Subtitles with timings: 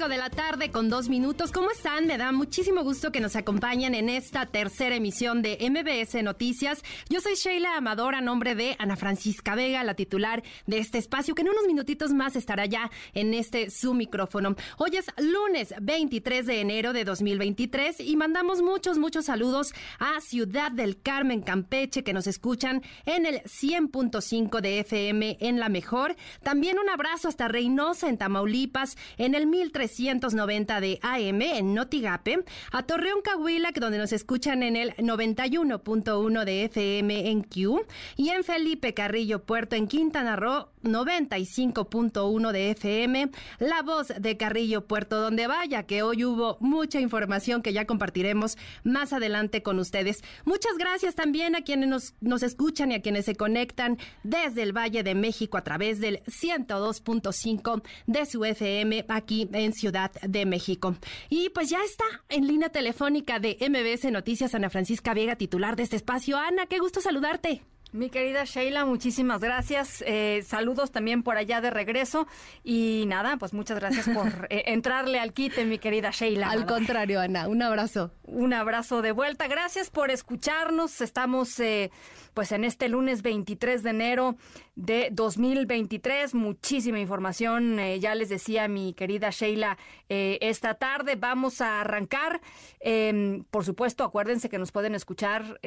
[0.00, 1.52] 5 de la tarde con dos minutos.
[1.52, 2.06] ¿Cómo están?
[2.06, 6.82] Me da muchísimo gusto que nos acompañen en esta tercera emisión de MBS Noticias.
[7.10, 11.34] Yo soy Sheila Amador a nombre de Ana Francisca Vega, la titular de este espacio,
[11.34, 14.56] que en unos minutitos más estará ya en este su micrófono.
[14.78, 20.72] Hoy es lunes 23 de enero de 2023 y mandamos muchos, muchos saludos a Ciudad
[20.72, 26.16] del Carmen, Campeche, que nos escuchan en el 100.5 de FM en La Mejor.
[26.42, 29.46] También un abrazo hasta Reynosa, en Tamaulipas, en el
[29.90, 36.64] 1390 de AM en Notigape, a Torreón Cahuila, donde nos escuchan en el 91.1 de
[36.64, 37.84] FM en Q,
[38.16, 44.86] y en Felipe Carrillo Puerto en Quintana Roo, 95.1 de FM, La Voz de Carrillo
[44.86, 50.22] Puerto, donde vaya, que hoy hubo mucha información que ya compartiremos más adelante con ustedes.
[50.44, 54.76] Muchas gracias también a quienes nos, nos escuchan y a quienes se conectan desde el
[54.76, 60.94] Valle de México a través del 102.5 de su FM aquí en Ciudad de México.
[61.28, 65.82] Y pues ya está en línea telefónica de MBS Noticias Ana Francisca Vega, titular de
[65.84, 66.36] este espacio.
[66.36, 67.62] Ana, qué gusto saludarte.
[67.92, 70.04] Mi querida Sheila, muchísimas gracias.
[70.06, 72.28] Eh, saludos también por allá de regreso.
[72.62, 76.50] Y nada, pues muchas gracias por eh, entrarle al quite, mi querida Sheila.
[76.50, 78.12] Al contrario, Ana, un abrazo.
[78.22, 79.48] Un abrazo de vuelta.
[79.48, 81.00] Gracias por escucharnos.
[81.00, 81.90] Estamos eh,
[82.34, 84.36] pues en este lunes 23 de enero
[84.74, 86.34] de 2023.
[86.34, 87.78] Muchísima información.
[88.00, 89.78] ya les decía mi querida Sheila,
[90.08, 92.40] esta tarde vamos a arrancar.
[92.80, 95.60] Em, por supuesto, acuérdense que nos pueden escuchar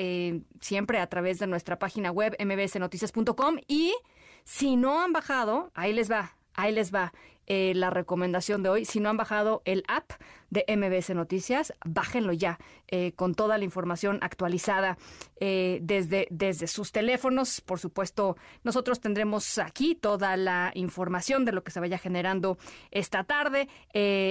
[0.59, 3.93] siempre a través de nuestra página web mbsnoticias.com y
[4.43, 7.13] si no han bajado, ahí les va, ahí les va
[7.45, 8.85] eh, la recomendación de hoy.
[8.85, 10.11] Si no han bajado el app
[10.53, 14.97] de MBS Noticias, bájenlo ya eh, con toda la información actualizada
[15.39, 17.61] eh, desde, desde sus teléfonos.
[17.61, 22.57] Por supuesto, nosotros tendremos aquí toda la información de lo que se vaya generando
[22.91, 23.67] esta tarde.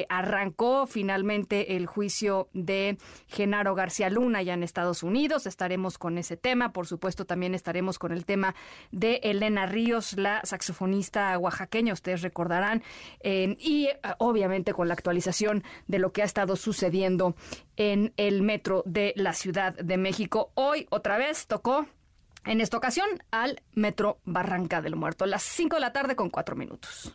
[0.09, 5.47] arrancó finalmente el juicio de Genaro García Luna ya en Estados Unidos.
[5.47, 6.72] Estaremos con ese tema.
[6.72, 8.55] Por supuesto, también estaremos con el tema
[8.91, 11.93] de Elena Ríos, la saxofonista oaxaqueña.
[11.93, 12.82] Ustedes recordarán
[13.22, 17.34] y eh, obviamente con la actualización de lo que ha estado sucediendo
[17.77, 20.53] en el metro de la Ciudad de México.
[20.55, 21.87] Hoy otra vez tocó
[22.45, 26.56] en esta ocasión al Metro Barranca del Muerto, las 5 de la tarde con 4
[26.56, 27.15] minutos.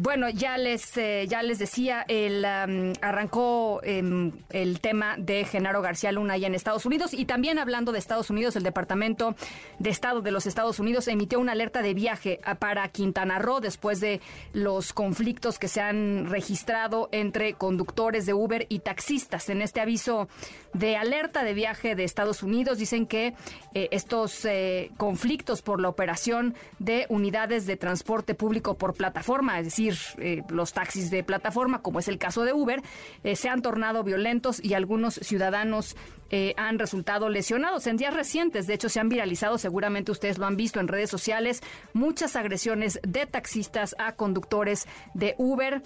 [0.00, 6.12] Bueno, ya les, eh, ya les decía, el, arrancó em, el tema de Genaro García
[6.12, 9.34] Luna allá en Estados Unidos y también hablando de Estados Unidos, el Departamento
[9.80, 13.98] de Estado de los Estados Unidos emitió una alerta de viaje para Quintana Roo después
[13.98, 14.20] de
[14.52, 19.48] los conflictos que se han registrado entre conductores de Uber y taxistas.
[19.48, 20.28] En este aviso
[20.74, 23.34] de alerta de viaje de Estados Unidos dicen que
[23.74, 29.64] eh, estos eh, conflictos por la operación de unidades de transporte público por plataforma, es
[29.64, 29.87] decir,
[30.18, 32.82] eh, los taxis de plataforma, como es el caso de Uber,
[33.24, 35.96] eh, se han tornado violentos y algunos ciudadanos
[36.30, 37.86] eh, han resultado lesionados.
[37.86, 41.10] En días recientes, de hecho, se han viralizado, seguramente ustedes lo han visto en redes
[41.10, 41.62] sociales,
[41.92, 45.82] muchas agresiones de taxistas a conductores de Uber.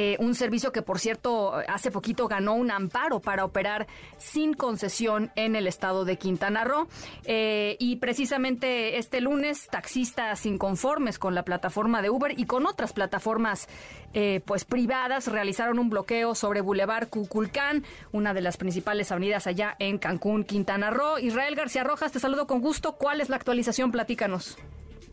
[0.00, 5.32] Eh, un servicio que, por cierto, hace poquito ganó un amparo para operar sin concesión
[5.34, 6.86] en el estado de Quintana Roo.
[7.24, 12.92] Eh, y precisamente este lunes, taxistas inconformes con la plataforma de Uber y con otras
[12.92, 13.66] plataformas
[14.14, 17.82] eh, pues privadas realizaron un bloqueo sobre Boulevard Cuculcán,
[18.12, 21.18] una de las principales avenidas allá en Cancún, Quintana Roo.
[21.18, 22.92] Israel García Rojas, te saludo con gusto.
[22.92, 23.90] ¿Cuál es la actualización?
[23.90, 24.58] Platícanos.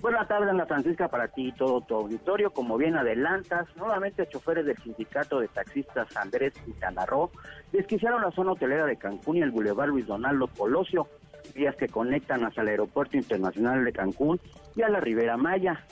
[0.01, 2.51] Buenas tardes, Ana Francisca, para ti y todo tu auditorio.
[2.51, 7.31] Como bien adelantas, nuevamente choferes del sindicato de taxistas Andrés Quintana Roo
[7.71, 11.07] desquiciaron la zona hotelera de Cancún y el Boulevard Luis Donaldo Colosio,
[11.55, 14.39] vías que conectan hacia el Aeropuerto Internacional de Cancún
[14.75, 15.83] y a la Ribera Maya.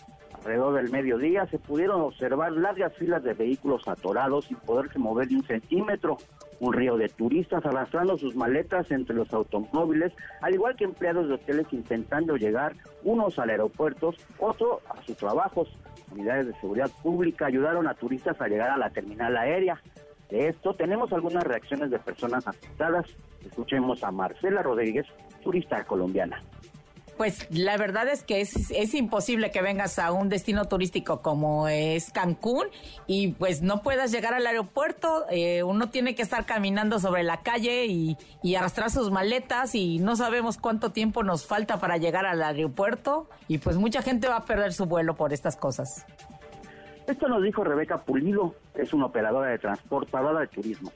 [0.44, 5.36] Alrededor del mediodía se pudieron observar largas filas de vehículos atorados sin poderse mover ni
[5.38, 6.18] un centímetro.
[6.60, 10.12] Un río de turistas arrastrando sus maletas entre los automóviles,
[10.42, 12.76] al igual que empleados de hoteles intentando llegar,
[13.06, 15.70] unos al aeropuerto, otros a sus trabajos.
[16.12, 19.82] Unidades de seguridad pública ayudaron a turistas a llegar a la terminal aérea.
[20.30, 23.06] De esto tenemos algunas reacciones de personas afectadas.
[23.46, 25.06] Escuchemos a Marcela Rodríguez,
[25.42, 26.42] turista colombiana
[27.24, 31.70] Pues la verdad es que es, es, imposible que vengas a un destino turístico como
[31.70, 32.68] es Cancún
[33.08, 35.24] y pues no puedas llegar al aeropuerto.
[35.30, 40.00] Eh, uno tiene que estar caminando sobre la calle y, y, arrastrar sus maletas y
[40.00, 44.36] no sabemos cuánto tiempo nos falta para llegar al aeropuerto y pues mucha gente va
[44.36, 46.06] a perder su vuelo por estas cosas.
[47.08, 50.92] Esto nos dijo Rebeca Pulido, es una operadora de transportadora de turismo.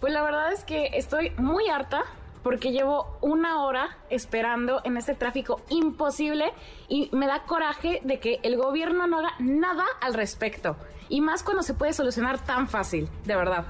[0.00, 2.04] Pues la verdad es que estoy muy harta
[2.42, 6.52] porque llevo una hora esperando en este tráfico imposible
[6.88, 10.76] y me da coraje de que el gobierno no haga nada al respecto.
[11.08, 13.66] Y más cuando se puede solucionar tan fácil, de verdad.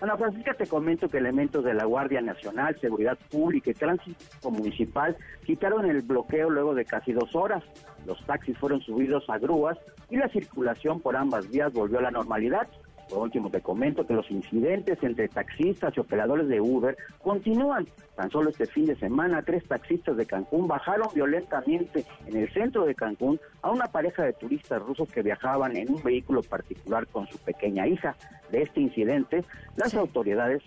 [0.00, 5.16] Ana Francisca, te comento que elementos de la Guardia Nacional, Seguridad Pública y Tránsito Municipal
[5.46, 7.64] quitaron el bloqueo luego de casi dos horas.
[8.04, 9.78] Los taxis fueron subidos a grúas
[10.10, 12.68] y la circulación por ambas vías volvió a la normalidad.
[13.08, 17.86] Por último, te comento que los incidentes entre taxistas y operadores de Uber continúan.
[18.16, 22.84] Tan solo este fin de semana, tres taxistas de Cancún bajaron violentamente en el centro
[22.84, 27.26] de Cancún a una pareja de turistas rusos que viajaban en un vehículo particular con
[27.28, 28.16] su pequeña hija.
[28.50, 29.44] De este incidente,
[29.76, 30.62] las autoridades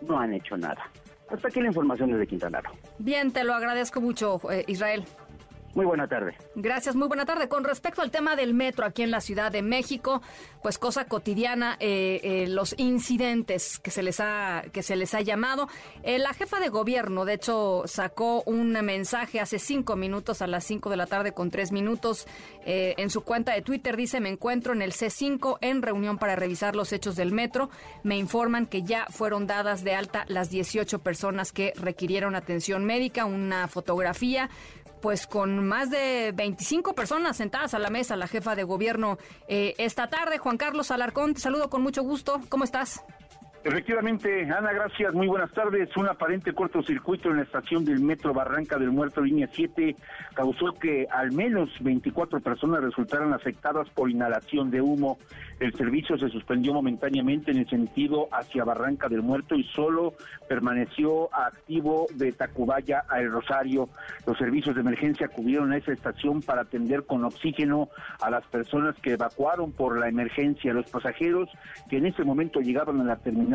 [0.00, 0.90] no han hecho nada.
[1.28, 2.74] Hasta aquí la información desde Quintana Roo.
[2.98, 5.04] Bien, te lo agradezco mucho, eh, Israel.
[5.74, 6.36] Muy buena tarde.
[6.54, 7.48] Gracias, muy buena tarde.
[7.48, 10.20] Con respecto al tema del metro aquí en la Ciudad de México,
[10.62, 15.22] pues cosa cotidiana, eh, eh, los incidentes que se les ha que se les ha
[15.22, 15.68] llamado.
[16.02, 20.64] Eh, la jefa de gobierno, de hecho, sacó un mensaje hace cinco minutos a las
[20.64, 22.26] cinco de la tarde con tres minutos
[22.64, 23.96] en su cuenta de Twitter.
[23.96, 27.70] Dice: Me encuentro en el C5 en reunión para revisar los hechos del metro.
[28.02, 33.24] Me informan que ya fueron dadas de alta las 18 personas que requirieron atención médica.
[33.24, 34.50] Una fotografía
[35.02, 39.18] pues con más de 25 personas sentadas a la mesa, la jefa de gobierno
[39.48, 40.38] eh, esta tarde.
[40.38, 42.40] Juan Carlos Alarcón, te saludo con mucho gusto.
[42.48, 43.04] ¿Cómo estás?
[43.64, 45.14] Efectivamente, Ana, gracias.
[45.14, 45.96] Muy buenas tardes.
[45.96, 49.94] Un aparente cortocircuito en la estación del Metro Barranca del Muerto, línea 7,
[50.34, 55.18] causó que al menos 24 personas resultaran afectadas por inhalación de humo.
[55.60, 60.14] El servicio se suspendió momentáneamente en el sentido hacia Barranca del Muerto y solo
[60.48, 63.88] permaneció activo de Tacubaya a El Rosario.
[64.26, 68.96] Los servicios de emergencia acudieron a esa estación para atender con oxígeno a las personas
[68.96, 70.74] que evacuaron por la emergencia.
[70.74, 71.48] Los pasajeros
[71.88, 73.51] que en ese momento llegaban a la terminal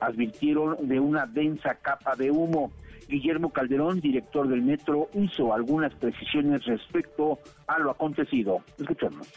[0.00, 2.72] advirtieron de una densa capa de humo.
[3.08, 8.62] Guillermo Calderón, director del metro, hizo algunas precisiones respecto a lo acontecido.
[8.78, 9.30] Escuchemos.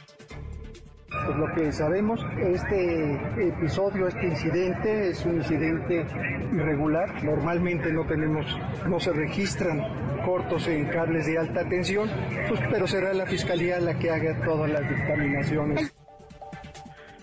[1.09, 6.05] Pues lo que sabemos, este episodio, este incidente es un incidente
[6.51, 7.23] irregular.
[7.23, 8.45] Normalmente no tenemos,
[8.87, 9.81] no se registran
[10.25, 12.09] cortos en cables de alta tensión,
[12.49, 15.93] pues, pero será la fiscalía la que haga todas las dictaminaciones.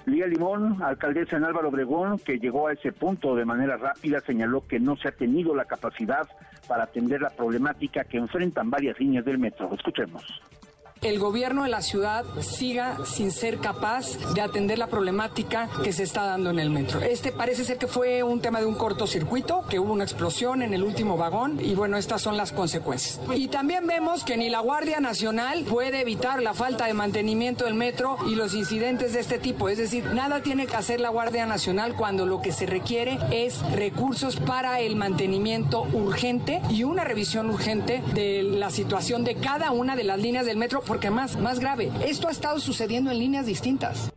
[0.06, 4.66] Lía Limón, alcaldesa en Álvaro Obregón, que llegó a ese punto de manera rápida, señaló
[4.66, 6.28] que no se ha tenido la capacidad
[6.68, 9.72] para atender la problemática que enfrentan varias líneas del metro.
[9.74, 10.22] Escuchemos
[11.04, 16.02] el gobierno de la ciudad siga sin ser capaz de atender la problemática que se
[16.02, 17.00] está dando en el metro.
[17.00, 20.72] Este parece ser que fue un tema de un cortocircuito, que hubo una explosión en
[20.72, 23.20] el último vagón y bueno, estas son las consecuencias.
[23.34, 27.74] Y también vemos que ni la Guardia Nacional puede evitar la falta de mantenimiento del
[27.74, 29.68] metro y los incidentes de este tipo.
[29.68, 33.60] Es decir, nada tiene que hacer la Guardia Nacional cuando lo que se requiere es
[33.72, 39.96] recursos para el mantenimiento urgente y una revisión urgente de la situación de cada una
[39.96, 43.46] de las líneas del metro porque más, más grave, esto ha estado sucediendo en líneas
[43.46, 44.12] distintas.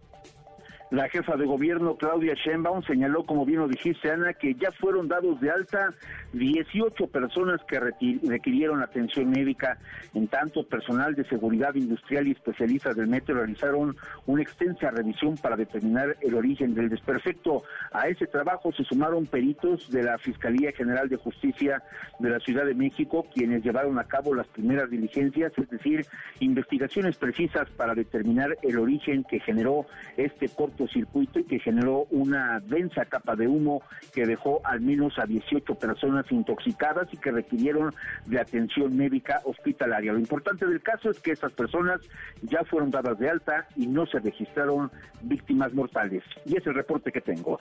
[0.89, 5.09] La jefa de gobierno, Claudia Sheinbaum, señaló, como bien lo dijiste, Ana, que ya fueron
[5.09, 5.93] dados de alta
[6.31, 9.77] 18 personas que requirieron atención médica.
[10.13, 15.57] En tanto, personal de seguridad industrial y especialistas del metro realizaron una extensa revisión para
[15.57, 17.63] determinar el origen del desperfecto.
[17.91, 21.83] A ese trabajo se sumaron peritos de la Fiscalía General de Justicia
[22.19, 26.05] de la Ciudad de México, quienes llevaron a cabo las primeras diligencias, es decir,
[26.39, 32.59] investigaciones precisas para determinar el origen que generó este corte circuito y que generó una
[32.59, 33.81] densa capa de humo
[34.13, 40.13] que dejó al menos a 18 personas intoxicadas y que requirieron de atención médica hospitalaria.
[40.13, 42.01] Lo importante del caso es que estas personas
[42.43, 44.91] ya fueron dadas de alta y no se registraron
[45.21, 46.23] víctimas mortales.
[46.45, 47.59] Y es el reporte que tengo.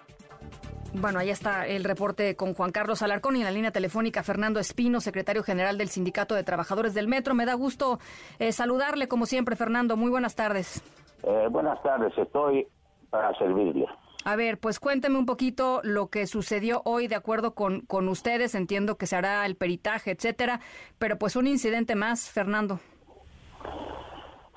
[0.95, 4.61] Bueno, ahí está el reporte con Juan Carlos Alarcón y en la línea telefónica Fernando
[4.61, 7.35] Espino, secretario general del Sindicato de Trabajadores del Metro.
[7.35, 7.99] Me da gusto
[8.39, 9.97] eh, saludarle como siempre, Fernando.
[9.97, 10.83] Muy buenas tardes.
[11.23, 12.67] Eh, buenas tardes, estoy
[13.11, 13.87] para servirle.
[14.25, 18.57] A ver, pues cuénteme un poquito lo que sucedió hoy de acuerdo con, con ustedes.
[18.57, 20.61] Entiendo que se hará el peritaje, etcétera,
[20.99, 22.81] pero pues un incidente más, Fernando.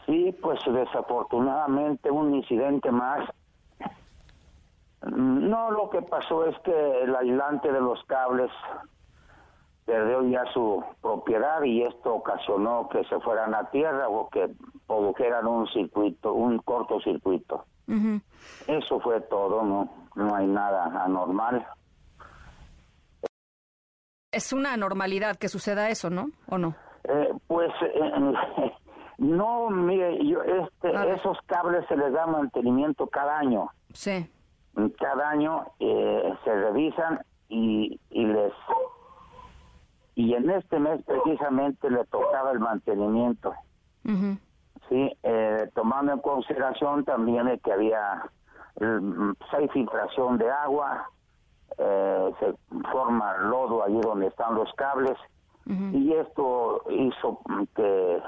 [0.07, 3.29] Sí, pues desafortunadamente un incidente más.
[5.03, 8.49] No, lo que pasó es que el aislante de los cables
[9.85, 14.49] perdió ya su propiedad y esto ocasionó que se fueran a tierra o que
[14.87, 17.65] produjeran un circuito, un cortocircuito.
[18.67, 21.65] Eso fue todo, no, no hay nada anormal.
[24.31, 26.29] Es una anormalidad que suceda eso, ¿no?
[26.48, 26.75] ¿O no?
[27.03, 28.72] Eh, pues eh,
[29.17, 33.69] no, mire, yo, este, esos cables se les da mantenimiento cada año.
[33.93, 34.29] Sí.
[35.00, 37.19] Cada año eh, se revisan
[37.50, 38.53] y, y les
[40.19, 43.53] y en este mes precisamente le tocaba el mantenimiento.
[44.89, 48.24] Sí, eh, tomando en consideración también de que había
[48.79, 51.08] mm, pues, hay filtración de agua,
[51.77, 52.55] eh, se
[52.91, 55.17] forma lodo allí donde están los cables
[55.93, 57.41] y esto hizo
[57.75, 58.24] que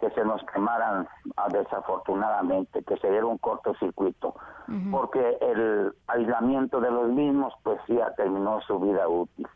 [0.00, 4.34] que se nos quemaran ah, desafortunadamente, que se diera un cortocircuito,
[4.90, 9.48] porque el aislamiento de los mismos pues ya terminó su vida útil.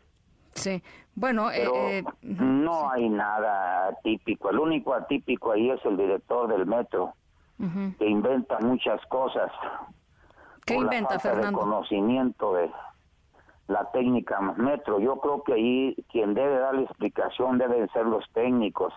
[0.55, 0.83] Sí,
[1.15, 4.49] bueno, eh, eh, no hay nada atípico.
[4.49, 7.13] El único atípico ahí es el director del metro,
[7.97, 9.51] que inventa muchas cosas.
[10.65, 11.59] ¿Qué inventa, la Fernando?
[11.59, 12.71] De conocimiento de
[13.67, 14.99] la técnica metro.
[14.99, 18.93] Yo creo que ahí quien debe dar la explicación deben ser los técnicos,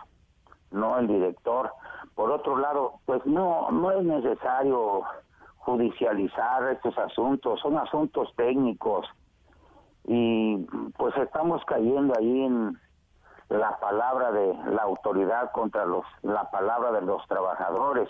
[0.70, 1.72] no el director.
[2.14, 5.02] Por otro lado, pues no, no es necesario
[5.58, 9.06] judicializar estos asuntos, son asuntos técnicos
[10.06, 10.58] y
[10.96, 12.78] pues estamos cayendo ahí en
[13.48, 18.08] la palabra de la autoridad contra los la palabra de los trabajadores.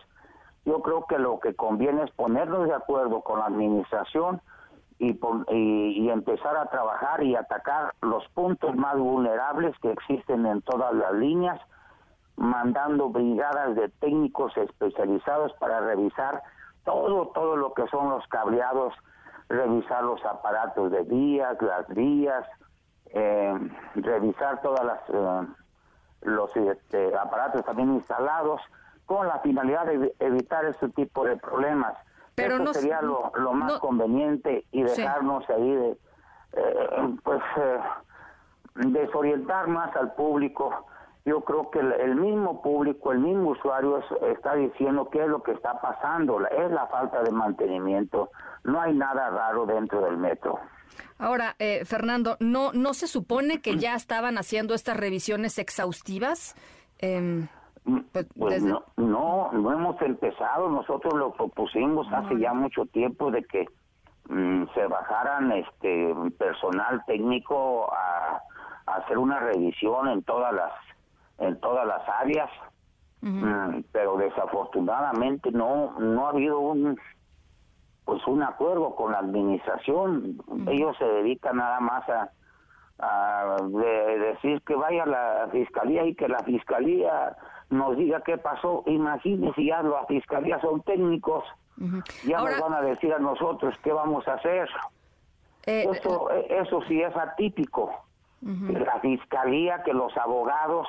[0.65, 4.41] Yo creo que lo que conviene es ponernos de acuerdo con la administración
[4.99, 5.19] y,
[5.51, 11.13] y, empezar a trabajar y atacar los puntos más vulnerables que existen en todas las
[11.13, 11.61] líneas,
[12.37, 16.43] mandando brigadas de técnicos especializados para revisar
[16.85, 18.95] todo, todo lo que son los cableados
[19.49, 22.45] revisar los aparatos de vías, las vías,
[23.13, 23.55] eh,
[23.95, 25.47] revisar todas las eh,
[26.23, 28.61] los este, aparatos también instalados
[29.05, 31.95] con la finalidad de evitar este tipo de problemas.
[32.35, 35.99] Pero Eso sería lo, más conveniente y dejarnos ahí de
[36.53, 37.41] eh, pues
[38.75, 40.87] desorientar más al público
[41.27, 44.01] yo creo que el, mismo público, el mismo usuario
[44.33, 48.31] está diciendo qué es lo que está pasando, es la falta de mantenimiento,
[48.63, 50.61] no hay nada raro dentro del metro.
[51.19, 56.55] Ahora, eh, Fernando, ¿no, ¿no se supone que ya estaban haciendo estas revisiones exhaustivas?
[57.01, 57.49] Em,
[58.13, 63.67] pues, pues no, no, hemos empezado, nosotros lo propusimos hace ya mucho tiempo de que
[64.29, 68.41] mm, se bajaran este personal técnico a
[68.87, 70.73] hacer una revisión en todas las
[71.39, 72.51] en todas las áreas,
[73.21, 76.99] mm, pero desafortunadamente no no ha habido un
[78.07, 80.39] pues un acuerdo con la administración.
[80.69, 86.39] Ellos se dedican nada más a, de decir que vaya la fiscalía y que la
[86.45, 87.37] fiscalía
[87.69, 88.85] nos diga qué pasó.
[88.87, 91.45] Imagínense, ya la fiscalía son técnicos,
[92.25, 94.69] ya nos van a decir a nosotros qué vamos a hacer.
[95.67, 97.91] Eh, eso, eh, eso sí es atípico.
[98.41, 100.87] La fiscalía, que los abogados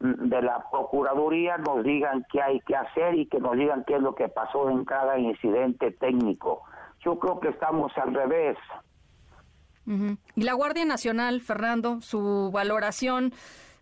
[0.00, 4.02] de la Procuraduría nos digan qué hay que hacer y que nos digan qué es
[4.02, 6.62] lo que pasó en cada incidente técnico.
[7.00, 8.58] Yo creo que estamos al revés.
[10.34, 13.32] Y la Guardia Nacional, Fernando, su valoración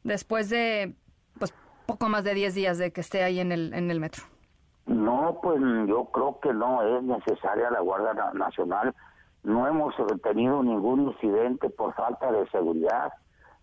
[0.03, 0.95] después de
[1.39, 1.55] pues
[1.87, 4.25] poco más de 10 días de que esté ahí en el, en el metro.
[4.87, 8.95] No, pues yo creo que no es necesaria la Guardia Nacional.
[9.43, 13.13] No hemos tenido ningún incidente por falta de seguridad.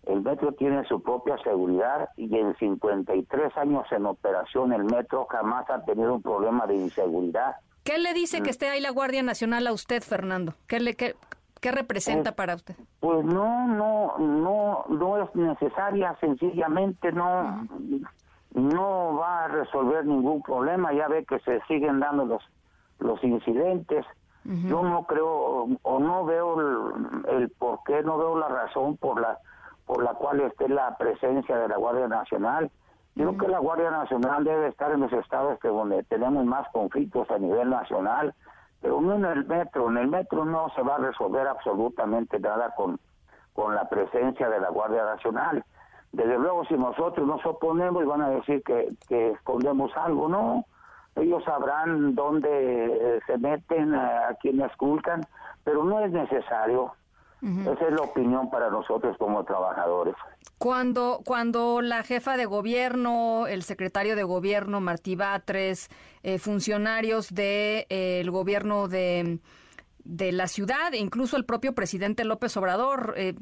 [0.04, 5.68] El metro tiene su propia seguridad y en 53 años en operación el metro jamás
[5.70, 7.56] ha tenido un problema de inseguridad.
[7.84, 8.50] ¿Qué le dice que mm.
[8.50, 10.54] esté ahí la Guardia Nacional a usted, Fernando?
[10.66, 11.14] ¿Qué le qué,
[11.62, 12.74] representa pues, para usted?
[13.00, 17.66] Pues no, no, no, no es necesaria, sencillamente no,
[18.54, 20.92] no va a resolver ningún problema.
[20.92, 22.42] Ya ve que se siguen dando los
[23.02, 24.06] los incidentes.
[24.44, 29.20] Yo no creo o no veo el, el por qué, no veo la razón por
[29.20, 29.38] la
[29.86, 32.70] por la cual esté la presencia de la Guardia Nacional.
[33.14, 36.66] Yo creo que la Guardia Nacional debe estar en los estados que donde tenemos más
[36.72, 38.34] conflictos a nivel nacional,
[38.80, 39.90] pero no en el metro.
[39.90, 42.98] En el metro no se va a resolver absolutamente nada con,
[43.52, 45.64] con la presencia de la Guardia Nacional.
[46.12, 50.64] Desde luego, si nosotros nos oponemos, van a decir que, que escondemos algo, ¿no?
[51.16, 55.22] Ellos sabrán dónde eh, se meten, a quienes esculcan,
[55.64, 56.92] pero no es necesario.
[57.42, 60.14] Esa es la opinión para nosotros como trabajadores.
[60.58, 65.88] Cuando, cuando la jefa de gobierno, el secretario de gobierno, Martí Batres,
[66.22, 69.40] eh, funcionarios del de, eh, gobierno de,
[70.04, 73.34] de la ciudad e incluso el propio presidente López Obrador eh,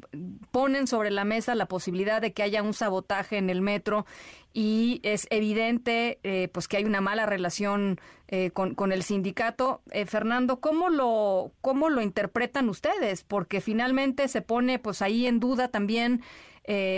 [0.51, 4.05] ponen sobre la mesa la posibilidad de que haya un sabotaje en el metro
[4.53, 9.81] y es evidente eh, pues que hay una mala relación eh, con, con, el sindicato.
[10.05, 13.23] Fernando, ¿cómo lo, ¿cómo lo interpretan ustedes?
[13.23, 16.21] Porque finalmente se pone pues ahí en duda también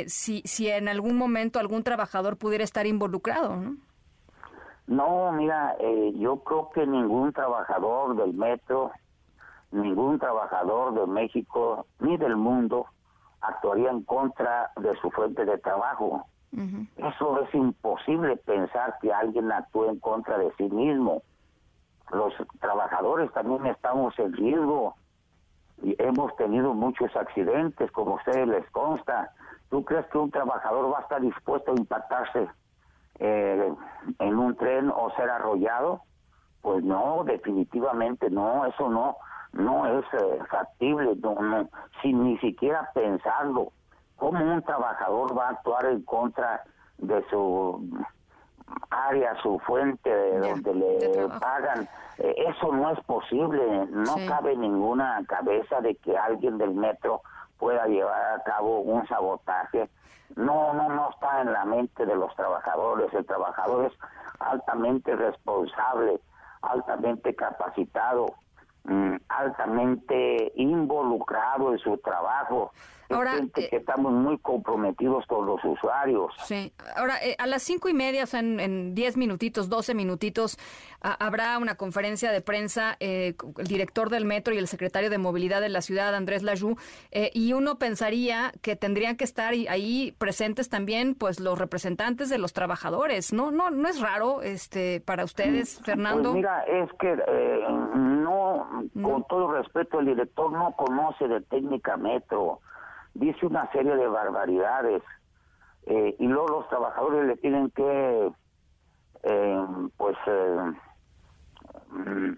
[0.07, 3.77] si, si en algún momento algún trabajador pudiera estar involucrado, ¿no?
[4.85, 5.75] No, mira,
[6.15, 8.91] yo creo que ningún trabajador del metro
[9.73, 12.87] ningún trabajador de México ni del mundo
[13.41, 16.25] actuaría en contra de su fuente de trabajo.
[16.97, 21.23] Eso es imposible pensar que alguien actúe en contra de sí mismo.
[22.11, 24.95] Los trabajadores también estamos en riesgo
[25.81, 29.31] y hemos tenido muchos accidentes, como a ustedes les consta.
[29.71, 32.47] ¿Tú crees que un trabajador va a estar dispuesto a impactarse
[33.17, 33.73] eh,
[34.19, 36.01] en un tren o ser arrollado?
[36.61, 39.17] Pues no, definitivamente no, eso no
[39.53, 41.69] no es eh, factible, no,
[42.01, 43.71] sin ni siquiera pensarlo.
[44.17, 46.63] ¿Cómo un trabajador va a actuar en contra
[46.97, 47.87] de su
[48.89, 51.87] área, su fuente, de donde le pagan?
[52.17, 53.85] Eh, eso no es posible.
[53.91, 57.21] No cabe ninguna cabeza de que alguien del metro
[57.57, 59.89] pueda llevar a cabo un sabotaje.
[60.35, 63.13] No, no, no está en la mente de los trabajadores.
[63.13, 63.93] El trabajador es
[64.39, 66.19] altamente responsable,
[66.61, 68.33] altamente capacitado,
[68.85, 72.73] Mm, altamente involucrado en su trabajo.
[73.09, 76.33] Ahora, eh, que estamos muy comprometidos con los usuarios.
[76.45, 76.73] Sí.
[76.95, 80.57] Ahora, eh, a las cinco y media, o sea, en, diez minutitos, doce minutitos,
[81.01, 85.59] habrá una conferencia de prensa, eh, el director del metro y el secretario de movilidad
[85.59, 86.77] de la ciudad, Andrés Lajú,
[87.11, 92.53] y uno pensaría que tendrían que estar ahí presentes también, pues, los representantes de los
[92.53, 93.33] trabajadores.
[93.33, 96.31] ¿No, no, no es raro, este, para ustedes, mm, Fernando?
[96.31, 97.17] Pues mira, es que
[98.23, 98.67] no,
[99.01, 102.59] con todo respeto, el director no conoce de técnica metro
[103.13, 105.03] dice una serie de barbaridades
[105.85, 108.31] eh, y luego los trabajadores le tienen que
[109.23, 109.65] eh,
[109.97, 110.71] pues eh,
[111.91, 112.31] mm,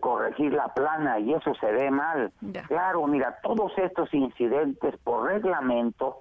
[0.00, 2.32] corregir la plana y eso se ve mal.
[2.68, 6.20] Claro, mira, todos estos incidentes por reglamento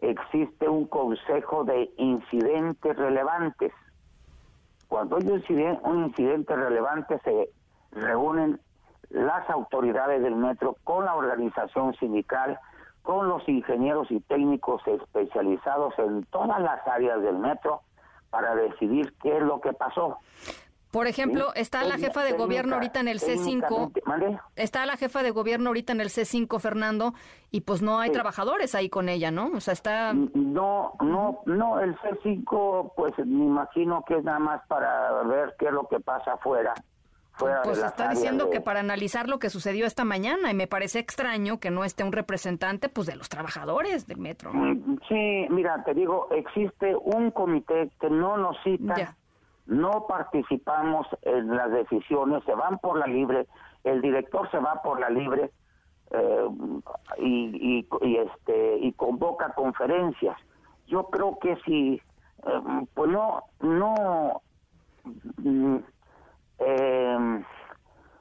[0.00, 3.72] existe un consejo de incidentes relevantes.
[4.92, 5.26] Cuando hay
[5.84, 7.48] un incidente, relevante se
[7.92, 8.60] reúnen
[9.08, 12.60] las autoridades del metro, con la organización sindical,
[13.00, 17.80] con los ingenieros y técnicos especializados en todas las áreas del metro
[18.28, 20.18] para decidir qué es lo que pasó.
[20.92, 23.92] Por ejemplo, está la jefa de gobierno ahorita en el C5.
[24.54, 27.14] Está la jefa de gobierno ahorita en el C5, Fernando,
[27.50, 29.50] y pues no hay trabajadores ahí con ella, ¿no?
[29.54, 30.12] O sea, está...
[30.12, 35.66] No, no, no, el C5, pues me imagino que es nada más para ver qué
[35.66, 36.74] es lo que pasa afuera
[37.64, 41.58] pues está diciendo que para analizar lo que sucedió esta mañana y me parece extraño
[41.60, 44.52] que no esté un representante pues de los trabajadores del metro.
[44.52, 49.16] Mm, sí, mira, te digo, existe un comité que no nos cita,
[49.66, 53.46] no participamos en las decisiones, se van por la libre,
[53.84, 55.50] el director se va por la libre
[56.10, 56.48] eh,
[57.18, 60.36] y, y, este y convoca conferencias.
[60.86, 62.00] Yo creo que si
[62.46, 64.42] eh, pues no no
[65.38, 65.76] mm,
[66.58, 67.44] eh,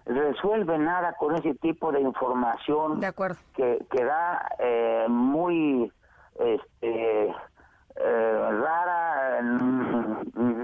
[0.05, 3.39] resuelve nada con ese tipo de información de acuerdo.
[3.55, 5.91] que, que da eh, muy
[6.39, 7.33] este,
[7.95, 9.41] rara,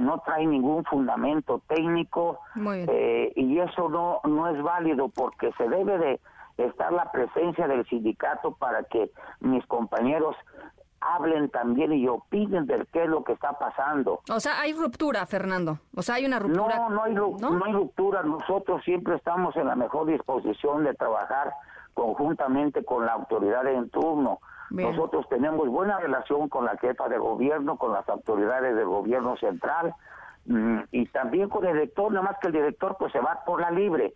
[0.07, 2.39] no trae ningún fundamento técnico
[2.73, 6.19] eh, y eso no, no es válido porque se debe de
[6.57, 10.35] estar la presencia del sindicato para que mis compañeros
[11.01, 14.21] hablen también y opinen de qué es lo que está pasando.
[14.31, 15.79] O sea, hay ruptura, Fernando.
[15.93, 16.77] O sea, hay una ruptura.
[16.77, 17.65] No, no hay, ¿no?
[17.65, 18.23] hay ruptura.
[18.23, 21.51] Nosotros siempre estamos en la mejor disposición de trabajar
[21.93, 24.39] conjuntamente con la autoridad en turno.
[24.69, 29.93] Nosotros tenemos buena relación con la jefa de gobierno, con las autoridades del gobierno central
[30.45, 33.61] mm, y también con el director, nada más que el director pues se va por
[33.61, 34.13] la libre.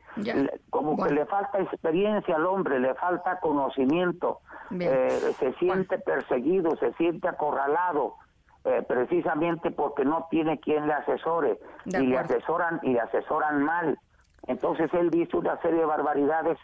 [0.69, 4.39] Como que le falta experiencia al hombre, le falta conocimiento.
[4.79, 8.15] Eh, se siente perseguido, se siente acorralado,
[8.63, 13.97] eh, precisamente porque no tiene quien le asesore y le asesoran y le asesoran mal.
[14.47, 16.57] Entonces él dice una serie de barbaridades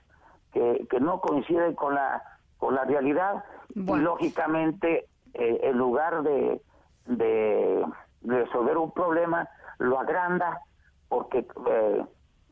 [0.54, 2.22] que, que no coinciden con la
[2.58, 3.44] con la realidad
[3.76, 6.62] y lógicamente eh, en lugar de,
[7.06, 7.86] de
[8.24, 9.48] resolver un problema
[9.80, 10.62] lo agranda
[11.10, 12.06] porque eh,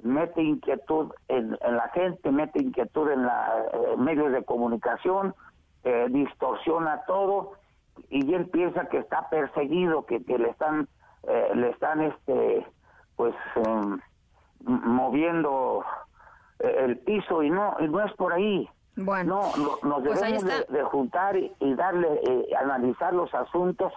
[0.04, 5.34] mete inquietud en, la gente, mete inquietud en los medios de comunicación,
[5.84, 7.54] eh, distorsiona todo
[8.10, 10.88] y él piensa que está perseguido, que, que le están,
[11.24, 12.66] eh, le están, este,
[13.16, 14.00] pues, em,
[14.66, 15.84] moviendo
[16.60, 18.70] eh, el piso y no, y no es por ahí.
[18.98, 23.92] Bueno, no, nos pues debemos de, juntar y, darle, eh, analizar los asuntos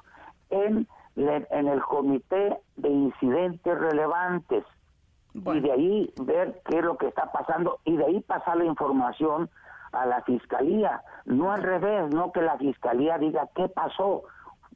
[0.50, 4.64] en, en el comité de incidentes relevantes.
[5.34, 8.64] Y de ahí ver qué es lo que está pasando y de ahí pasar la
[8.64, 9.48] información
[9.92, 14.22] a la fiscalía, no al revés, no que la fiscalía diga qué pasó,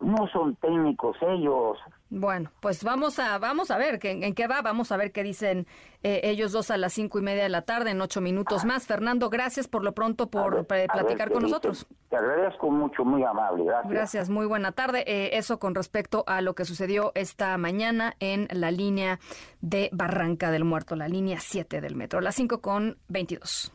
[0.01, 1.79] no son técnicos ellos.
[2.15, 5.67] Bueno, pues vamos a vamos a ver en, qué va, vamos a ver qué dicen
[6.03, 8.87] eh, ellos dos a las cinco y media de la tarde, en ocho minutos más.
[8.87, 11.87] Fernando, gracias por lo pronto por platicar con nosotros.
[12.11, 13.91] Te agradezco mucho, muy amable, gracias.
[13.91, 15.05] Gracias, muy buena tarde.
[15.07, 19.19] Eh, eso con respecto a lo que sucedió esta mañana en la línea
[19.63, 23.73] de Barranca del Muerto, la línea 7 del metro, las cinco con 22.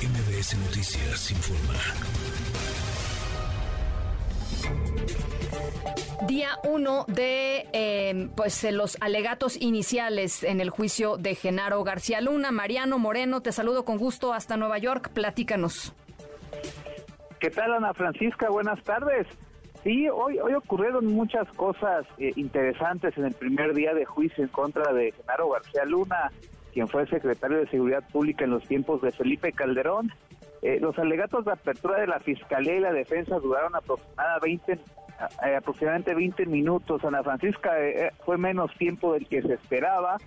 [0.00, 1.74] MBS Noticias informa.
[6.26, 12.50] Día uno de eh, pues los alegatos iniciales en el juicio de Genaro García Luna.
[12.50, 15.10] Mariano Moreno, te saludo con gusto hasta Nueva York.
[15.12, 15.94] Platícanos.
[17.40, 18.48] ¿Qué tal, Ana Francisca?
[18.48, 19.26] Buenas tardes.
[19.82, 24.48] Sí, hoy, hoy ocurrieron muchas cosas eh, interesantes en el primer día de juicio en
[24.48, 26.32] contra de Genaro García Luna,
[26.72, 30.10] quien fue secretario de Seguridad Pública en los tiempos de Felipe Calderón.
[30.62, 34.78] Eh, los alegatos de apertura de la Fiscalía y la Defensa duraron aproximadamente eh,
[35.56, 37.04] aproximadamente 20 minutos.
[37.04, 40.18] Ana Francisca eh, eh, fue menos tiempo del que se esperaba.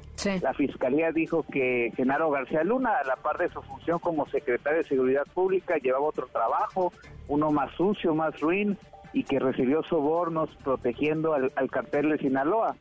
[0.42, 4.80] La Fiscalía dijo que Genaro García Luna, a la par de su función como secretario
[4.80, 6.92] de Seguridad Pública, llevaba otro trabajo,
[7.28, 8.78] uno más sucio, más ruin,
[9.14, 12.76] y que recibió sobornos protegiendo al, al cartel de Sinaloa.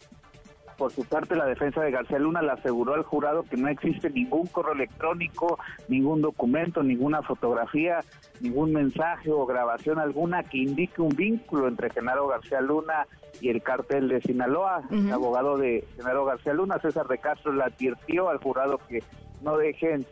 [0.76, 4.10] Por su parte, la defensa de García Luna le aseguró al jurado que no existe
[4.10, 5.58] ningún correo electrónico,
[5.88, 8.00] ningún documento, ninguna fotografía,
[8.40, 13.06] ningún mensaje o grabación alguna que indique un vínculo entre Genaro García Luna
[13.40, 14.82] y el cártel de Sinaloa.
[14.90, 19.02] El abogado de Genaro García Luna, César de Castro, le advirtió al jurado que
[19.42, 20.04] no dejen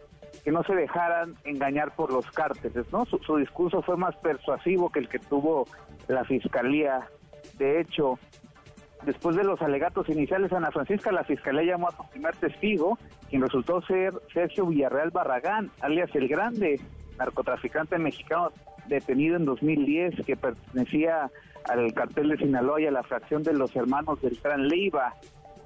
[0.43, 3.07] que no se dejaran engañar por los cárteles, ¿no?
[3.07, 5.67] Su, su discurso fue más persuasivo que el que tuvo
[6.09, 7.09] la fiscalía.
[7.57, 8.19] De hecho,
[9.05, 13.43] Después de los alegatos iniciales, Ana Francisca, la fiscalía llamó a su primer testigo, quien
[13.43, 16.81] resultó ser Sergio Villarreal Barragán, alias El Grande,
[17.19, 18.51] narcotraficante mexicano
[18.87, 21.31] detenido en 2010 que pertenecía
[21.65, 25.15] al cartel de Sinaloa y a la fracción de los hermanos del Gran Leiva.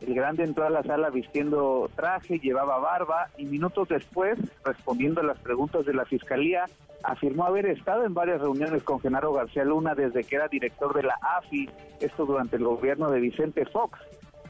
[0.01, 5.25] El grande entró a la sala vistiendo traje, llevaba barba y minutos después, respondiendo a
[5.25, 6.67] las preguntas de la fiscalía,
[7.03, 11.03] afirmó haber estado en varias reuniones con Genaro García Luna desde que era director de
[11.03, 11.69] la AFI,
[12.01, 13.99] esto durante el gobierno de Vicente Fox.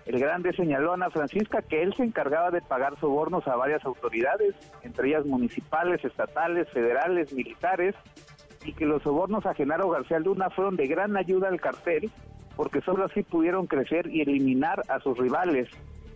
[0.04, 3.84] El grande señaló a Ana Francisca que él se encargaba de pagar sobornos a varias
[3.84, 7.94] autoridades, entre ellas municipales, estatales, federales, militares,
[8.64, 12.10] y que los sobornos a Genaro García Luna fueron de gran ayuda al cartel
[12.58, 15.68] porque solo así pudieron crecer y eliminar a sus rivales.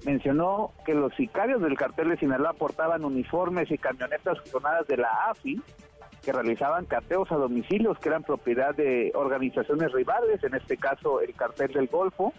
[0.04, 5.08] Mencionó que los sicarios del cartel de Sinaloa portaban uniformes y camionetas clonadas de la
[5.30, 5.62] AFI,
[6.20, 11.32] que realizaban cateos a domicilios que eran propiedad de organizaciones rivales, en este caso el
[11.34, 12.32] cartel del Golfo.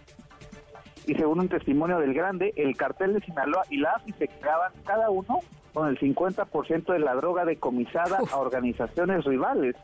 [1.06, 4.72] Y según un testimonio del Grande, el cartel de Sinaloa y la AFI se quedaban
[4.84, 5.40] cada uno
[5.72, 9.76] con el 50% de la droga decomisada a organizaciones rivales.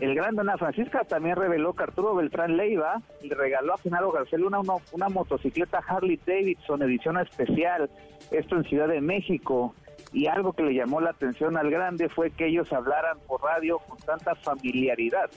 [0.00, 4.38] El gran Ana Francisca también reveló que Arturo Beltrán Leiva le regaló a Genaro García
[4.38, 4.60] una,
[4.92, 7.90] una motocicleta Harley Davidson edición especial,
[8.30, 9.74] esto en Ciudad de México.
[10.14, 13.78] Y algo que le llamó la atención al grande fue que ellos hablaran por radio
[13.78, 15.28] con tanta familiaridad.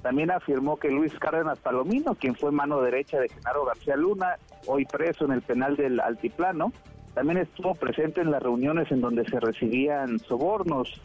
[0.00, 4.36] También afirmó que Luis Cárdenas Palomino, quien fue mano derecha de Genaro García Luna,
[4.68, 6.72] hoy preso en el penal del Altiplano,
[7.14, 11.02] también estuvo presente en las reuniones en donde se recibían sobornos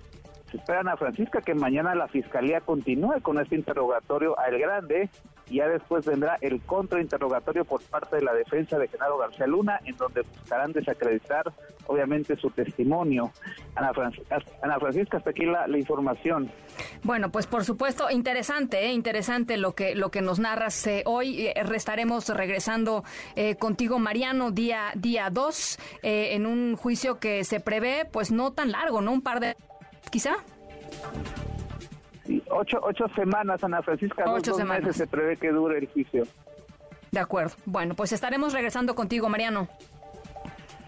[0.58, 5.10] esperan a Francisca que mañana la fiscalía continúe con este interrogatorio a El Grande
[5.50, 9.80] y ya después vendrá el contrainterrogatorio por parte de la defensa de Genaro García Luna,
[9.86, 11.52] en donde buscarán desacreditar,
[11.88, 13.32] obviamente, su testimonio.
[13.76, 16.50] Ana, Francisca, hasta aquí la, información.
[17.04, 18.94] Bueno, pues por supuesto, interesante, ¿eh?
[18.94, 21.48] interesante lo que, lo que nos narras eh, hoy.
[21.48, 23.04] Eh, restaremos regresando
[23.60, 25.32] contigo, Mariano, día 2, día
[26.02, 29.12] en un juicio que se prevé, pues no tan largo, ¿no?
[29.12, 29.56] Un par de
[30.14, 30.36] quizá.
[32.52, 34.26] ocho, ocho semanas, Ana Francisca.
[34.28, 34.84] Ocho dos, semanas.
[34.84, 36.28] meses se prevé que dure el juicio.
[37.12, 37.56] De acuerdo.
[37.66, 39.68] Bueno, pues estaremos regresando contigo, Mariano.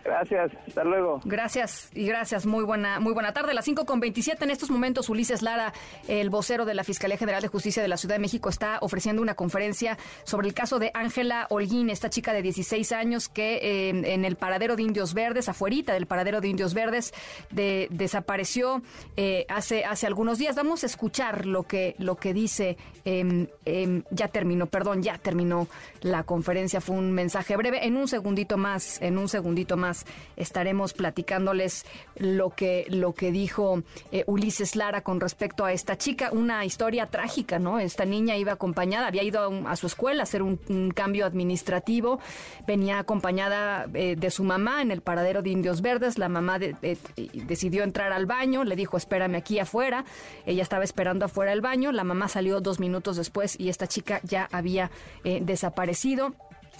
[0.06, 1.20] Gracias, hasta luego.
[1.26, 3.56] Gracias y gracias, muy buena, muy buena tarde.
[3.56, 5.74] Las 5 con 27 en estos momentos, Ulises Lara,
[6.08, 9.24] el vocero de la Fiscalía General de Justicia de la Ciudad de México, está ofreciendo
[9.24, 13.89] una conferencia sobre el caso de Ángela Holguín, esta chica de 16 años que eh,
[13.89, 17.12] en el paradero de Indios Verdes, afuerita del paradero de Indios Verdes,
[17.50, 18.84] de, desapareció
[19.18, 20.56] eh, hace, hace algunos días.
[20.56, 25.68] Vamos a escuchar lo que, lo que dice, em, em, ya terminó, perdón, ya terminó
[26.02, 27.88] la conferencia, fue un mensaje breve.
[27.88, 29.95] En un segundito más, en un segundito más
[30.36, 31.86] estaremos platicándoles
[32.18, 36.30] lo que, lo que dijo eh, Ulises Lara con respecto a esta chica.
[36.32, 37.80] Una historia trágica, ¿no?
[37.80, 40.58] Esta niña iba acompañada, había ido a, su escuela a hacer un,
[40.94, 42.20] cambio administrativo,
[42.68, 46.18] venía acompañada eh, de su mamá en el paradero de Indios Verdes.
[46.18, 50.06] La mamá decidió entrar al baño, le dijo, espérame aquí afuera.
[50.46, 54.20] Ella estaba esperando afuera del baño, la mamá salió dos minutos después y esta chica
[54.24, 54.92] ya había
[55.24, 56.34] eh, desaparecido.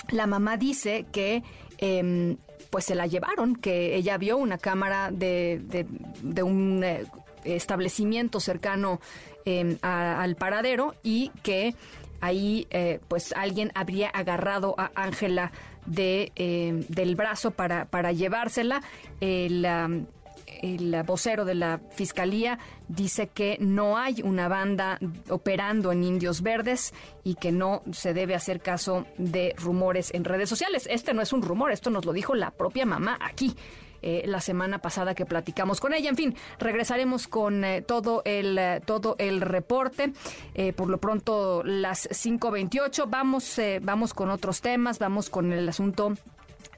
[0.10, 1.44] La mamá dice que
[1.78, 2.38] em,
[2.76, 5.62] pues se la llevaron, que ella vio una cámara de,
[6.22, 7.06] de, un eh,
[7.46, 9.00] establecimiento cercano
[9.46, 11.74] em, al paradero y que
[12.20, 15.54] ahí eh, pues alguien habría agarrado a Ángela
[15.86, 18.82] de, em, del brazo para, para llevársela.
[19.22, 19.66] El,
[20.62, 26.94] el vocero de la Fiscalía dice que no hay una banda operando en Indios Verdes
[27.24, 30.88] y que no se debe hacer caso de rumores en redes sociales.
[30.90, 33.56] Este no es un rumor, esto nos lo dijo la propia mamá aquí.
[34.02, 36.10] Eh, la semana pasada que platicamos con ella.
[36.10, 40.14] En fin, regresaremos con eh, todo el eh, todo el reporte.
[40.76, 43.10] por lo pronto las 5:28.
[43.10, 45.00] Vamos vamos con otros temas.
[45.00, 46.14] Vamos con el asunto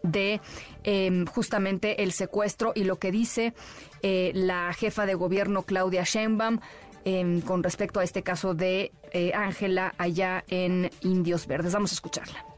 [0.08, 0.42] de
[0.84, 3.54] em, justamente el secuestro y lo que dice
[4.02, 6.60] eh, la jefa de gobierno Claudia Sheinbaum
[7.06, 11.74] em, con respecto a este caso de eh, Ángela allá en Indios Verdes.
[11.74, 12.57] Vamos a escucharla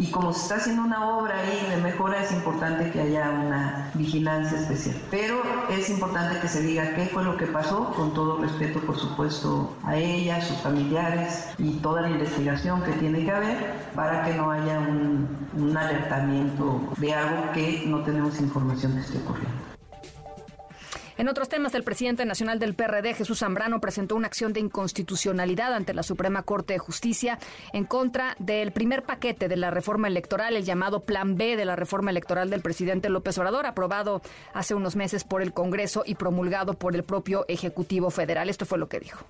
[0.00, 3.90] y como se está haciendo una obra ahí de mejora es importante que haya una
[3.92, 4.96] vigilancia especial.
[5.10, 8.98] Pero es importante que se diga qué fue lo que pasó, con todo respeto por
[8.98, 14.24] supuesto a ella, a sus familiares y toda la investigación que tiene que haber para
[14.24, 19.69] que no haya un, alertamiento de algo que no tenemos información que esté ocurriendo.
[21.20, 25.74] En otros temas, el presidente nacional del PRD, Jesús Zambrano, presentó una acción de inconstitucionalidad
[25.74, 27.38] ante la Suprema Corte de Justicia
[27.74, 31.76] en contra del primer paquete de la reforma electoral, el llamado Plan B de la
[31.76, 34.22] reforma electoral del presidente López Obrador, aprobado
[34.54, 38.48] hace unos meses por el Congreso y promulgado por el propio Ejecutivo Federal.
[38.48, 39.22] Esto fue lo que dijo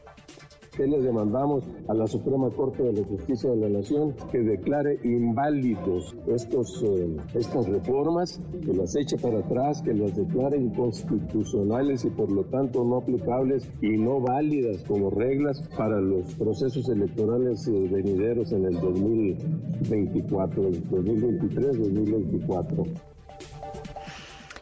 [0.87, 6.16] le demandamos a la Suprema Corte de la Justicia de la Nación que declare inválidos
[6.27, 12.31] estos, eh, estas reformas, que las eche para atrás, que las declare inconstitucionales y por
[12.31, 18.53] lo tanto no aplicables y no válidas como reglas para los procesos electorales eh, venideros
[18.53, 22.85] en el 2024, 2023, 2024.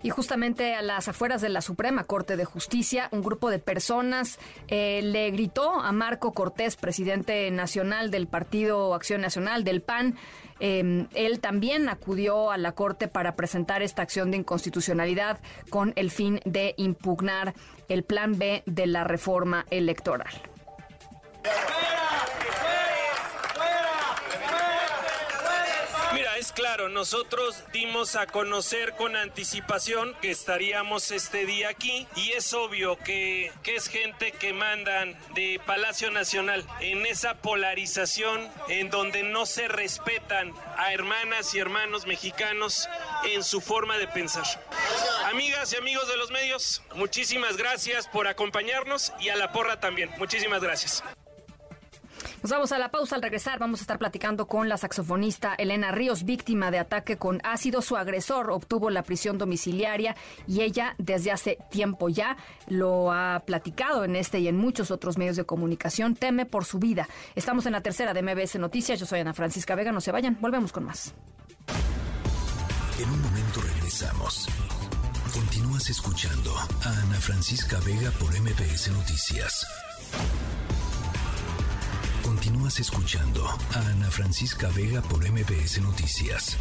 [0.03, 4.39] Y justamente a las afueras de la Suprema Corte de Justicia, un grupo de personas
[4.69, 10.17] eh, le gritó a Marco Cortés, presidente nacional del Partido Acción Nacional, del PAN,
[10.61, 16.11] em, él también acudió a la Corte para presentar esta acción de inconstitucionalidad con el
[16.11, 17.55] fin de impugnar
[17.89, 20.33] el plan B de la reforma electoral.
[26.59, 32.99] Claro, nosotros dimos a conocer con anticipación que estaríamos este día aquí y es obvio
[32.99, 39.47] que, que es gente que mandan de Palacio Nacional en esa polarización en donde no
[39.47, 42.89] se respetan a hermanas y hermanos mexicanos
[43.23, 44.45] en su forma de pensar.
[45.27, 50.11] Amigas y amigos de los medios, muchísimas gracias por acompañarnos y a la porra también.
[50.19, 51.05] Muchísimas gracias.
[52.43, 53.17] Nos vamos a la pausa.
[53.17, 57.41] Al regresar vamos a estar platicando con la saxofonista Elena Ríos, víctima de ataque con
[57.43, 57.83] ácido.
[57.83, 60.15] Su agresor obtuvo la prisión domiciliaria
[60.47, 62.37] y ella desde hace tiempo ya
[62.69, 66.15] lo ha platicado en este y en muchos otros medios de comunicación.
[66.15, 67.09] Teme por su vida.
[67.35, 69.01] Estamos en la tercera de MBS Noticias.
[69.01, 69.91] Yo soy Ana Francisca Vega.
[69.91, 70.39] No se vayan.
[70.41, 71.15] Volvemos con más.
[73.01, 74.49] En un momento regresamos.
[75.33, 79.67] Continúas escuchando a Ana Francisca Vega por MBS Noticias.
[82.77, 86.59] Escuchando a Ana Francisca Vega por MBS Noticias.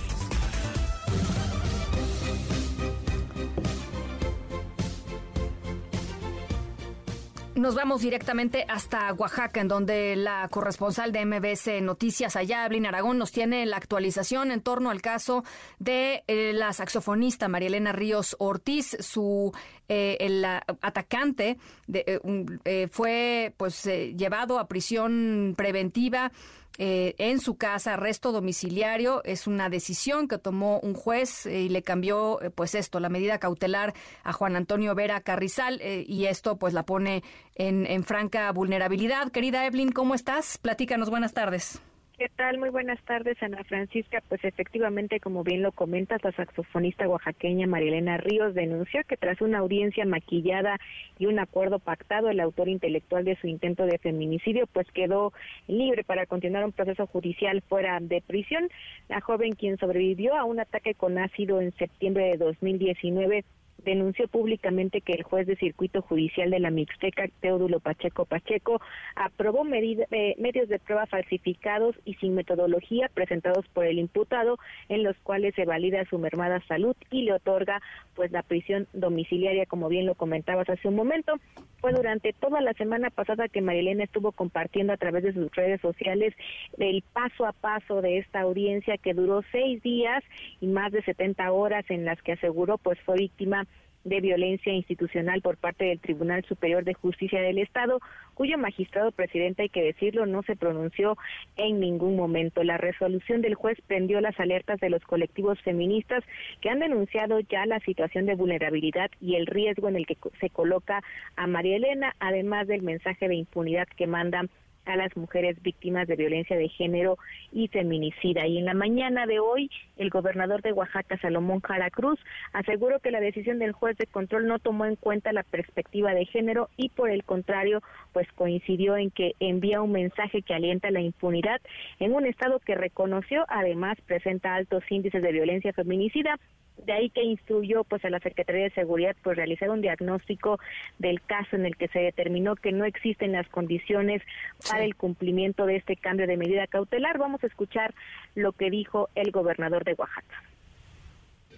[7.58, 13.18] Nos vamos directamente hasta Oaxaca, en donde la corresponsal de MBS Noticias allá, Ablin Aragón,
[13.18, 15.44] nos tiene la actualización en torno al caso
[15.80, 18.96] de eh, la saxofonista María Elena Ríos Ortiz.
[19.00, 19.54] Su
[19.90, 22.22] eh, el atacante de,
[22.64, 26.32] eh, fue pues llevado a prisión preventiva
[26.78, 29.24] eh, en su casa, arresto domiciliario.
[29.24, 33.10] Es una decisión que tomó un juez eh, y le cambió, eh, pues esto, la
[33.10, 37.24] medida cautelar a Juan Antonio Vera Carrizal y esto pues la pone
[37.56, 39.32] en, en franca vulnerabilidad.
[39.32, 40.58] Querida Evelyn, ¿cómo estás?
[40.58, 41.82] Platícanos, buenas tardes.
[42.18, 42.58] ¿Qué tal?
[42.58, 44.24] Muy buenas tardes, Ana Francisca.
[44.28, 49.60] Pues efectivamente, como bien lo comentas, la saxofonista oaxaqueña Marilena Ríos denunció que tras una
[49.60, 50.80] audiencia maquillada
[51.20, 55.32] y un acuerdo pactado, el autor intelectual de su intento de feminicidio pues quedó
[55.68, 58.68] libre para continuar un proceso judicial fuera de prisión.
[59.10, 63.46] La joven quien sobrevivió a un ataque con ácido en septiembre de 2019
[63.84, 68.82] denunció públicamente que el juez de circuito judicial de la Mixteca, Teodulo Pacheco Pacheco,
[69.16, 74.58] aprobó eh, medios de prueba falsificados y sin metodología presentados por el imputado,
[74.90, 77.82] en los cuales se valida su mermada salud y le otorga
[78.16, 81.36] pues la prisión domiciliaria, como bien lo comentabas hace un momento.
[81.80, 85.80] Fue durante toda la semana pasada que Marilena estuvo compartiendo a través de sus redes
[85.82, 86.34] sociales
[86.80, 90.24] el paso a paso de esta audiencia que duró seis días
[90.60, 93.67] y más de 70 horas en las que aseguró pues fue víctima
[94.08, 98.00] de violencia institucional por parte del Tribunal Superior de Justicia del Estado,
[98.34, 101.18] cuyo magistrado presidente, hay que decirlo, no se pronunció
[101.56, 102.64] en ningún momento.
[102.64, 106.24] La resolución del juez prendió las alertas de los colectivos feministas
[106.62, 110.50] que han denunciado ya la situación de vulnerabilidad y el riesgo en el que se
[110.50, 111.02] coloca
[111.36, 114.50] a María Elena, además del mensaje de impunidad que mandan
[114.88, 117.18] a las mujeres víctimas de violencia de género
[117.52, 118.48] y feminicida.
[118.48, 122.20] Y en la mañana de hoy, el gobernador de Oaxaca, Salomón Jara Cruz,
[122.54, 126.26] aseguró que la decisión del juez de control no tomó en cuenta la perspectiva de
[126.26, 127.82] género y por el contrario,
[128.14, 131.62] pues coincidió en que envía un mensaje que alienta la impunidad
[132.00, 136.40] en un estado que reconoció además presenta altos índices de violencia feminicida
[136.86, 140.60] de ahí que instruyó pues a la Secretaría de Seguridad pues realizar un diagnóstico
[141.00, 144.22] del caso en el que se determinó que no existen las condiciones
[144.70, 147.18] para el cumplimiento de este cambio de medida cautelar.
[147.18, 147.94] Vamos a escuchar
[148.36, 150.47] lo que dijo el gobernador de Oaxaca.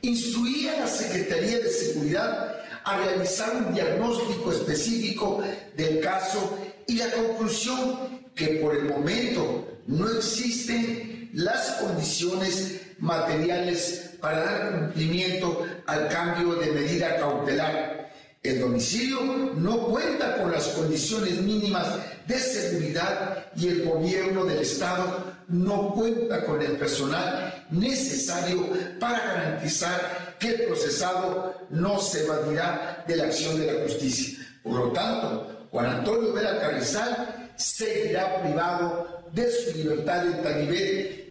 [0.01, 5.43] Instruía a la Secretaría de Seguridad a realizar un diagnóstico específico
[5.75, 6.57] del caso
[6.87, 7.97] y la conclusión
[8.33, 16.71] que por el momento no existen las condiciones materiales para dar cumplimiento al cambio de
[16.71, 18.09] medida cautelar.
[18.41, 19.19] El domicilio
[19.57, 21.87] no cuenta con las condiciones mínimas
[22.25, 30.35] de seguridad y el gobierno del Estado no cuenta con el personal necesario para garantizar
[30.39, 34.39] que el procesado no se evadirá de la acción de la justicia.
[34.63, 41.29] Por lo tanto, Juan Antonio Vera Carrizal seguirá privado de su libertad en tal nivel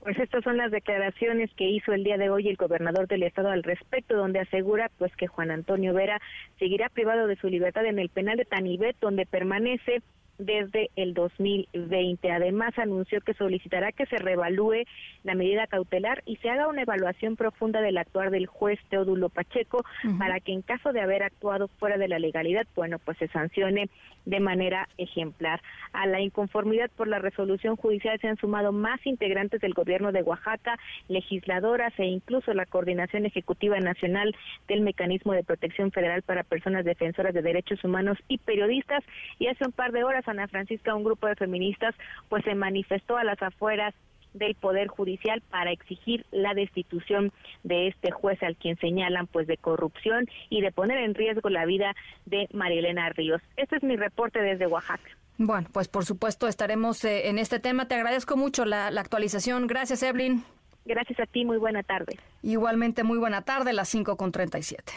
[0.00, 3.50] pues estas son las declaraciones que hizo el día de hoy el gobernador del estado
[3.50, 6.20] al respecto, donde asegura pues que Juan Antonio Vera
[6.58, 10.00] seguirá privado de su libertad en el penal de Tanibet, donde permanece
[10.40, 12.30] desde el 2020.
[12.30, 14.84] Además, anunció que solicitará que se revalúe
[15.22, 19.84] la medida cautelar y se haga una evaluación profunda del actuar del juez Teodulo Pacheco
[20.18, 23.88] para que en caso de haber actuado fuera de la legalidad, bueno, pues se sancione
[24.26, 25.60] de manera ejemplar.
[25.92, 30.22] A la inconformidad por la resolución judicial se han sumado más integrantes del gobierno de
[30.22, 34.34] Oaxaca, legisladoras e incluso la Coordinación Ejecutiva Nacional
[34.68, 39.02] del Mecanismo de Protección Federal para Personas Defensoras de Derechos Humanos y Periodistas.
[39.38, 41.94] Y hace un par de horas Ana Francisca, un grupo de feministas,
[42.28, 43.94] pues se manifestó a las afueras
[44.34, 49.56] del Poder Judicial para exigir la destitución de este juez al quien señalan pues de
[49.56, 51.94] corrupción y de poner en riesgo la vida
[52.26, 53.42] de Marilena Ríos.
[53.56, 55.10] Este es mi reporte desde Oaxaca.
[55.38, 57.88] Bueno, pues por supuesto estaremos eh, en este tema.
[57.88, 59.66] Te agradezco mucho la, actualización.
[59.66, 60.44] Gracias, Evelyn.
[60.84, 62.18] Gracias a ti, muy buena tarde.
[62.42, 64.92] Igualmente, muy buena tarde, las 5 con 37.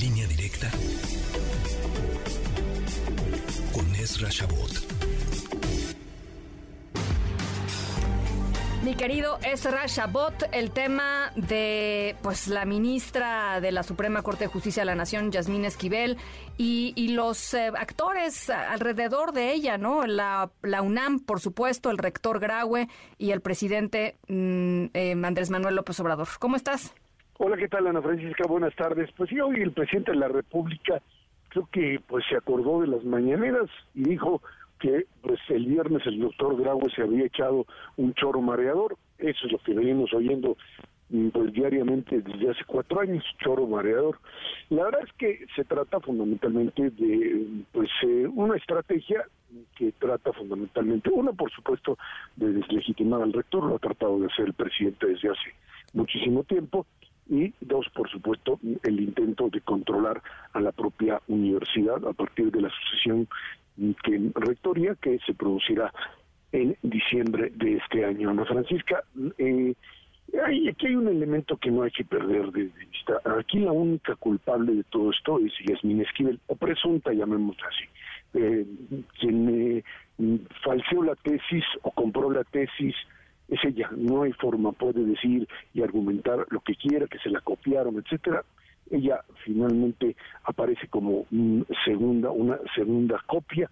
[0.00, 0.70] Línea directa
[4.14, 4.28] Ezra
[8.84, 14.48] Mi querido Ezra Shabot, el tema de pues la ministra de la Suprema Corte de
[14.48, 16.18] Justicia de la Nación, Yasmín Esquivel,
[16.58, 20.04] y, los eh, actores alrededor de ella, ¿no?
[20.06, 25.98] La, UNAM, por supuesto, el rector Graue y el presidente mm, eh, Andrés Manuel López
[26.00, 26.28] Obrador.
[26.38, 26.94] ¿Cómo estás?
[27.38, 28.44] Hola, ¿qué tal, Ana Francisca?
[28.46, 29.08] Buenas tardes.
[29.16, 31.00] Pues sí, hoy el presidente de la República
[31.52, 34.40] creo que pues se acordó de las mañaneras y dijo
[34.80, 39.52] que pues el viernes el doctor Graue se había echado un choro mareador, eso es
[39.52, 40.56] lo que venimos oyendo
[41.10, 44.18] mm, pues diariamente desde hace cuatro años, choro mareador.
[44.70, 49.24] La verdad es que se trata fundamentalmente de pues eh, una estrategia
[49.76, 51.98] que trata fundamentalmente, una por supuesto
[52.36, 55.54] de deslegitimar al rector, lo ha tratado de hacer el presidente desde hace
[55.92, 56.86] muchísimo tiempo,
[57.32, 62.60] y dos, por supuesto, el intento de controlar a la propia universidad a partir de
[62.60, 63.26] la sucesión
[64.04, 65.90] que, rectoría que se producirá
[66.52, 68.28] en diciembre de este año.
[68.28, 69.02] Ana Francisca,
[69.38, 69.72] eh,
[70.44, 73.14] hay, aquí hay un elemento que no hay que perder de vista.
[73.38, 77.84] Aquí la única culpable de todo esto es Yasmín Esquivel, o presunta, llamémosla así.
[78.34, 78.66] eh,
[79.18, 79.48] quien
[80.18, 82.94] eh, falseó la tesis o compró la tesis
[83.52, 87.40] es ella, no hay forma, puede decir y argumentar lo que quiera, que se la
[87.40, 88.44] copiaron, etcétera.
[88.90, 91.26] Ella finalmente aparece como
[91.84, 93.70] segunda, una segunda copia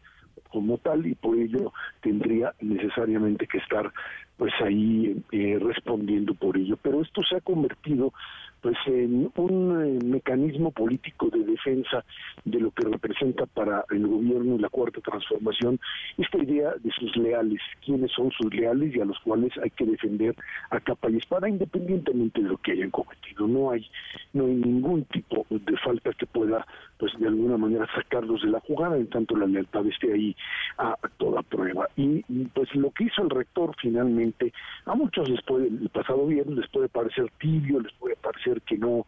[0.51, 1.73] como tal y por ello
[2.03, 3.91] tendría necesariamente que estar
[4.37, 6.77] pues ahí eh, respondiendo por ello.
[6.83, 8.13] Pero esto se ha convertido
[8.61, 12.05] pues en un eh, mecanismo político de defensa
[12.45, 15.79] de lo que representa para el gobierno y la cuarta transformación
[16.19, 19.85] esta idea de sus leales, quiénes son sus leales y a los cuales hay que
[19.85, 20.35] defender
[20.71, 23.47] a capa y espada independientemente de lo que hayan cometido.
[23.47, 23.87] No hay
[24.33, 26.67] no hay ningún tipo de falta que pueda
[26.99, 30.37] pues de alguna manera sacarlos de la jugada en tanto la lealtad esté ahí
[30.77, 31.89] a, toda prueba.
[31.97, 32.23] Y,
[32.55, 34.53] pues lo que hizo el rector finalmente
[34.85, 38.79] a muchos les puede el pasado viernes les puede parecer tibio, les puede parecer que
[38.79, 39.07] no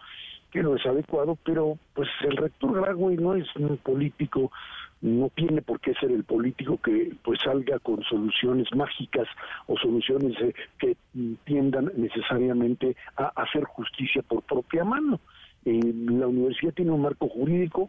[0.53, 4.53] que no es adecuado, pero pues el rector Gragüey no es un político,
[5.01, 9.26] no tiene por qué ser el político que pues salga con soluciones mágicas
[9.66, 10.97] o soluciones eh, que
[11.45, 15.20] tiendan necesariamente a hacer justicia por propia mano.
[15.64, 17.88] Eh, la universidad tiene un marco jurídico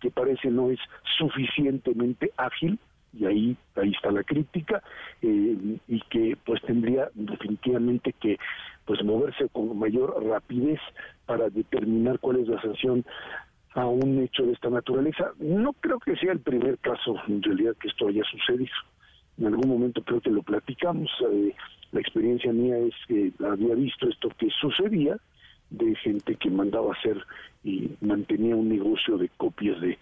[0.00, 0.78] que parece no es
[1.16, 2.78] suficientemente ágil
[3.12, 4.82] y ahí ahí está la crítica
[5.22, 8.38] eh, y que pues tendría definitivamente que
[8.84, 10.80] pues moverse con mayor rapidez
[11.26, 13.04] para determinar cuál es la sanción
[13.74, 15.32] a un hecho de esta naturaleza.
[15.38, 18.72] No creo que sea el primer caso en realidad que esto haya sucedido.
[19.38, 21.10] En algún momento creo que lo platicamos.
[21.30, 21.54] Eh,
[21.92, 25.16] la experiencia mía es que había visto esto que sucedía
[25.70, 27.18] de gente que mandaba hacer
[27.64, 29.98] y mantenía un negocio de copias de,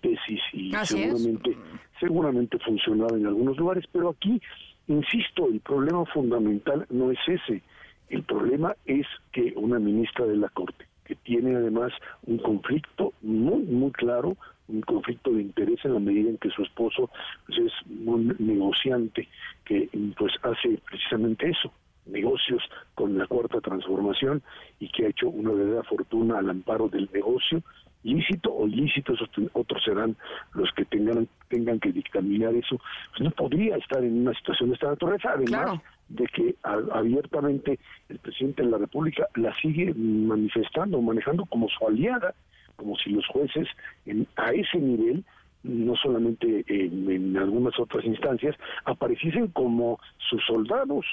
[0.00, 1.56] tesis y seguramente
[1.98, 4.40] seguramente funcionaba en algunos lugares, pero aquí
[4.88, 7.62] insisto, el problema fundamental no es ese.
[8.08, 11.92] El problema es que una ministra de la Corte, que tiene además
[12.26, 14.36] un conflicto muy, muy claro,
[14.68, 17.10] un conflicto de interés en la medida en que su esposo
[17.46, 17.72] pues, es
[18.06, 19.28] un negociante
[19.64, 21.72] que pues hace precisamente eso,
[22.06, 22.62] negocios
[22.94, 24.42] con la cuarta transformación
[24.80, 27.62] y que ha hecho una verdadera fortuna al amparo del negocio.
[28.04, 29.14] Lícito o ilícito,
[29.52, 30.16] otros serán
[30.54, 32.80] los que tengan tengan que dictaminar eso,
[33.10, 37.78] pues no podría estar en una situación de esta naturaleza, además de que abiertamente
[38.08, 42.34] el presidente de la República la sigue manifestando, manejando como su aliada,
[42.74, 43.68] como si los jueces
[44.04, 45.24] en, a ese nivel
[45.62, 51.06] no solamente en, en algunas otras instancias, apareciesen como sus soldados,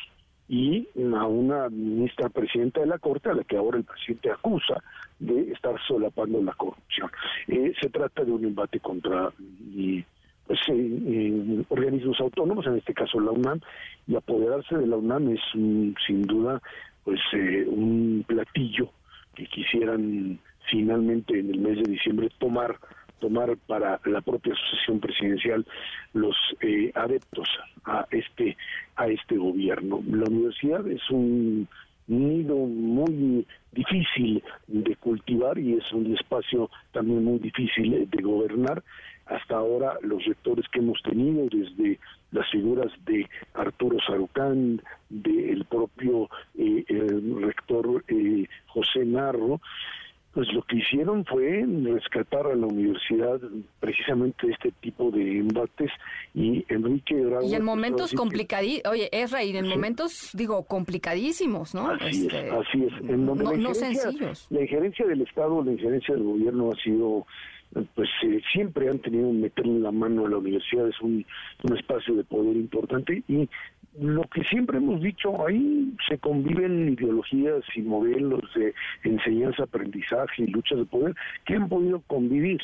[0.50, 4.84] y a una ministra presidenta de la Corte a la que ahora el presidente acusa
[5.20, 7.12] de estar solapando la corrupción.
[7.48, 9.32] Eh, se trata de un embate contra
[10.48, 10.60] pues,
[11.70, 13.62] organismos autónomos, en este caso la UNAM,
[14.08, 16.60] y apoderarse de la UNAM es sin duda
[17.04, 18.90] pues eh, un platillo
[19.36, 20.40] que quisieran
[20.70, 22.76] finalmente en el mes de diciembre tomar
[23.20, 25.66] tomar para la propia sucesión presidencial
[26.14, 27.48] los eh, adeptos
[27.86, 28.58] a este
[28.96, 30.02] a este gobierno.
[30.08, 31.68] La universidad es un
[32.08, 38.84] nido muy difícil de cultivar y es un espacio también muy difícil de gobernar.
[39.28, 42.00] Hasta ahora los rectores que hemos tenido, desde
[42.32, 46.84] las figuras de Arturo Sarucán, del propio eh,
[47.40, 49.62] rector eh, José Narro,
[50.34, 53.40] pues lo que hicieron fue rescatar a la universidad
[53.80, 55.92] precisamente este tipo de embates
[56.36, 61.90] y Enrique Grau, y en momentos complicadísimos oye Ezra y en momentos digo complicadísimos no
[61.90, 64.48] así es este, así es en donde no, la sencillos.
[64.50, 67.26] la injerencia del Estado la injerencia del gobierno ha sido
[67.96, 71.24] pues eh, siempre han tenido que meterle la mano a la universidad, es un,
[71.64, 73.48] un espacio de poder importante y
[73.98, 78.74] lo que siempre hemos dicho, ahí se conviven ideologías y modelos de
[79.04, 81.16] enseñanza, aprendizaje y luchas de poder
[81.46, 82.62] que han podido convivir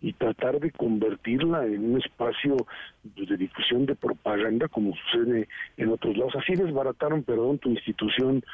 [0.00, 2.56] y tratar de convertirla en un espacio
[3.02, 6.36] de difusión de propaganda como sucede en otros lados.
[6.36, 8.44] Así desbarataron, perdón, tu institución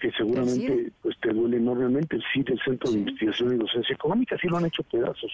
[0.00, 4.36] que seguramente pues te duele enormemente el CID, el Centro de Investigación y Docencia Económica,
[4.40, 5.30] sí lo han hecho pedazos.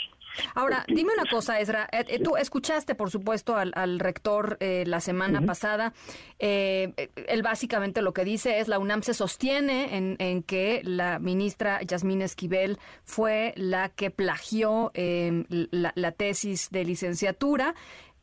[0.54, 5.00] Ahora, dime una cosa, Ezra, eh, eh, tú escuchaste, por supuesto, al, rector eh, la
[5.00, 5.94] semana pasada,
[6.38, 11.80] él básicamente lo que dice es la UNAM se sostiene en, en que la ministra
[11.82, 17.74] Yasmín Esquivel fue la que plagió la, la tesis de licenciatura,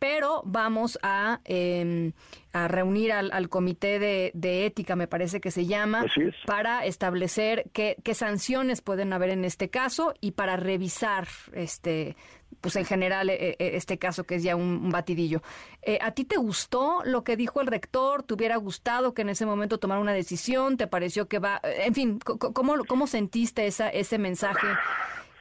[0.04, 2.12] pero vamos a, em,
[2.52, 6.06] a reunir al, comité de, ética, me parece que se llama,
[6.46, 12.18] para establecer qué, qué sanciones pueden haber en este caso y para revisar este
[12.60, 15.42] pues en general e, e, este caso que es ya un, batidillo.
[15.82, 18.24] Eh, ¿A ti te gustó lo que dijo el rector?
[18.24, 20.76] ¿Te hubiera gustado que en ese momento tomara una decisión?
[20.76, 24.68] ¿Te pareció que va, en fin, cómo, cómo sentiste esa, ese mensaje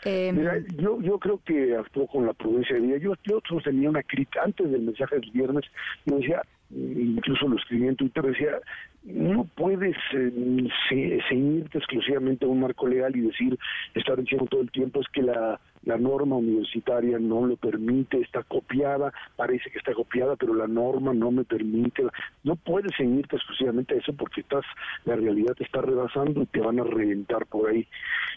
[0.04, 2.96] Em, Mira, yo, yo creo que actuó con la prudencia de vida.
[2.98, 5.64] Yo, yo sostenía una crítica antes del mensaje del viernes.
[6.06, 6.42] Yo decía,
[6.74, 8.58] incluso lo escribí en Twitter, decía,
[9.04, 13.58] no puedes eh, ce- ceñirte exclusivamente a un marco legal y decir,
[13.94, 18.42] estar diciendo todo el tiempo es que la, la norma universitaria no lo permite, está
[18.44, 22.04] copiada, parece que está copiada, pero la norma no me permite.
[22.44, 24.64] No puedes ceñirte exclusivamente a eso porque estás,
[25.04, 27.86] la realidad te está rebasando y te van a reventar por ahí.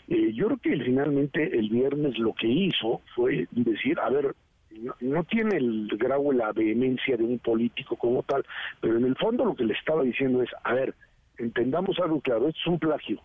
[0.08, 4.36] Eh, yo creo que finalmente el viernes lo que hizo fue decir, a ver,
[4.82, 8.46] no, no tiene el grado la vehemencia de un político como tal,
[8.82, 10.94] pero en el fondo lo que le estaba diciendo es, a ver,
[11.38, 13.20] entendamos algo claro, es un plagio.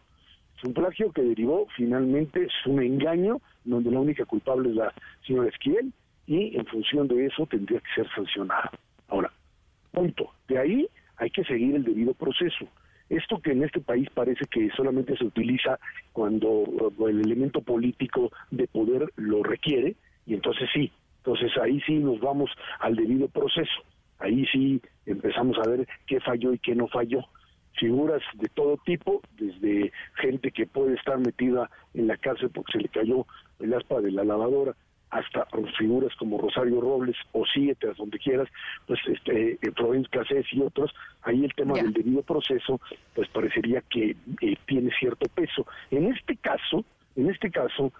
[0.58, 4.92] Es un plagio que derivó finalmente, es un engaño, donde la única culpable es la
[5.26, 5.92] señora Esquivel,
[6.26, 8.70] y en función de eso tendría que ser sancionada.
[9.08, 9.32] Ahora,
[9.90, 10.32] punto.
[10.48, 12.66] De ahí hay que seguir el debido proceso.
[13.08, 15.78] Esto que en este país parece que solamente se utiliza
[16.12, 19.96] cuando eh, el elemento político de poder lo requiere,
[20.26, 23.82] y entonces sí, entonces ahí sí nos vamos al debido proceso.
[24.18, 27.20] Ahí sí empezamos a ver qué falló y qué no falló.
[27.78, 32.78] Figuras de todo tipo, desde gente que puede estar metida en la cárcel porque se
[32.78, 33.26] le cayó
[33.58, 34.74] el aspa de la lavadora,
[35.10, 35.46] hasta
[35.78, 38.48] figuras como Rosario Robles o Siete, donde quieras,
[38.86, 40.92] pues este, eh, Provenz Cassés y otros,
[41.22, 42.80] ahí el tema del debido proceso,
[43.14, 45.66] pues parecería que eh, tiene cierto peso.
[45.90, 46.84] En este caso,
[47.16, 47.92] en este caso,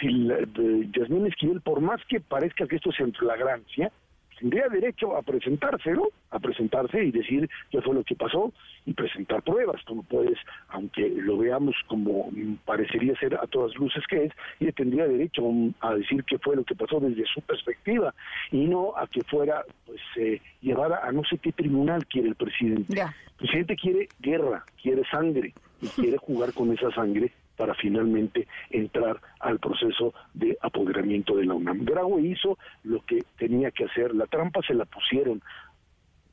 [0.00, 3.92] Yasmín Esquivel, por más que parezca que esto sea en flagrancia,
[4.38, 6.08] tendría derecho a presentarse, ¿no?
[6.30, 8.52] A presentarse y decir qué fue lo que pasó
[8.84, 9.82] y presentar pruebas.
[9.86, 12.30] Tú no puedes, aunque lo veamos como
[12.64, 15.42] parecería ser a todas luces que es, ella tendría derecho
[15.80, 18.14] a decir qué fue lo que pasó desde su perspectiva
[18.50, 22.34] y no a que fuera pues eh, llevada a no sé qué tribunal quiere el
[22.34, 22.92] presidente.
[23.00, 29.20] El presidente quiere guerra, quiere sangre y quiere jugar con esa sangre para finalmente entrar
[29.40, 31.84] al proceso de apoderamiento de la UNAM.
[31.84, 35.42] Graue hizo lo que tenía que hacer, la trampa se la pusieron.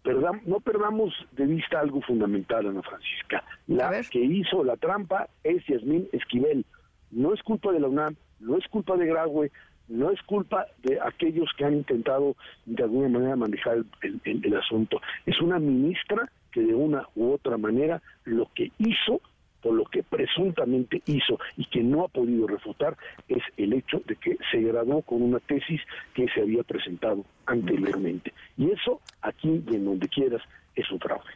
[0.04, 3.44] Perdam- no perdamos de vista algo fundamental, Ana Francisca.
[3.68, 6.66] La que hizo la trampa es Yasmín Esquivel.
[7.12, 9.50] No es culpa de la UNAM, no es culpa de Graue,
[9.88, 14.46] no es culpa de aquellos que han intentado de alguna manera manejar el, el- el-
[14.46, 15.00] el asunto.
[15.26, 19.22] Es una ministra que de una u otra manera lo que hizo
[19.64, 22.98] por lo que presuntamente hizo y que no ha podido refutar
[23.28, 25.82] es el hecho de que se graduó con una tesis
[26.14, 28.34] que se había presentado anteriormente.
[28.58, 30.42] Y eso, aquí y en donde quieras,
[30.76, 31.32] es un fraude.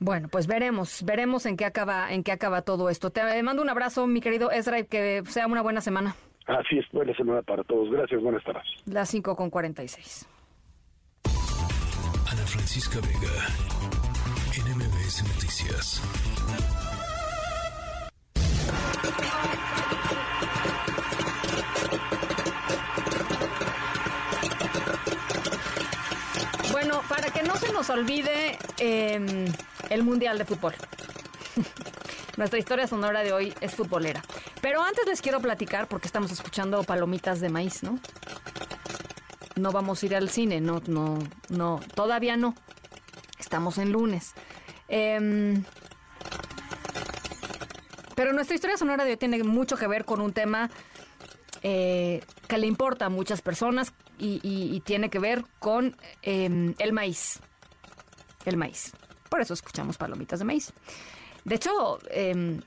[0.00, 3.10] Bueno, pues veremos, veremos en qué acaba, en qué acaba todo esto.
[3.10, 6.16] Te mando un abrazo, mi querido Ezra, y que sea una buena semana.
[6.46, 7.90] Así es, buena semana para todos.
[7.90, 8.64] Gracias, buenas tardes.
[8.86, 10.26] Las 5 con 46.
[12.32, 13.46] Ana Francisca Vega,
[14.56, 16.79] en MBS Noticias.
[26.72, 29.52] Bueno, para que no se nos olvide eh,
[29.90, 30.74] el Mundial de Fútbol.
[32.36, 34.22] Nuestra historia sonora de hoy es futbolera.
[34.62, 37.98] Pero antes les quiero platicar, porque estamos escuchando palomitas de maíz, ¿no?
[39.56, 42.54] No vamos a ir al cine, no, no, no, todavía no.
[43.38, 44.32] Estamos en lunes.
[44.88, 45.64] Em,
[48.20, 50.68] pero nuestra historia sonora de hoy tiene mucho que ver con un tema
[51.62, 57.40] eh, que le importa a muchas personas y, tiene que ver con eh, el maíz.
[58.44, 58.92] El maíz.
[59.30, 60.74] Por eso escuchamos palomitas de maíz.
[61.46, 62.60] De hecho, eh,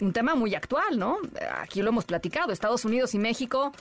[0.00, 1.18] un tema muy actual, ¿no?
[1.58, 2.52] Aquí lo hemos platicado.
[2.52, 3.72] Estados Unidos y México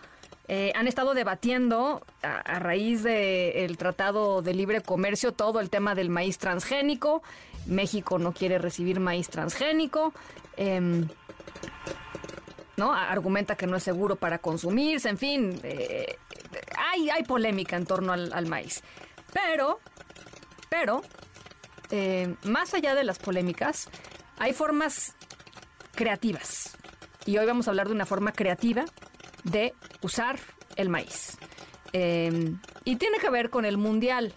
[0.47, 6.09] eh, han estado debatiendo a raíz del Tratado de Libre Comercio todo el tema del
[6.09, 7.21] maíz transgénico.
[7.67, 10.13] México no quiere recibir maíz transgénico.
[10.57, 11.07] Em,
[12.77, 12.93] ¿no?
[12.93, 16.17] Argumenta que no es seguro para consumirse, en fin, eh,
[16.77, 18.81] hay, hay polémica en torno al, maíz.
[19.33, 19.79] Pero,
[20.69, 21.01] pero,
[21.91, 23.87] eh, más allá de las polémicas,
[24.39, 25.15] hay formas
[25.93, 26.75] creativas.
[27.25, 28.85] Y hoy vamos a hablar de una forma creativa
[29.43, 30.39] de usar
[30.75, 31.37] el maíz.
[31.93, 34.33] Eh, y tiene que ver con el mundial.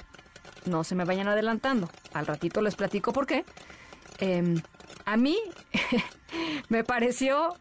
[0.67, 1.89] No se me vayan adelantando.
[2.13, 3.45] Al ratito les platico por qué.
[5.05, 5.39] A mí
[6.69, 7.57] me pareció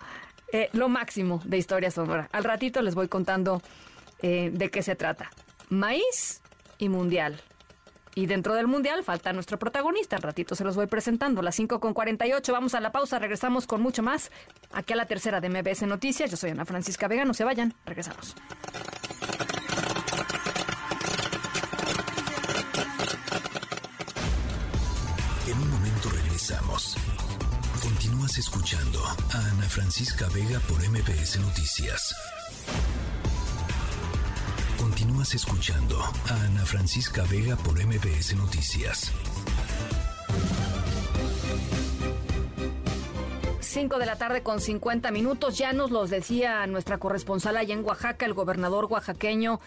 [0.52, 2.30] eh, lo máximo de Historia Sonora.
[2.32, 3.62] Al ratito les voy contando
[4.22, 5.32] eh, de qué se trata.
[5.70, 6.42] Maíz
[6.78, 7.42] y mundial.
[8.16, 10.16] Y dentro del mundial falta nuestro protagonista.
[10.16, 11.42] Al ratito se los voy presentando.
[11.42, 12.54] Las 5 con 48.
[12.54, 13.18] Vamos a la pausa.
[13.18, 14.32] Regresamos con mucho más.
[14.72, 16.30] Aquí a la tercera de MBS Noticias.
[16.30, 17.26] Yo soy Ana Francisca Vega.
[17.26, 17.74] No se vayan.
[17.86, 18.36] Regresamos.
[28.38, 29.00] Escuchando
[29.32, 32.16] a Ana Francisca Vega por MBS Noticias.
[34.80, 39.12] Continúas escuchando a Ana Francisca Vega por MBS Noticias.
[43.60, 45.58] 5 de la tarde con 50 minutos.
[45.58, 49.60] Ya nos los decía nuestra corresponsal allá en Oaxaca, el gobernador oaxaqueño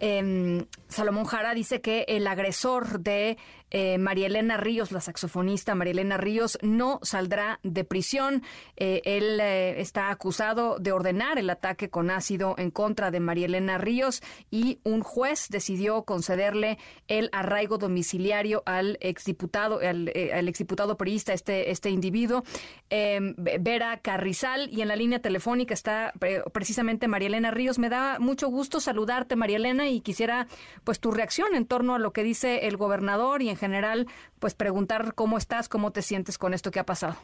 [0.00, 3.36] eh, Salomón Jara, dice que el agresor de
[3.76, 8.44] eh, María Elena Ríos, la saxofonista María Elena Ríos, no saldrá de prisión.
[8.76, 13.46] Eh, él eh, está acusado de ordenar el ataque con ácido en contra de María
[13.46, 16.78] Elena Ríos y un juez decidió concederle
[17.08, 22.44] el arraigo domiciliario al exdiputado, al, al exdiputado periodista, este, este individuo,
[22.90, 26.12] em, Vera Carrizal, y en la línea telefónica está
[26.52, 27.80] precisamente María Elena Ríos.
[27.80, 30.46] Me da mucho gusto saludarte, María Elena, y quisiera
[30.84, 34.06] pues tu reacción en torno a lo que dice el gobernador y en general,
[34.38, 37.16] pues preguntar cómo estás, cómo te sientes con esto que ha pasado.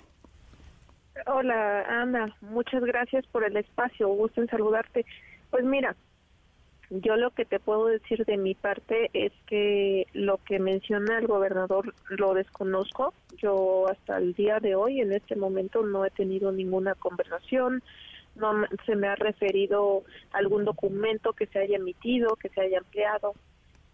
[1.26, 5.04] Hola, Ana, muchas gracias por el espacio, gusto en saludarte.
[5.50, 5.96] Pues mira,
[6.90, 11.28] yo lo que te puedo decir de mi parte es que lo que menciona el
[11.28, 13.14] gobernador lo desconozco.
[13.36, 17.82] Yo hasta el día de hoy, en este momento, no he tenido ninguna conversación,
[18.36, 23.34] no se me ha referido algún documento que se haya emitido, que se haya empleado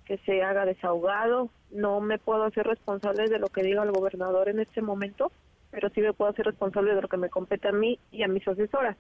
[0.07, 1.51] que se haga desahogado.
[1.71, 5.31] No me puedo hacer responsable de lo que diga el gobernador en este momento,
[5.71, 8.29] pero sí me puedo hacer responsable de lo que me compete a mí y a
[8.29, 8.97] mis asesoras,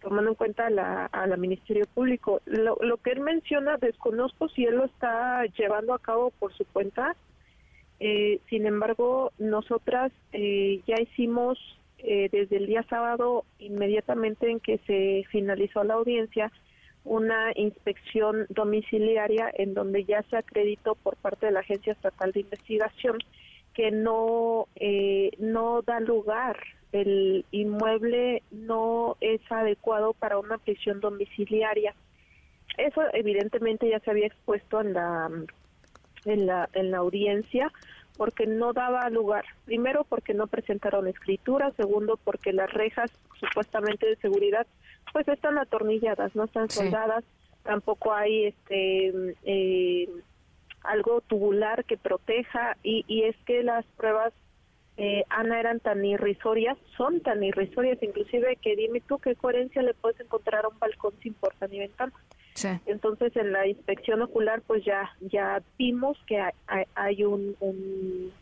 [0.00, 2.40] tomando en cuenta a la, a la Ministerio Público.
[2.44, 6.64] Lo, lo que él menciona, desconozco si él lo está llevando a cabo por su
[6.66, 7.16] cuenta.
[8.00, 11.58] Eh, sin embargo, nosotras eh, ya hicimos
[12.04, 16.52] eh, desde el día sábado, inmediatamente en que se finalizó la audiencia,
[17.04, 22.40] una inspección domiciliaria en donde ya se acreditó por parte de la Agencia Estatal de
[22.40, 23.18] Investigación
[23.74, 26.58] que no, eh, no da lugar,
[26.92, 31.94] el inmueble no es adecuado para una prisión domiciliaria.
[32.78, 35.30] Eso evidentemente ya se había expuesto en la,
[36.24, 37.72] en la, en la audiencia
[38.16, 39.44] porque no daba lugar.
[39.64, 43.10] Primero porque no presentaron escritura, segundo porque las rejas
[43.40, 44.66] supuestamente de seguridad
[45.12, 47.24] pues están atornilladas, no están soldadas,
[47.62, 50.08] tampoco hay este eh,
[50.82, 54.32] algo tubular que proteja y, y es que las pruebas
[54.96, 59.94] eh, Ana eran tan irrisorias, son tan irrisorias inclusive que dime tú qué coherencia le
[59.94, 62.12] puedes encontrar a un balcón sin puerta ni ventana.
[62.86, 68.32] Entonces en la inspección ocular pues ya ya vimos que hay, hay un, un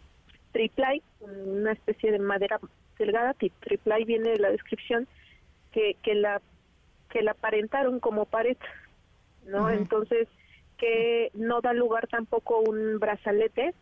[0.52, 2.60] triplay, una especie de madera
[2.98, 5.08] delgada, triplay viene de la descripción
[5.72, 6.40] que, que la
[7.12, 8.56] que la aparentaron como pared,
[9.46, 9.70] ¿no?
[9.70, 10.28] Entonces,
[10.78, 13.74] que no da lugar tampoco un brazalete,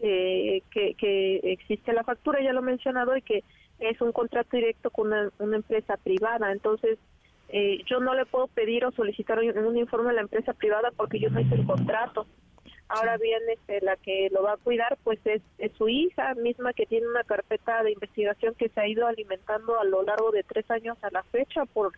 [0.00, 3.42] eh, que, que existe la factura, ya lo he mencionado, y que
[3.78, 6.52] es un contrato directo con una, empresa privada.
[6.52, 6.98] Entonces,
[7.56, 11.20] eh, yo no le puedo pedir o solicitar un, informe a la empresa privada porque
[11.20, 12.26] yo no hice el contrato.
[12.88, 16.72] Ahora bien, este, la que lo va a cuidar, pues es, es, su hija misma
[16.72, 20.42] que tiene una carpeta de investigación que se ha ido alimentando a lo largo de
[20.42, 21.92] tres años a la fecha por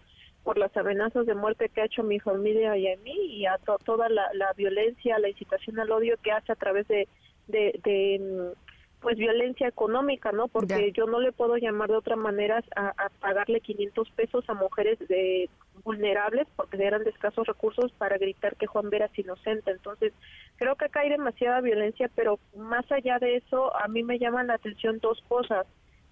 [0.44, 3.58] por las amenazas de muerte que ha hecho mi familia y a mí y a
[3.84, 7.08] toda la, violencia, la incitación al odio que hace a través de,
[7.48, 8.52] de,
[9.00, 10.48] pues violencia económica, ¿no?
[10.48, 14.98] Porque yo no le puedo llamar de otra manera a, pagarle 500 pesos a mujeres
[15.08, 15.48] de
[15.84, 19.70] vulnerables porque eran de escasos recursos para gritar que Juan Vera es inocente.
[19.70, 20.12] Entonces,
[20.56, 24.48] creo que acá hay demasiada violencia, pero más allá de eso, a mí me llaman
[24.48, 25.66] la atención dos cosas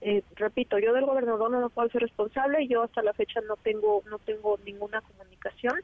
[0.06, 3.40] eh, repito, yo del gobernador no me puedo ser responsable y yo hasta la fecha
[3.48, 5.80] no tengo no tengo ninguna comunicación.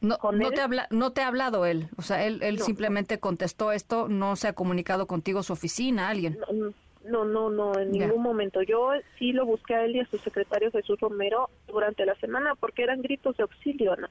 [0.00, 3.72] No, no te habla, no te ha hablado él, o sea, él, él simplemente contestó
[3.72, 6.38] esto, no se ha comunicado contigo su oficina, alguien.
[7.04, 8.60] No, no, no, en ningún momento.
[8.62, 12.54] Yo sí lo busqué a él y a su secretario Jesús Romero durante la semana
[12.54, 14.08] porque eran gritos de auxilio, ¿no?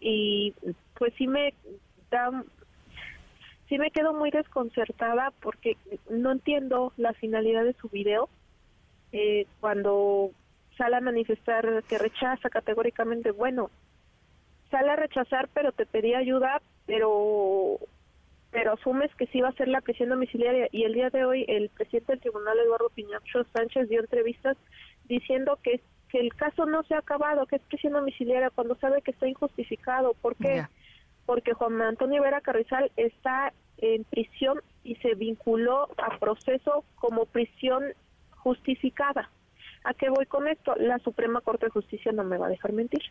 [0.00, 0.54] Y
[0.98, 1.54] pues sí me
[2.10, 2.44] da,
[3.68, 5.76] sí me quedo muy desconcertada porque
[6.08, 8.28] no entiendo la finalidad de su video
[9.12, 10.30] eh, cuando
[10.76, 13.70] sale a manifestar que rechaza categóricamente, bueno,
[14.70, 17.78] sale a rechazar, pero te pedí ayuda, pero
[18.50, 21.44] pero asumes que sí va a ser la prisión domiciliaria y el día de hoy
[21.46, 24.56] el presidente del tribunal Eduardo Piñacho Sánchez dio entrevistas
[25.06, 29.00] diciendo que que el caso no se ha acabado, que es prisión domiciliaria cuando sabe
[29.02, 30.14] que está injustificado.
[30.14, 30.66] ¿Por qué?
[31.24, 37.84] Porque Juan Antonio Vera Carrizal está en prisión y se vinculó a proceso como prisión
[38.30, 39.30] justificada.
[39.84, 40.74] ¿A qué voy con esto?
[40.76, 43.02] La Suprema Corte de Justicia no me va a dejar mentir.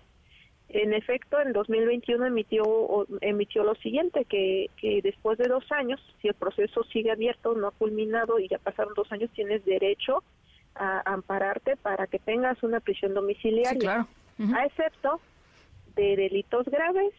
[0.69, 6.27] En efecto, en 2021 emitió emitió lo siguiente, que, que después de dos años, si
[6.27, 10.23] el proceso sigue abierto, no ha culminado y ya pasaron dos años, tienes derecho
[10.75, 14.07] a ampararte para que tengas una prisión domiciliaria,
[14.53, 15.19] a excepto
[15.95, 17.13] de delitos graves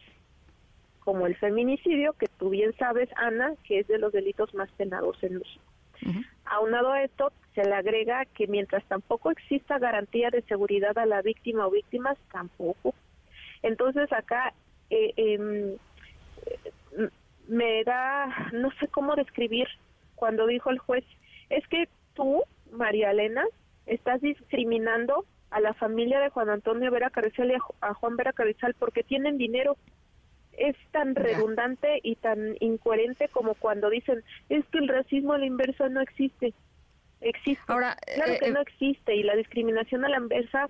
[1.01, 5.21] como el feminicidio, que tú bien sabes, Ana, que es de los delitos más penados
[5.23, 5.65] en México.
[6.45, 11.21] Aunado a esto, se le agrega que mientras tampoco exista garantía de seguridad a la
[11.21, 12.95] víctima o víctimas, tampoco.
[13.63, 14.53] Entonces acá
[14.91, 15.77] eh, em,
[17.49, 19.67] me da, no sé cómo describir
[20.15, 21.05] cuando dijo el juez,
[21.49, 23.45] es que tú, María Elena,
[23.87, 28.75] estás discriminando a la familia de Juan Antonio Vera Carrizal y a, Juan Vera Carrizal
[28.75, 29.77] porque tienen dinero.
[30.53, 35.47] Es tan redundante y tan incoherente como cuando dicen, es que el racismo a la
[35.47, 36.53] inversa no existe.
[37.21, 37.63] Existe.
[37.67, 40.69] Ahora, claro que eh, no existe y la discriminación a la inversa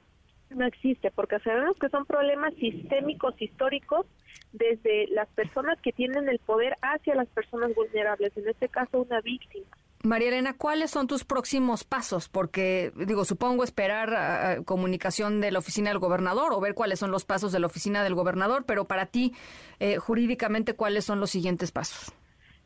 [0.50, 4.06] no existe, porque sabemos que son problemas sistémicos, históricos,
[4.52, 9.20] desde las personas que tienen el poder hacia las personas vulnerables, en este caso una
[9.20, 9.66] víctima.
[10.02, 12.30] María Elena, ¿cuáles son tus próximos pasos?
[12.30, 17.26] Porque, digo, supongo esperar comunicación de la oficina del gobernador o ver cuáles son los
[17.26, 19.34] pasos de la oficina del gobernador, pero para ti,
[19.78, 22.14] eh, jurídicamente, ¿cuáles son los siguientes pasos?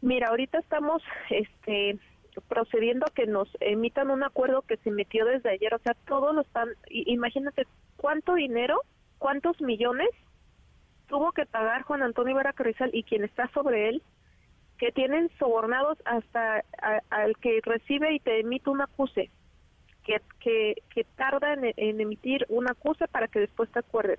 [0.00, 1.98] Mira, ahorita estamos este,
[2.42, 6.34] procediendo a que nos emitan un acuerdo que se metió desde ayer, o sea, todos
[6.34, 7.66] lo están, imagínate
[7.96, 8.80] cuánto dinero,
[9.18, 10.08] cuántos millones
[11.06, 14.02] tuvo que pagar Juan Antonio Vera Carrizal y quien está sobre él,
[14.78, 16.64] que tienen sobornados hasta
[17.10, 19.30] al que recibe y te emite un acuse,
[20.04, 24.18] que, que, tarda en, emitir un acuse para que después te acuerdes.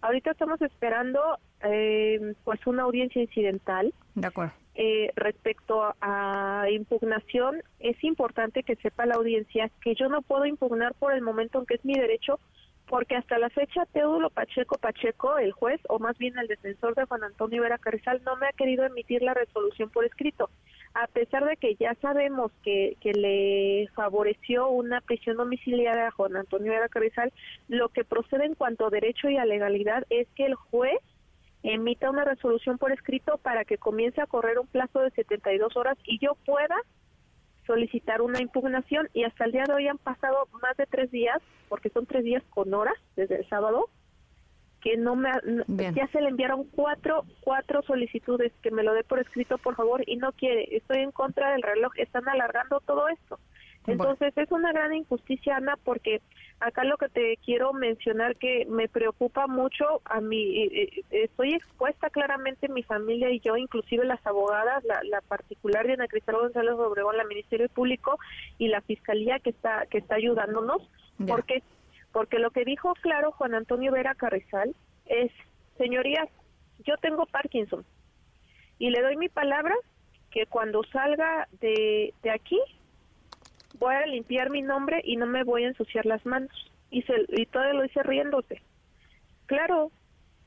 [0.00, 3.92] Ahorita estamos esperando eh, pues una audiencia incidental.
[4.14, 4.54] De acuerdo.
[4.82, 10.94] Eh, respecto a impugnación, es importante que sepa la audiencia que yo no puedo impugnar
[10.94, 12.40] por el momento, aunque es mi derecho,
[12.88, 17.04] porque hasta la fecha Teodulo Pacheco Pacheco, el juez, o más bien el defensor de
[17.04, 20.48] Juan Antonio Vera Carrizal, no me ha querido emitir la resolución por escrito,
[20.94, 26.36] a pesar de que ya sabemos que, que le favoreció una prisión domiciliaria a Juan
[26.36, 27.34] Antonio Vera Carrizal,
[27.68, 31.00] lo que procede en cuanto a derecho y a legalidad es que el juez
[31.62, 35.98] emita una resolución por escrito para que comience a correr un plazo de 72 horas
[36.04, 36.76] y yo pueda
[37.66, 39.08] solicitar una impugnación.
[39.12, 42.24] Y hasta el día de hoy han pasado más de tres días, porque son tres
[42.24, 43.88] días con horas desde el sábado,
[44.80, 45.30] que no me
[45.92, 48.52] ya se le enviaron cuatro cuatro solicitudes.
[48.62, 50.74] Que me lo dé por escrito por favor y no quiere.
[50.74, 51.92] Estoy en contra del reloj.
[51.98, 53.38] Están alargando todo esto
[53.86, 56.20] entonces es una gran injusticia Ana porque
[56.60, 61.54] acá lo que te quiero mencionar que me preocupa mucho a mí eh, eh, estoy
[61.54, 66.74] expuesta claramente mi familia y yo inclusive las abogadas la, particular de Ana Cristal González
[66.74, 68.18] Obregón la Ministerio Público
[68.58, 70.82] y la fiscalía que está que está ayudándonos
[71.26, 71.62] porque
[72.12, 74.74] porque lo que dijo claro Juan Antonio Vera Carrizal
[75.06, 75.32] es
[75.78, 76.28] señorías
[76.84, 77.84] yo tengo Parkinson
[78.78, 79.74] y le doy mi palabra
[80.30, 82.58] que cuando salga de, de aquí
[83.80, 86.50] voy a limpiar mi nombre y no me voy a ensuciar las manos.
[86.90, 88.62] Y, se, y todo lo hice riéndose.
[89.46, 89.90] Claro,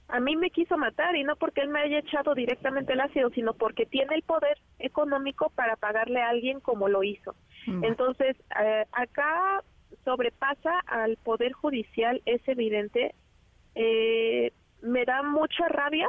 [0.07, 3.29] a mí me quiso matar y no porque él me haya echado directamente el ácido,
[3.31, 7.35] sino porque tiene el poder económico para pagarle a alguien como lo hizo.
[7.65, 7.83] Mm.
[7.85, 9.63] Entonces, eh, acá
[10.05, 13.15] sobrepasa al poder judicial, es evidente.
[13.75, 16.07] Eh, me da mucha rabia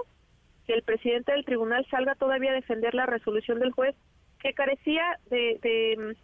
[0.66, 3.94] que el presidente del tribunal salga todavía a defender la resolución del juez,
[4.40, 6.16] que carecía de de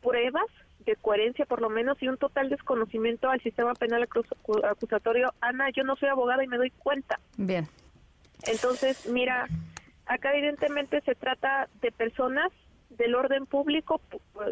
[0.00, 0.46] pruebas,
[0.80, 4.06] de coherencia por lo menos, y un total desconocimiento al sistema penal
[4.64, 5.32] acusatorio.
[5.40, 7.18] Ana, yo no soy abogada y me doy cuenta.
[7.36, 7.68] Bien.
[8.46, 9.46] Entonces, mira,
[10.06, 12.50] acá evidentemente se trata de personas
[12.90, 14.00] del orden público,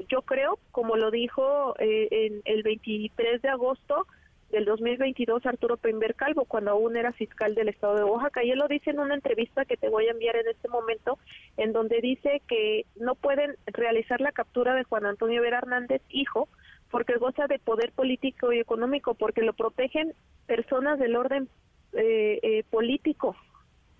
[0.08, 4.06] yo creo, como lo dijo eh, en el 23 de agosto,
[4.50, 8.44] del 2022 Arturo Pember Calvo, cuando aún era fiscal del estado de Oaxaca.
[8.44, 11.18] Y él lo dice en una entrevista que te voy a enviar en este momento,
[11.56, 16.48] en donde dice que no pueden realizar la captura de Juan Antonio Vera Hernández, hijo,
[16.90, 20.12] porque goza de poder político y económico, porque lo protegen
[20.46, 21.48] personas del orden
[21.92, 23.36] eh, eh, político.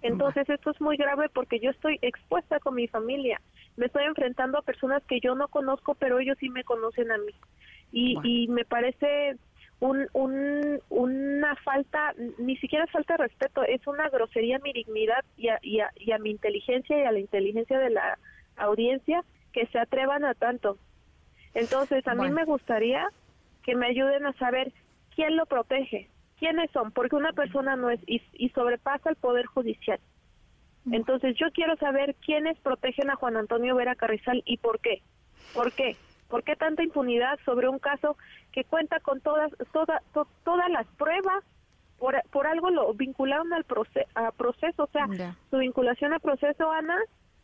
[0.03, 3.41] Entonces esto es muy grave porque yo estoy expuesta con mi familia.
[3.77, 7.19] Me estoy enfrentando a personas que yo no conozco, pero ellos sí me conocen a
[7.19, 7.33] mí.
[7.93, 9.37] Y, y me parece
[9.81, 15.25] un, un, una falta, ni siquiera falta de respeto, es una grosería a mi dignidad
[15.37, 18.19] y a, y, a, mi inteligencia y a la inteligencia de la
[18.57, 20.77] audiencia que se atrevan a tanto.
[21.55, 23.09] Entonces, a mí me gustaría
[23.63, 24.73] que me ayuden a saber
[25.15, 26.09] quién lo protege,
[26.39, 29.99] quiénes son, porque una persona no es y, y sobrepasa el poder judicial.
[30.93, 35.03] Entonces, yo quiero saber quiénes protegen a Juan Antonio Vera Carrizal y por qué.
[35.55, 35.97] ¿Por qué?
[36.31, 38.17] ¿Por qué tanta impunidad sobre un caso
[38.53, 40.01] que cuenta con todas toda,
[40.45, 41.45] todas las pruebas?
[41.99, 45.07] Por, por algo lo vincularon al proceso, a proceso, o sea,
[45.51, 46.97] su vinculación al proceso, Ana,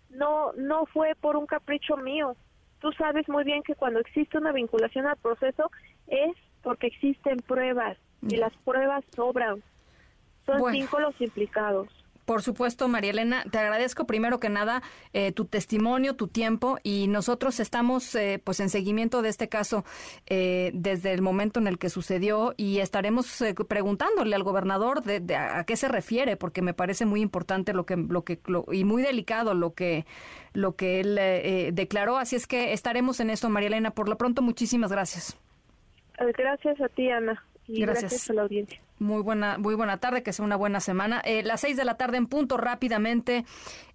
[0.08, 2.36] no no fue por un capricho mío,
[2.80, 5.70] tú sabes muy bien que cuando existe una vinculación al proceso
[6.06, 9.62] es porque existen pruebas y las pruebas sobran.
[10.46, 11.88] Son cinco los implicados.
[12.26, 17.06] Por supuesto, María Elena, te agradezco primero que nada eh, tu testimonio, tu tiempo y
[17.06, 19.84] nosotros estamos eh, pues en seguimiento de este caso
[20.26, 25.62] eh, desde el momento en el que sucedió y estaremos preguntándole al gobernador de, a,
[25.62, 28.40] qué se refiere porque me parece muy importante lo que lo que
[28.72, 30.04] y muy delicado lo que
[30.52, 32.18] lo que él declaró.
[32.18, 33.92] Así es que estaremos en esto, María Elena.
[33.92, 35.38] Por lo pronto, muchísimas gracias.
[36.18, 37.44] Gracias a ti, Ana.
[37.68, 38.80] Y gracias a la audiencia.
[38.98, 41.20] Muy buena, muy buena tarde, que sea una buena semana.
[41.24, 43.44] Eh, las seis de la tarde en punto, rápidamente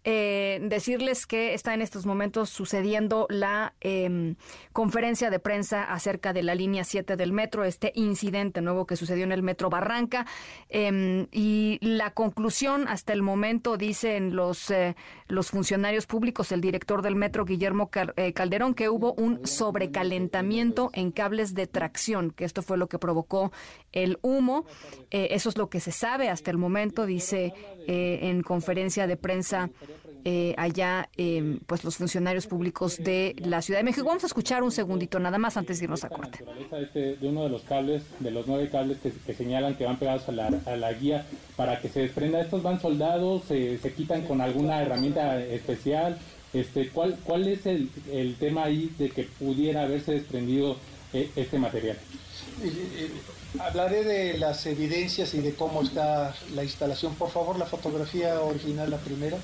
[0.04, 4.36] eh, decirles que está en estos momentos sucediendo la em,
[4.74, 9.26] conferencia de prensa acerca de la línea 7 del metro, este incidente nuevo que sucedió
[9.26, 10.26] en el metro Barranca.
[10.70, 14.96] Em, y la conclusión hasta el momento, dicen los, eh,
[15.28, 21.12] los funcionarios públicos, el director del metro, Guillermo eh, Calderón, que hubo un sobrecalentamiento en
[21.12, 23.52] cables de tracción, que esto fue lo que provocó
[23.92, 24.66] el humo.
[25.10, 27.54] Eh, eso es lo que se sabe hasta el momento, dice
[27.88, 29.70] eh, en conferencia de prensa
[30.24, 34.06] eh, allá em, pues los funcionarios públicos de la Ciudad de México.
[34.06, 36.46] Vamos a escuchar un segundito nada más antes de irnos a corte.
[36.80, 40.30] Este, de uno de los cables, de los nueve cables que, señalan que van pegados
[40.30, 41.26] a la, guía
[41.56, 42.40] para que se desprenda.
[42.40, 46.18] Estos van soldados, se quitan con alguna herramienta especial.
[46.54, 50.78] Este, ¿cuál, ¿Cuál es el, el tema ahí de que pudiera haberse desprendido
[51.14, 51.98] este material?
[53.60, 57.16] Hablaré de las evidencias y de cómo está la instalación.
[57.16, 59.38] Por favor, la fotografía original, la primera.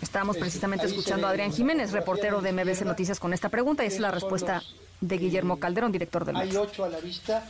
[0.00, 3.84] Estamos precisamente escuchando a Adrián Jiménez, reportero de MBC Noticias, con esta pregunta.
[3.84, 4.62] Es la respuesta
[5.00, 7.44] de Guillermo Calderón, director del Hay ocho a la vista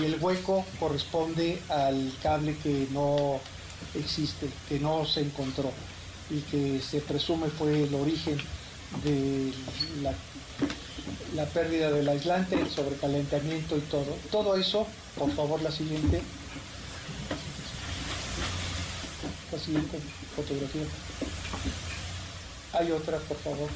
[0.00, 3.40] y el hueco corresponde al cable que no
[3.94, 5.70] existe, que no se encontró
[6.30, 8.38] y que se presume fue el origen
[9.02, 9.52] de
[10.02, 10.14] la
[11.34, 14.16] la pérdida del aislante, el sobrecalentamiento y todo.
[14.30, 14.86] Todo eso,
[15.18, 16.22] por favor, la siguiente.
[19.52, 19.98] La siguiente
[20.36, 20.82] fotografía.
[22.72, 23.68] Hay otra, por favor.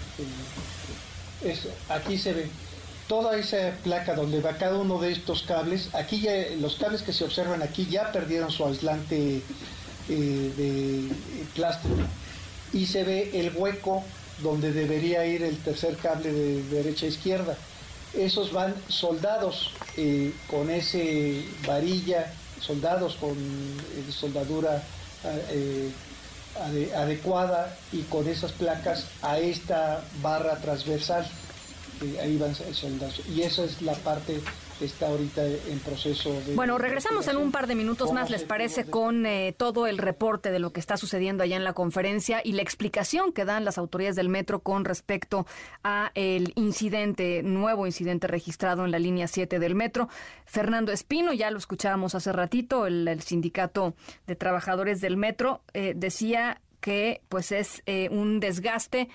[1.45, 2.51] Eso, aquí se ve
[3.09, 5.89] toda esa placa donde va cada uno de estos cables.
[5.95, 9.43] Aquí ya, los cables que se observan aquí ya perdieron su aislante
[10.09, 11.09] eh, de
[11.55, 11.95] plástico.
[12.73, 14.05] Y se ve el hueco
[14.43, 17.57] donde debería ir el tercer cable de derecha a izquierda.
[18.15, 24.83] Esos van soldados eh, con ese varilla, soldados con eh, soldadura
[25.51, 25.91] eh,
[26.97, 31.27] adecuada y con esas placas a esta barra transversal.
[32.23, 33.21] ahí van soldados.
[33.29, 34.41] Y esa es la parte
[34.81, 36.55] está ahorita en proceso de...
[36.55, 38.85] Bueno, regresamos en un par de minutos más, ¿les parece?
[38.85, 42.53] Con eh, todo el reporte de lo que está sucediendo allá en la conferencia y
[42.53, 45.47] la explicación que dan las autoridades del metro con respecto
[45.83, 50.09] a el incidente, nuevo incidente registrado en la línea 7 del metro.
[50.45, 53.95] Fernando Espino, ya lo escuchábamos hace ratito, el, sindicato
[54.27, 59.09] de trabajadores del metro, eh, decía que pues es eh, un desgaste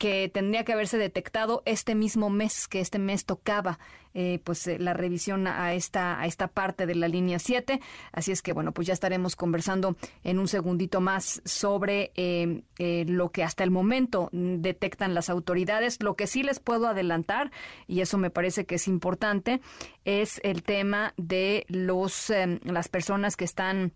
[0.00, 3.78] que tendría que haberse detectado este mismo mes, que este mes tocaba
[4.14, 7.82] eh, pues eh, la revisión a esta, a esta parte de la línea 7.
[8.10, 12.62] Así es que bueno, pues ya estaremos conversando en un segundito más sobre eh,
[13.06, 16.02] lo que hasta el momento detectan las autoridades.
[16.02, 17.52] Lo que sí les puedo adelantar,
[17.86, 19.60] y eso me parece que es importante,
[20.06, 22.32] es el tema de los
[22.64, 23.92] las personas que están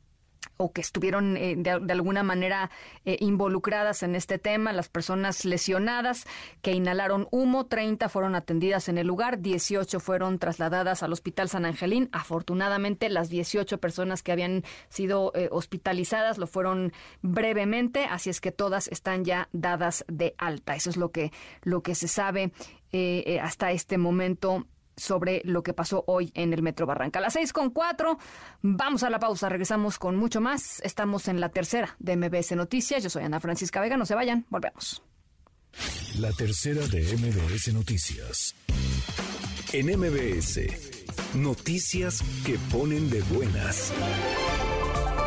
[0.56, 2.70] o que estuvieron eh, de, alguna manera
[3.04, 6.26] eh, involucradas en este tema, las personas lesionadas
[6.62, 11.64] que inhalaron humo, 30 fueron atendidas en el lugar, 18 fueron trasladadas al Hospital San
[11.64, 12.08] Angelín.
[12.12, 16.92] Afortunadamente, las 18 personas que habían sido eh, hospitalizadas lo fueron
[17.22, 20.76] brevemente, así es que todas están ya dadas de alta.
[20.76, 21.32] Eso es lo que,
[21.62, 22.52] lo que se sabe
[23.42, 27.20] hasta este momento sobre lo que pasó hoy en el Metro Barranca.
[27.20, 28.18] Las seis con cuatro,
[28.62, 30.80] vamos a la pausa, regresamos con mucho más.
[30.82, 33.02] Estamos en la tercera de MBS Noticias.
[33.02, 35.02] Yo soy Ana Francisca Vega, no se vayan, volvemos.
[36.18, 38.54] La tercera de MBS Noticias.
[39.72, 40.60] En MBS,
[41.34, 43.92] noticias que ponen de buenas.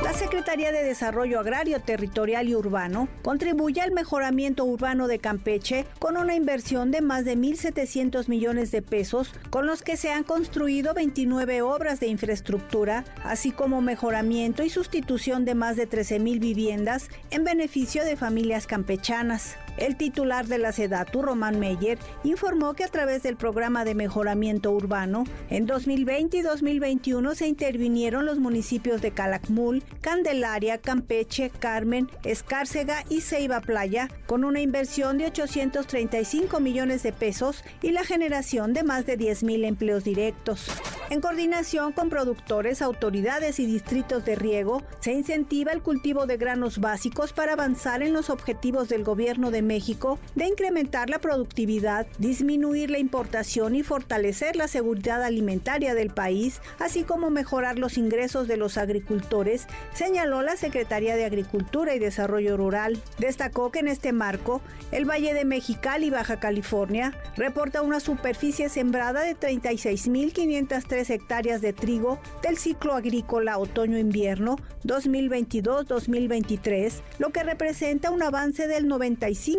[0.08, 6.16] La Secretaría de Desarrollo Agrario, Territorial y Urbano contribuye al mejoramiento urbano de Campeche con
[6.16, 10.93] una inversión de más de 1.700 millones de pesos, con los que se han construido
[10.93, 17.43] 29 obras de infraestructura, así como mejoramiento y sustitución de más de 13.000 viviendas en
[17.43, 19.58] beneficio de familias campechanas.
[19.78, 24.71] El titular de la SEDATU, Román Meyer, informó que a través del programa de mejoramiento
[24.71, 33.03] urbano, en 2020 y 2021 se intervinieron los municipios de Calakmul, Candelaria, Campeche, Carmen, Escárcega
[33.09, 38.84] y Ceiba Playa, con una inversión de 835 millones de pesos y la generación de
[38.84, 40.67] más de 10 mil empleos directos.
[41.09, 46.80] En coordinación con productores, autoridades y distritos de riego, se incentiva el cultivo de granos
[46.80, 52.89] básicos para avanzar en los objetivos del Gobierno de México de incrementar la productividad, disminuir
[52.89, 58.57] la importación y fortalecer la seguridad alimentaria del país, así como mejorar los ingresos de
[58.57, 62.99] los agricultores, señaló la Secretaría de Agricultura y Desarrollo Rural.
[63.20, 64.61] Destacó que en este marco,
[64.91, 72.20] el Valle de Mexicali, Baja California, reporta una superficie sembrada de 36.503 hectáreas de trigo
[72.41, 74.55] del ciclo agrícola otoño-invierno
[74.86, 79.57] 2022-2023, lo que representa un avance del 95%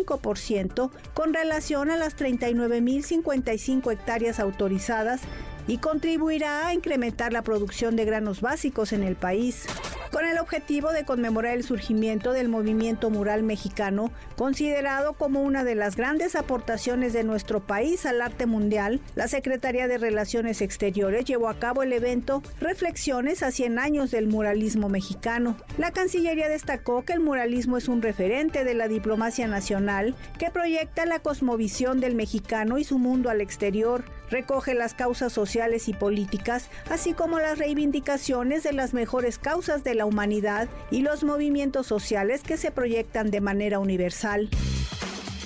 [1.13, 5.21] con relación a las 39.055 hectáreas autorizadas
[5.69, 9.67] y contribuirá a incrementar la producción de granos básicos en el país.
[10.11, 15.75] Con el objetivo de conmemorar el surgimiento del movimiento mural mexicano, considerado como una de
[15.75, 21.47] las grandes aportaciones de nuestro país al arte mundial, la Secretaría de Relaciones Exteriores llevó
[21.47, 25.55] a cabo el evento Reflexiones a 100 años del muralismo mexicano.
[25.77, 31.05] La Cancillería destacó que el muralismo es un referente de la diplomacia nacional que proyecta
[31.05, 36.69] la cosmovisión del mexicano y su mundo al exterior, recoge las causas sociales y políticas,
[36.89, 42.41] así como las reivindicaciones de las mejores causas de la humanidad y los movimientos sociales
[42.41, 44.49] que se proyectan de manera universal.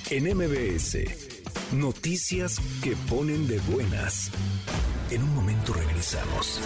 [0.09, 0.97] En MBS,
[1.73, 4.29] noticias que ponen de buenas.
[5.09, 6.59] En un momento regresamos.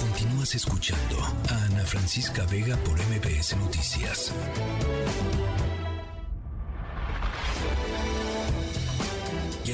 [0.00, 1.18] Continúas escuchando
[1.50, 4.32] a Ana Francisca Vega por MBS Noticias.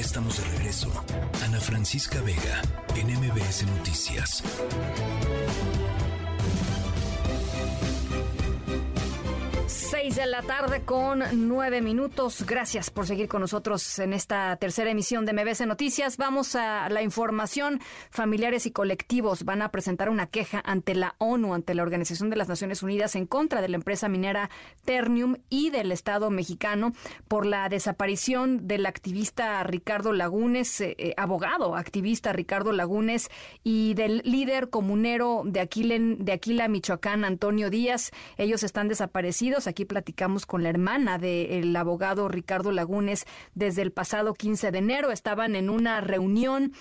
[0.03, 0.91] Estamos de regreso.
[1.45, 2.61] Ana Francisca Vega,
[2.95, 4.43] en MBS Noticias.
[10.03, 12.45] 6 de la tarde con nueve minutos.
[12.45, 16.17] Gracias por seguir con nosotros en esta tercera emisión de MBC Noticias.
[16.17, 17.79] Vamos a la información.
[18.09, 22.35] Familiares y colectivos van a presentar una queja ante la ONU, ante la Organización de
[22.35, 24.49] las Naciones Unidas, en contra de la empresa minera
[24.83, 26.91] Ternium y del Estado mexicano
[27.29, 33.29] por la desaparición del activista Ricardo Lagunes, eh, eh, abogado activista Ricardo Lagunes,
[33.63, 38.11] y del líder comunero de Aquila, de Aquila, Michoacán, Antonio Díaz.
[38.35, 39.67] Ellos están desaparecidos.
[39.67, 45.11] Aquí platicamos con la hermana del abogado Ricardo Lagunes desde el pasado 15 de enero.
[45.11, 46.73] Estaban en una reunión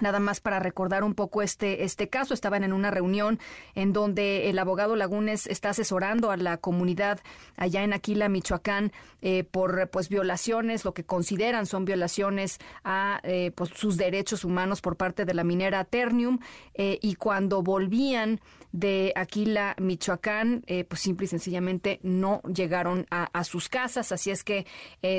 [0.00, 3.38] Nada más para recordar un poco este, este caso, estaban en una reunión
[3.74, 7.20] en donde el abogado Lagunes está asesorando a la comunidad
[7.56, 13.52] allá en Aquila, Michoacán, eh, por pues violaciones, lo que consideran son violaciones a eh,
[13.54, 16.38] pues, sus derechos humanos por parte de la minera Ternium.
[16.74, 18.40] Eh, y cuando volvían
[18.70, 24.12] de Aquila, Michoacán, pues simple y sencillamente no llegaron a, sus casas.
[24.12, 24.66] Así es que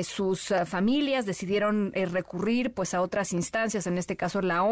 [0.04, 4.69] sus familias decidieron recurrir pues a otras instancias, en este caso la ONU.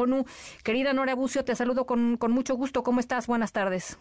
[0.62, 2.82] Querida Nora Bucio, te saludo con, con mucho gusto.
[2.82, 3.26] ¿Cómo estás?
[3.26, 3.98] Buenas tardes.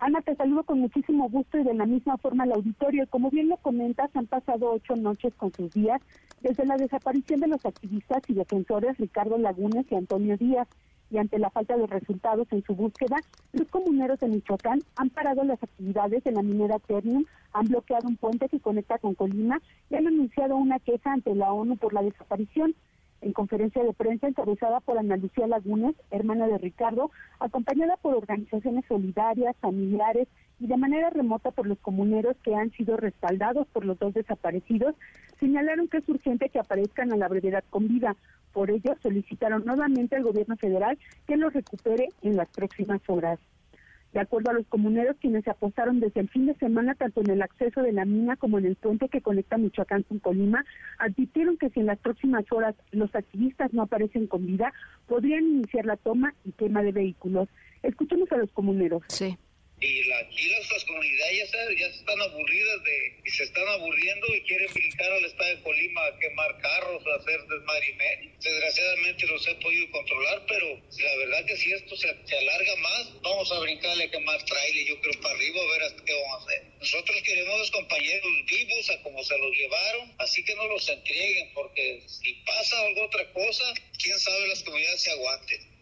[0.00, 3.06] Ana, te saludo con muchísimo gusto y de la misma forma al auditorio.
[3.08, 6.00] Como bien lo comentas, han pasado ocho noches con sus días
[6.40, 10.68] desde la desaparición de los activistas y defensores Ricardo Lagunes y Antonio Díaz.
[11.10, 13.16] Y ante la falta de resultados en su búsqueda,
[13.52, 17.24] los comuneros de Michoacán han parado las actividades en la minera Ternium,
[17.54, 21.50] han bloqueado un puente que conecta con Colima y han anunciado una queja ante la
[21.50, 22.74] ONU por la desaparición
[23.20, 27.10] en conferencia de prensa encabezada por Ana Lucía Lagunes, hermana de Ricardo,
[27.40, 30.28] acompañada por organizaciones solidarias, familiares
[30.60, 34.94] y de manera remota por los comuneros que han sido respaldados por los dos desaparecidos,
[35.38, 38.16] señalaron que es urgente que aparezcan a la brevedad con vida.
[38.52, 43.38] Por ello, solicitaron nuevamente al gobierno federal que los recupere en las próximas horas.
[44.12, 47.30] De acuerdo a los comuneros, quienes se apostaron desde el fin de semana tanto en
[47.30, 50.64] el acceso de la mina como en el puente que conecta Michoacán con Colima,
[50.98, 54.72] advirtieron que si en las próximas horas los activistas no aparecen con vida,
[55.06, 57.48] podrían iniciar la toma y quema de vehículos.
[57.82, 59.02] Escuchemos a los comuneros.
[59.08, 59.36] Sí
[59.80, 64.40] y la, aquí las comunidades ya, ya están aburridas de y se están aburriendo y
[64.42, 69.54] quieren brincar al estado de Colima a quemar carros, a hacer desmadre Desgraciadamente los he
[69.56, 74.04] podido controlar, pero la verdad que si esto se, se alarga más, vamos a brincarle
[74.04, 76.64] a quemar trailer, yo creo, para arriba, a ver hasta qué vamos a hacer.
[76.80, 81.52] Nosotros queremos los compañeros vivos, a como se los llevaron, así que no los entreguen,
[81.54, 85.77] porque si pasa algo otra cosa, quién sabe las comunidades se aguanten.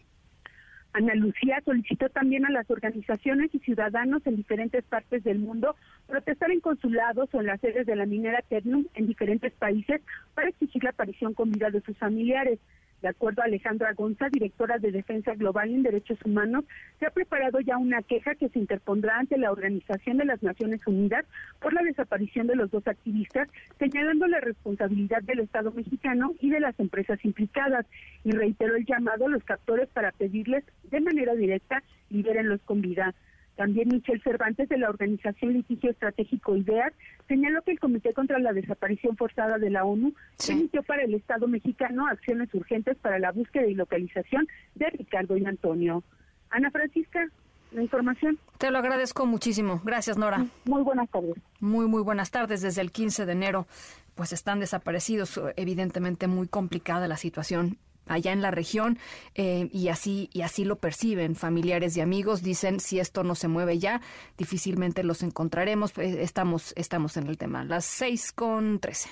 [0.97, 5.75] Ana Lucía solicitó también a las organizaciones y ciudadanos en diferentes partes del mundo
[6.07, 10.01] protestar en consulados o en las sedes de la minera Ternum en diferentes países
[10.33, 12.57] para exigir la aparición con vida de sus familiares.
[13.01, 16.65] De acuerdo a Alejandra Gonza, directora de Defensa Global en Derechos Humanos,
[16.99, 20.81] se ha preparado ya una queja que se interpondrá ante la Organización de las Naciones
[20.87, 21.25] Unidas
[21.59, 26.59] por la desaparición de los dos activistas, señalando la responsabilidad del Estado mexicano y de
[26.59, 27.85] las empresas implicadas,
[28.23, 33.13] y reiteró el llamado a los captores para pedirles de manera directa libérenlos con vida.
[33.57, 36.93] También Michelle Cervantes de la organización Litigio Estratégico IDEAS
[37.27, 40.13] señaló que el Comité contra la Desaparición Forzada de la ONU
[40.47, 45.45] emitió para el Estado mexicano acciones urgentes para la búsqueda y localización de Ricardo y
[45.45, 46.03] Antonio.
[46.51, 47.27] Ana Francisca,
[47.71, 48.37] la información.
[48.59, 49.81] Te lo agradezco muchísimo.
[49.83, 50.45] Gracias, Nora.
[50.65, 51.35] Muy buenas tardes.
[51.59, 52.61] Muy, muy buenas tardes.
[52.61, 53.65] Desde el 15 de enero,
[54.13, 55.41] pues están desaparecidos.
[55.55, 58.99] Evidentemente muy complicada la situación allá en la región
[59.35, 62.41] eh, y así y así lo perciben familiares y amigos.
[62.41, 64.01] Dicen si esto no se mueve ya
[64.37, 65.97] difícilmente los encontraremos.
[65.97, 67.63] Eh, estamos estamos en el tema.
[67.63, 69.09] Las seis con trece.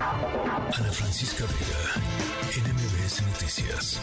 [0.00, 2.08] Ana Francisca Vega
[2.68, 4.00] NMBS Noticias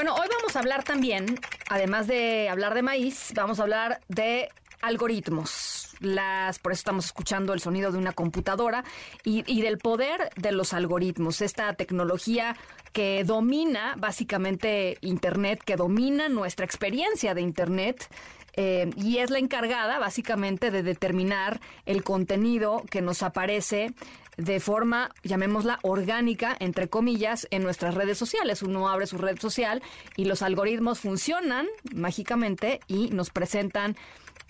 [0.00, 1.38] Bueno, hoy vamos a hablar también,
[1.68, 4.48] además de hablar de maíz, vamos a hablar de
[4.80, 5.94] algoritmos.
[6.00, 8.82] Las, por eso estamos escuchando el sonido de una computadora
[9.24, 12.56] y, del poder de los algoritmos, esta tecnología
[12.94, 18.08] que domina básicamente Internet, que domina nuestra experiencia de Internet.
[18.54, 23.92] Eh, y es la encargada básicamente de determinar el contenido que nos aparece
[24.36, 28.62] de forma, llamémosla, orgánica, entre comillas, en nuestras redes sociales.
[28.62, 29.82] Uno abre su red social
[30.16, 33.96] y los algoritmos funcionan mágicamente y nos presentan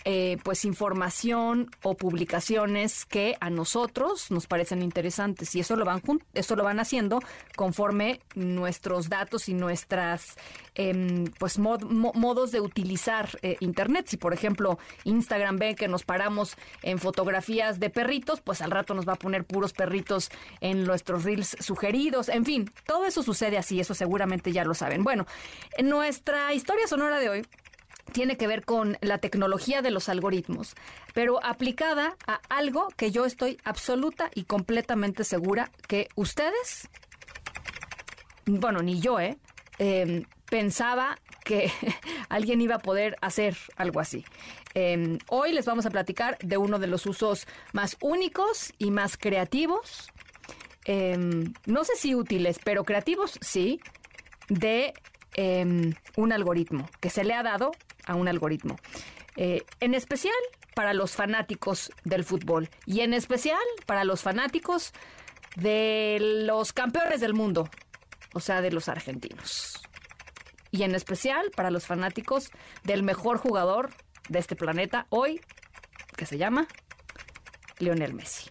[0.03, 5.53] eh, pues información o publicaciones que a nosotros nos parecen interesantes.
[5.55, 6.01] Y eso lo van
[6.33, 7.19] eso lo van haciendo
[7.55, 10.37] conforme nuestros datos y nuestras
[10.73, 14.07] em, pues modos de utilizar eh, internet.
[14.07, 18.95] Si por ejemplo Instagram ve que nos paramos en fotografías de perritos pues al rato
[18.95, 20.31] nos va a poner puros perritos
[20.61, 22.29] en nuestros reels sugeridos.
[22.29, 25.03] En fin todo eso sucede así eso seguramente ya lo saben.
[25.03, 25.27] Bueno
[25.77, 27.45] en nuestra historia sonora de hoy
[28.11, 30.75] tiene que ver con la tecnología de los algoritmos,
[31.13, 36.89] pero aplicada a algo que yo estoy absoluta y completamente segura que ustedes,
[38.45, 39.37] bueno, ni yo, ¿eh?
[39.79, 41.71] Em, pensaba que
[42.29, 44.25] alguien iba a poder hacer algo así.
[44.73, 49.17] Em, hoy les vamos a platicar de uno de los usos más únicos y más
[49.17, 50.11] creativos,
[50.85, 53.79] em, no sé si útiles, pero creativos sí,
[54.49, 54.93] de
[56.17, 57.71] un algoritmo que se le ha dado
[58.05, 58.77] a un algoritmo.
[59.35, 60.33] Eh, en especial
[60.75, 64.93] para los fanáticos del fútbol y en especial para los fanáticos
[65.55, 67.69] de los campeones del mundo,
[68.33, 69.81] o sea, de los argentinos.
[70.71, 72.49] Y en especial para los fanáticos
[72.83, 73.89] del mejor jugador
[74.29, 75.41] de este planeta hoy,
[76.15, 76.67] que se llama
[77.79, 78.49] Lionel Messi.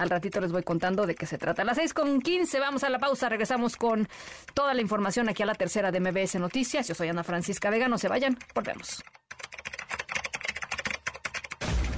[0.00, 1.60] Al ratito les voy contando de qué se trata.
[1.60, 3.28] A las 6 con 15 vamos a la pausa.
[3.28, 4.08] Regresamos con
[4.54, 6.88] toda la información aquí a la tercera de MBS Noticias.
[6.88, 7.86] Yo soy Ana Francisca Vega.
[7.86, 8.38] No se vayan.
[8.54, 9.04] Volvemos.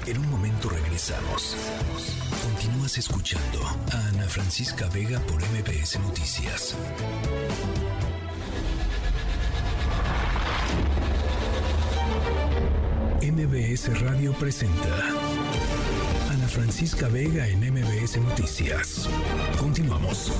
[0.05, 1.57] En un momento regresamos.
[2.42, 6.76] Continúas escuchando a Ana Francisca Vega por MBS Noticias.
[13.22, 15.21] MBS Radio presenta
[16.53, 19.09] Francisca Vega en MBS Noticias.
[19.59, 20.30] Continuamos.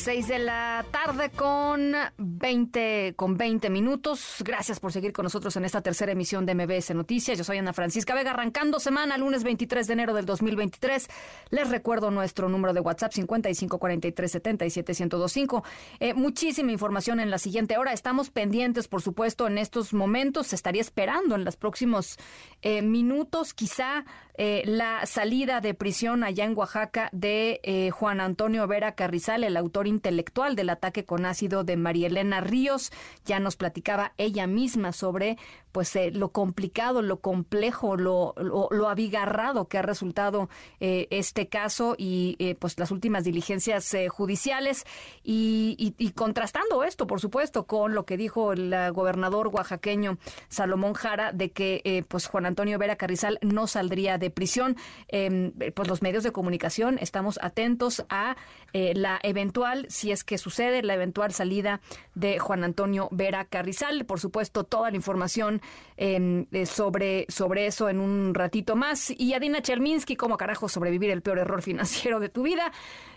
[0.00, 4.36] 6 de la tarde con 20, con 20 minutos.
[4.42, 7.36] Gracias por seguir con nosotros en esta tercera emisión de MBS Noticias.
[7.36, 11.06] Yo soy Ana Francisca Vega, arrancando semana, lunes 23 de enero del 2023.
[11.50, 15.62] Les recuerdo nuestro número de WhatsApp 5543771025.
[16.00, 17.92] Eh, muchísima información en la siguiente hora.
[17.92, 20.46] Estamos pendientes, por supuesto, en estos momentos.
[20.46, 22.16] Se estaría esperando en los próximos
[22.62, 24.06] eh, minutos, quizá
[24.42, 29.54] eh, la salida de prisión allá en Oaxaca de eh, Juan Antonio Vera Carrizal, el
[29.54, 32.90] autor intelectual del ataque con ácido de María Elena Ríos.
[33.26, 35.36] Ya nos platicaba ella misma sobre
[35.72, 40.48] pues eh, lo complicado, lo complejo, lo, lo, abigarrado que ha resultado
[40.80, 44.84] eh, este caso y eh, pues las últimas diligencias judiciales
[45.22, 50.18] y, y, contrastando esto, por supuesto, con lo que dijo el gobernador oaxaqueño
[50.48, 54.76] Salomón Jara de que pues Juan Antonio Vera Carrizal no saldría de prisión.
[55.08, 58.36] Em, pues los medios de comunicación estamos atentos a
[58.72, 61.80] la eventual, si es que sucede, la eventual salida
[62.14, 64.04] de Juan Antonio Vera Carrizal.
[64.04, 65.59] Por supuesto, toda la información
[65.96, 69.10] Eh, sobre, sobre eso en un ratito más.
[69.10, 72.72] Y Adina Cherminsky, cómo carajo sobrevivir el peor error financiero de tu vida.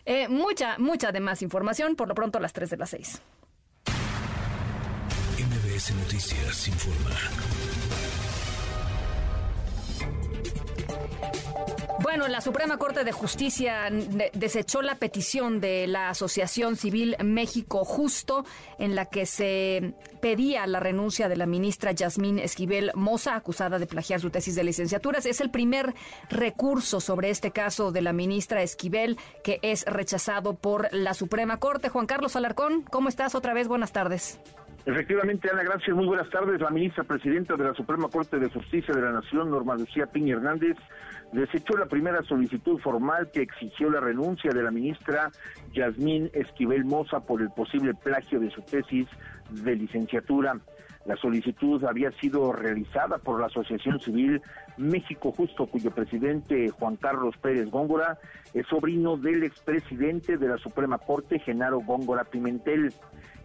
[0.05, 3.21] Eh, mucha, mucha de más información, por lo pronto a las 3 de las 6.
[5.39, 7.19] MBS Noticias informa.
[11.99, 13.89] Bueno, la Suprema Corte de Justicia
[14.33, 18.45] desechó la petición de la Asociación Civil México Justo
[18.79, 23.85] en la que se pedía la renuncia de la ministra Yasmín Esquivel Moza, acusada de
[23.85, 25.25] plagiar su tesis de licenciaturas.
[25.25, 25.93] Es el primer
[26.29, 31.89] recurso sobre este caso de la ministra Esquivel que es rechazado por la Suprema Corte.
[31.89, 33.35] Juan Carlos Alarcón, ¿cómo estás?
[33.35, 34.39] Otra vez, buenas tardes.
[34.85, 35.95] Efectivamente, Ana, gracias.
[35.95, 36.59] Muy buenas tardes.
[36.59, 40.35] La ministra presidenta de la Suprema Corte de Justicia de la Nación, Norma Lucía Piña
[40.35, 40.75] Hernández,
[41.31, 45.31] desechó la primera solicitud formal que exigió la renuncia de la ministra
[45.73, 49.07] Yasmín Esquivel Moza por el posible plagio de su tesis
[49.51, 50.59] de licenciatura.
[51.05, 54.41] La solicitud había sido realizada por la Asociación Civil
[54.77, 58.17] México Justo, cuyo presidente Juan Carlos Pérez Góngora
[58.53, 62.93] es sobrino del expresidente de la Suprema Corte, Genaro Góngora Pimentel.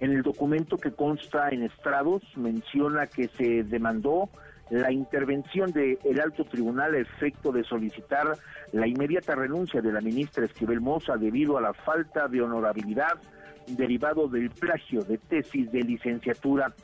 [0.00, 4.28] En el documento que consta en estrados menciona que se demandó
[4.70, 8.36] la intervención del alto tribunal a efecto de solicitar
[8.72, 13.18] la inmediata renuncia de la ministra Esquivel Moza debido a la falta de honorabilidad
[13.66, 16.74] derivado del plagio de tesis de licenciatura.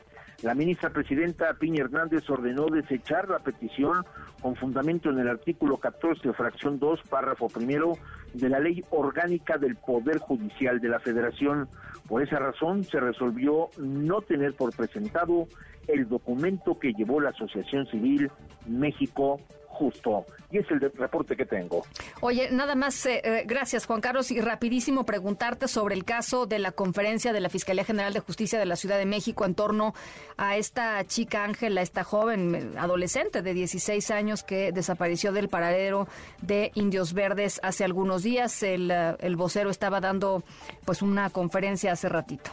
[0.42, 4.04] La ministra presidenta Piña Hernández ordenó desechar la petición
[4.42, 7.92] con fundamento en el artículo 14, fracción 2, párrafo primero
[8.34, 11.68] de la Ley Orgánica del Poder Judicial de la Federación.
[12.08, 15.46] Por esa razón se resolvió no tener por presentado
[15.88, 18.30] el documento que llevó la Asociación Civil
[18.66, 19.40] México
[19.74, 20.24] justo.
[20.50, 21.84] Y es el reporte que tengo.
[22.20, 26.58] Oye, nada más, eh, eh, gracias Juan Carlos, y rapidísimo preguntarte sobre el caso de
[26.58, 29.94] la conferencia de la Fiscalía General de Justicia de la Ciudad de México en torno
[30.36, 36.08] a esta chica Ángela, esta joven eh, adolescente de 16 años que desapareció del paradero
[36.40, 38.62] de Indios Verdes hace algunos días.
[38.62, 40.42] El, el vocero estaba dando
[40.84, 42.50] pues una conferencia hace ratito.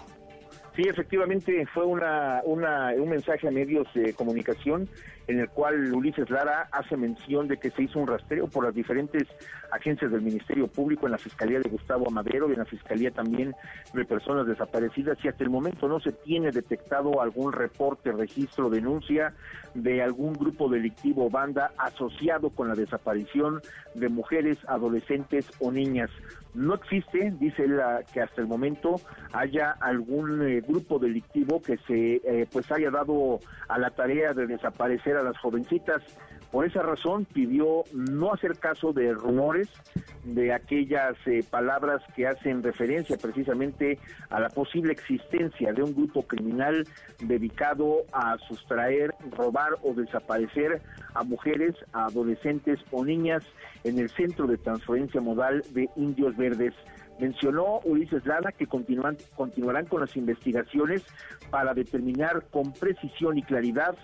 [0.76, 4.88] Sí, efectivamente fue una, una, un mensaje a medios de comunicación
[5.28, 8.74] en el cual Ulises Lara hace mención de que se hizo un rastreo por las
[8.74, 9.28] diferentes
[9.72, 13.56] agencias del Ministerio Público, en la Fiscalía de Gustavo Amadero y en la Fiscalía también
[13.94, 19.34] de personas desaparecidas y hasta el momento no se tiene detectado algún reporte, registro, denuncia
[19.74, 23.62] de algún grupo delictivo o banda asociado con la desaparición
[23.96, 26.10] de mujeres, adolescentes o niñas.
[26.54, 27.80] No existe, dice él,
[28.14, 28.96] que hasta el momento
[29.32, 34.48] haya algún eh, grupo delictivo que se eh, pues haya dado a la tarea de
[34.48, 36.02] desaparecer a las jovencitas.
[36.52, 39.70] Por esa razón pidió no hacer caso de rumores,
[40.26, 43.98] de aquellas eh, palabras que hacen referencia precisamente
[44.30, 46.86] a la posible existencia de un grupo criminal
[47.22, 50.82] dedicado a sustraer, robar o desaparecer
[51.14, 53.44] a mujeres, a adolescentes o niñas
[53.84, 56.74] en el centro de transferencia modal de Indios Verdes.
[57.20, 59.18] Mencionó Ulises Lara que continuarán
[59.86, 61.04] con las investigaciones
[61.50, 63.96] para determinar con precisión y claridad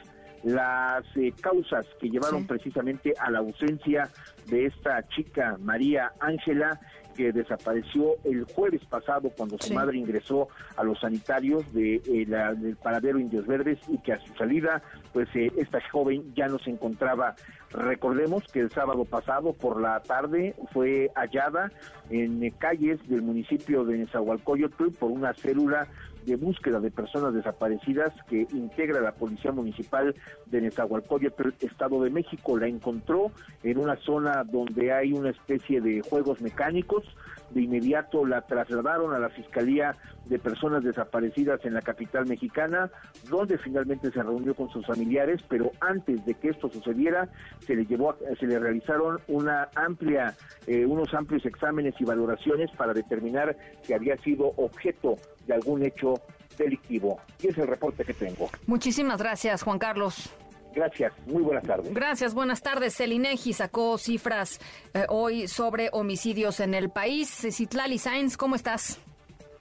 [0.43, 4.09] las eh, causas que llevaron precisamente a la ausencia
[4.47, 6.79] de esta chica María Ángela
[7.17, 12.75] que desapareció el jueves pasado cuando su madre ingresó a los sanitarios de, eh, del
[12.75, 14.83] paradero Indios Verdes y que a su salida,
[15.13, 17.35] pues eh, esta joven ya no se encontraba.
[17.71, 21.71] Recordemos que el sábado pasado por la tarde fue hallada
[22.09, 25.87] en calles del municipio de Nezahualcóyotl por una célula
[26.27, 30.13] de búsqueda de personas desaparecidas que integra la Policía Municipal
[30.45, 32.59] de Nezahualcóyotl, Estado de México.
[32.59, 33.31] La encontró
[33.63, 37.03] en una zona donde hay una especie de juegos mecánicos.
[37.51, 39.95] De inmediato la trasladaron a la Fiscalía
[40.25, 42.89] de Personas Desaparecidas en la capital mexicana,
[43.29, 47.29] donde finalmente se reunió con sus familiares, pero antes de que esto sucediera,
[47.65, 52.93] se le llevó, se le realizaron una amplia, eh, unos amplios exámenes y valoraciones para
[52.93, 53.55] determinar
[53.85, 55.15] que había sido objeto
[55.45, 56.15] de algún hecho
[56.57, 57.19] delictivo.
[57.41, 58.49] Y es el reporte que tengo.
[58.65, 60.29] Muchísimas gracias, Juan Carlos.
[60.77, 61.91] Gracias, muy buenas tardes.
[61.91, 62.99] Gracias, buenas tardes.
[62.99, 64.59] El INEGI sacó cifras
[64.93, 67.47] eh, hoy sobre homicidios en el país.
[67.49, 68.99] Citlali Sainz, ¿cómo estás?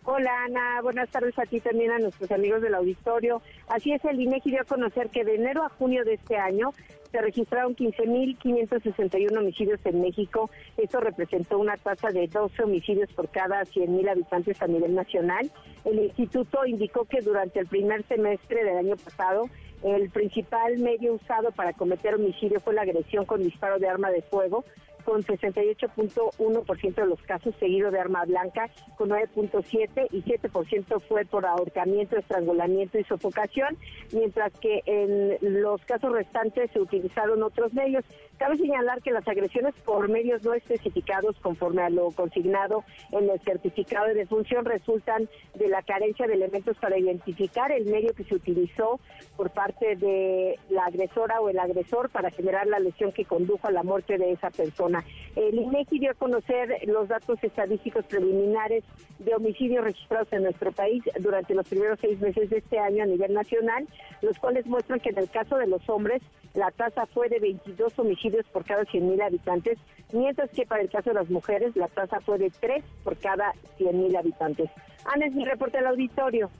[0.04, 3.40] Hola Ana, buenas tardes a ti también a nuestros amigos del auditorio.
[3.66, 6.74] Así es, el INEGI dio a conocer que de enero a junio de este año
[7.16, 10.50] se registraron 15.561 homicidios en México.
[10.76, 15.50] Esto representó una tasa de 12 homicidios por cada 100.000 habitantes a nivel nacional.
[15.86, 19.48] El instituto indicó que durante el primer semestre del año pasado
[19.82, 24.20] el principal medio usado para cometer homicidio fue la agresión con disparo de arma de
[24.20, 24.66] fuego,
[25.06, 28.68] con 68.1% de los casos seguido de arma blanca,
[28.98, 33.78] con 9.7 y 7% fue por ahorcamiento, estrangulamiento y sofocación,
[34.12, 38.04] mientras que en los casos restantes se utilizaron otros medios.
[38.38, 43.40] Cabe señalar que las agresiones por medios no especificados conforme a lo consignado en el
[43.40, 48.34] certificado de defunción resultan de la carencia de elementos para identificar el medio que se
[48.34, 49.00] utilizó
[49.36, 53.72] por parte de la agresora o el agresor para generar la lesión que condujo a
[53.72, 55.02] la muerte de esa persona.
[55.34, 58.84] El INEGI dio a conocer los datos estadísticos preliminares
[59.18, 63.06] de homicidios registrados en nuestro país durante los primeros seis meses de este año a
[63.06, 63.86] nivel nacional,
[64.20, 66.20] los cuales muestran que en el caso de los hombres
[66.52, 69.78] la tasa fue de 22 homicidios por cada 100.000 habitantes,
[70.12, 73.52] mientras que para el caso de las mujeres la tasa fue de 3 por cada
[73.78, 74.70] 100.000 habitantes.
[75.04, 76.50] Ana, es mi reporte al auditorio.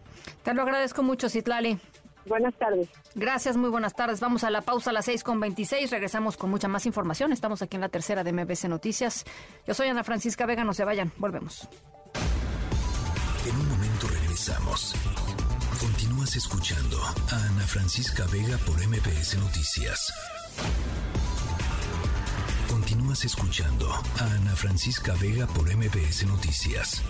[0.43, 1.79] Te lo agradezco mucho, Citlali.
[2.27, 2.89] Buenas tardes.
[3.15, 4.21] Gracias, muy buenas tardes.
[4.21, 5.91] Vamos a la pausa a las 6 con 26.
[5.91, 7.33] Regresamos con mucha más información.
[7.33, 9.25] Estamos aquí en la tercera de MBC Noticias.
[9.67, 10.65] Yo soy Ana Francisca Vega.
[10.65, 11.13] No se vayan.
[11.19, 11.69] Volvemos.
[13.49, 14.95] En un momento regresamos.
[15.81, 20.13] Continúas escuchando a Ana Francisca Vega por MBS Noticias.
[23.17, 27.03] Continúas escuchando a Ana Francisca Vega por MBS Noticias.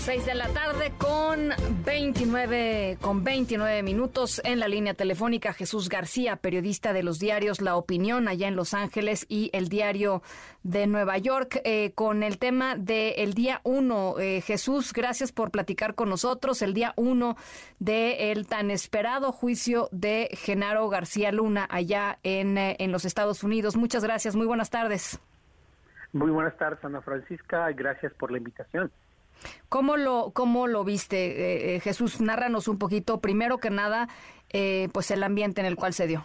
[0.00, 1.50] 6 de la tarde con
[1.84, 7.76] 29, con 29 minutos en la línea telefónica Jesús García, periodista de los diarios La
[7.76, 10.22] Opinión allá en Los Ángeles y el diario
[10.62, 14.14] de Nueva York, eh, con el tema del día 1.
[14.18, 16.62] Eh, Jesús, gracias por platicar con nosotros.
[16.62, 17.36] El día 1
[17.78, 23.76] del tan esperado juicio de Genaro García Luna allá en, eh, en los Estados Unidos.
[23.76, 25.20] Muchas gracias, muy buenas tardes.
[26.14, 28.90] Muy buenas tardes, Ana Francisca, gracias por la invitación.
[29.68, 32.20] ¿Cómo lo, cómo lo viste, eh, eh, Jesús?
[32.20, 34.08] Nárranos un poquito, primero que nada,
[34.52, 36.24] eh, pues el ambiente en el cual se dio.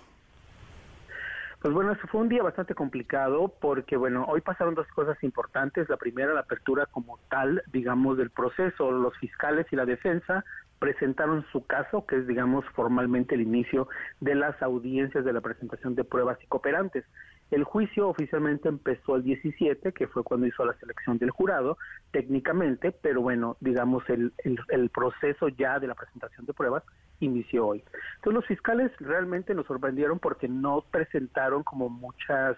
[1.61, 5.89] Pues bueno, fue un día bastante complicado porque, bueno, hoy pasaron dos cosas importantes.
[5.89, 8.91] La primera, la apertura como tal, digamos, del proceso.
[8.91, 10.45] Los fiscales y la defensa
[10.77, 13.87] presentaron su caso, que es, digamos, formalmente el inicio
[14.19, 17.03] de las audiencias de la presentación de pruebas y cooperantes.
[17.51, 21.77] El juicio oficialmente empezó el 17, que fue cuando hizo la selección del jurado,
[22.11, 26.83] técnicamente, pero bueno, digamos, el, el, proceso ya de la presentación de pruebas
[27.19, 27.83] inició hoy.
[28.15, 32.57] Entonces los fiscales realmente nos sorprendieron porque no presentaron como muchas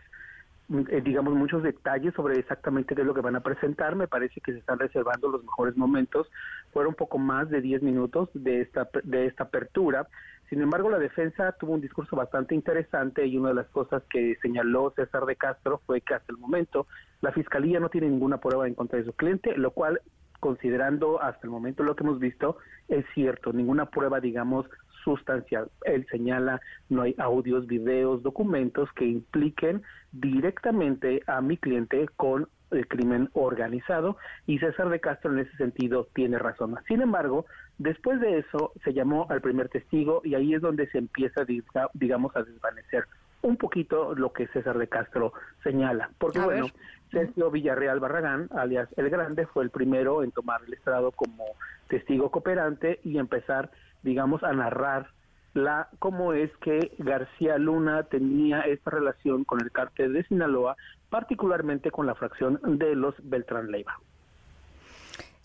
[0.69, 3.95] eh, digamos muchos detalles sobre exactamente qué es lo que van a presentar.
[3.95, 6.29] Me parece que se están reservando los mejores momentos.
[6.73, 10.07] Fueron poco más de 10 minutos de esta de esta apertura
[10.49, 14.37] sin embargo, la defensa tuvo un discurso bastante interesante y una de las cosas que
[14.41, 16.87] señaló César de Castro fue que hasta el momento
[17.21, 19.99] la Fiscalía no tiene ninguna prueba en contra de su cliente, lo cual,
[20.39, 22.57] considerando hasta el momento lo que hemos visto,
[22.87, 24.65] es cierto, ninguna prueba, digamos,
[25.03, 25.69] sustancial.
[25.83, 29.81] Él señala, no hay audios, videos, documentos que impliquen
[30.13, 36.07] directamente a mi cliente con el crimen organizado y César de Castro en ese sentido
[36.13, 36.75] tiene razón.
[36.87, 37.45] Sin embargo,
[37.77, 41.45] después de eso se llamó al primer testigo y ahí es donde se empieza,
[41.93, 43.05] digamos, a desvanecer
[43.41, 45.33] un poquito lo que César de Castro
[45.63, 46.09] señala.
[46.17, 46.67] Porque bueno,
[47.11, 51.45] Sergio Villarreal Barragán, alias El Grande, fue el primero en tomar el estrado como
[51.87, 53.71] testigo cooperante y empezar,
[54.03, 55.07] digamos, a narrar
[55.53, 60.75] la cómo es que García Luna tenía esta relación con el cártel de Sinaloa,
[61.09, 63.99] particularmente con la fracción de los Beltrán Leiva.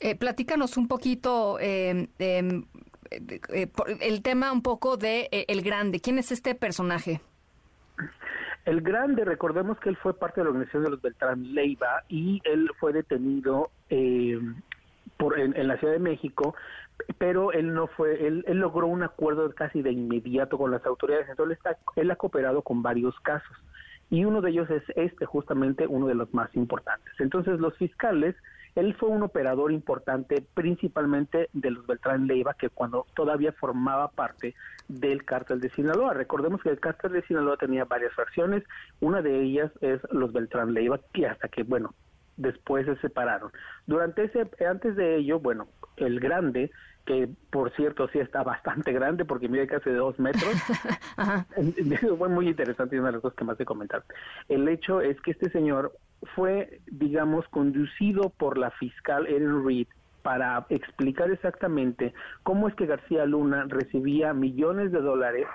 [0.05, 2.65] Eh, platícanos un poquito eh, em,
[3.13, 3.69] eh,
[4.01, 6.01] el tema un poco de El Grande.
[6.01, 7.21] ¿Quién es este personaje?
[8.65, 12.43] El Grande, recordemos que él fue parte de la organización de los Beltrán Leiva y
[12.45, 13.71] él fue detenido
[15.19, 16.57] por, en, la Ciudad de México
[17.19, 21.29] pero él no fue, él, él logró un acuerdo casi de inmediato con las autoridades,
[21.29, 23.57] entonces está, él ha cooperado con varios casos
[24.13, 27.13] y uno de ellos es este, justamente uno de los más importantes.
[27.19, 28.37] Entonces los fiscales,
[28.75, 34.55] él fue un operador importante principalmente de los Beltrán Leiva, que cuando todavía formaba parte
[34.89, 36.15] del cártel de Sinaloa.
[36.15, 38.65] Recordemos que el cártel de Sinaloa tenía varias fracciones,
[39.01, 41.95] una de ellas es los Beltrán Leiva, que hasta que, bueno,
[42.37, 43.51] después se separaron.
[43.87, 46.71] Durante ese, antes de ello, bueno, el grande,
[47.05, 50.55] que por cierto sí está bastante grande porque mide casi de dos metros,
[52.19, 54.05] fue muy interesante y una de las cosas que más he comentar.
[54.49, 55.93] El hecho es que este señor
[56.35, 59.87] fue, digamos, conducido por la fiscal Erin Reed
[60.23, 65.47] para explicar exactamente cómo es que García Luna recibía millones de dólares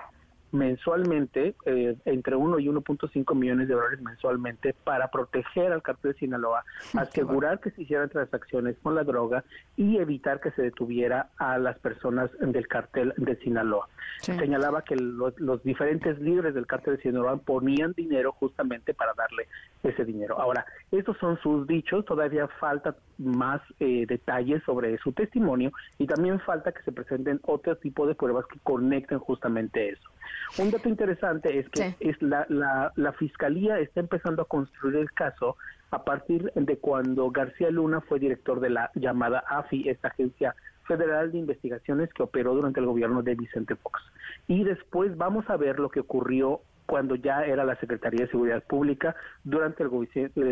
[0.52, 6.18] mensualmente, eh, entre 1 y 1.5 millones de dólares mensualmente, para proteger al cartel de
[6.18, 6.64] Sinaloa,
[6.96, 9.44] asegurar que se hicieran transacciones con la droga
[9.76, 13.88] y evitar que se detuviera a las personas del cartel de Sinaloa.
[14.20, 19.46] Señalaba que los, los, diferentes líderes del cartel de Sinaloa ponían dinero justamente para darle
[19.82, 20.40] ese dinero.
[20.40, 26.40] Ahora, estos son sus dichos, todavía falta más eh, detalles sobre su testimonio y también
[26.40, 30.10] falta que se presenten otro tipo de pruebas que conecten justamente eso.
[30.58, 35.12] Un dato interesante es que es la, la, la fiscalía está empezando a construir el
[35.12, 35.56] caso
[35.90, 40.54] a partir de cuando García Luna fue director de la llamada AFI, esta agencia
[40.86, 44.02] federal de investigaciones que operó durante el gobierno de Vicente Fox.
[44.46, 48.64] Y después vamos a ver lo que ocurrió cuando ya era la Secretaría de Seguridad
[48.64, 49.90] Pública durante el,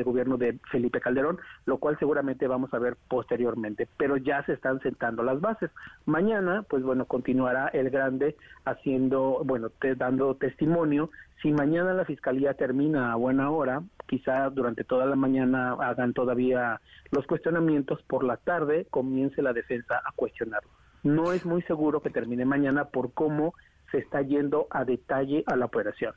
[0.04, 4.78] gobierno de Felipe Calderón, lo cual seguramente vamos a ver posteriormente, pero ya se están
[4.80, 5.70] sentando las bases.
[6.04, 8.36] Mañana, pues bueno, continuará el grande
[8.66, 11.08] haciendo, bueno, dando testimonio.
[11.40, 16.82] Si mañana la Fiscalía termina a buena hora, quizá durante toda la mañana hagan todavía
[17.12, 20.68] los cuestionamientos, por la tarde comience la defensa a cuestionarlo.
[21.02, 23.54] No es muy seguro que termine mañana por cómo
[23.90, 26.12] se está yendo a detalle a la operación.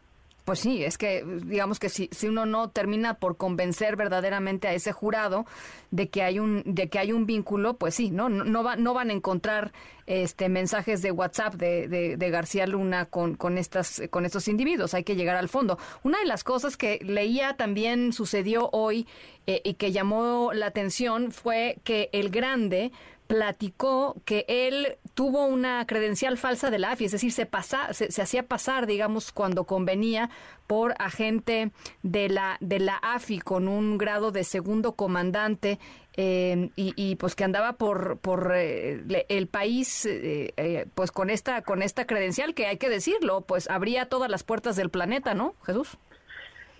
[0.49, 4.73] Pues sí, es que digamos que si, si uno no termina por convencer verdaderamente a
[4.73, 5.45] ese jurado
[5.91, 8.93] de que hay un de que hay un vínculo, pues sí, no no, no, no
[8.95, 9.71] van a encontrar
[10.07, 14.95] este mensajes de WhatsApp de, de, García Luna con con estas con estos individuos.
[14.95, 15.77] Hay que llegar al fondo.
[16.01, 19.05] Una de las cosas que leía también sucedió hoy
[19.45, 22.91] eh, y que llamó la atención fue que el grande
[23.29, 28.21] platicó que él tuvo una credencial falsa de la AFI, es decir, se, pasa, se,
[28.23, 30.31] hacía pasar, digamos, cuando convenía
[30.65, 35.77] por agente de la, de la AFI con un grado de segundo comandante
[36.17, 41.83] eh, y, pues que andaba por, por eh, el país eh, pues con esta, con
[41.83, 45.99] esta credencial que hay que decirlo, pues abría todas las puertas del planeta, ¿no, Jesús?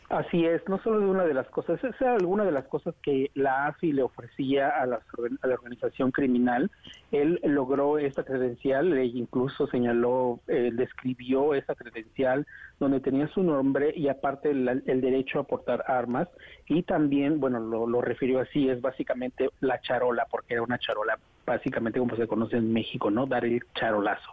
[0.10, 2.95] Así es, no solo de una de las cosas, esa era alguna de las cosas
[3.03, 5.02] que la AFI le ofrecía a la,
[5.44, 6.72] organización criminal.
[7.11, 12.48] Él logró esta credencial, e incluso señaló, eh, describió esa credencial
[12.80, 16.27] donde tenía su nombre y aparte el, derecho a portar armas
[16.68, 21.19] y también, bueno, lo, lo refirió así, es básicamente la charola, porque era una charola
[21.45, 23.27] básicamente como se conoce en México, ¿no?
[23.27, 24.31] Dar el charolazo.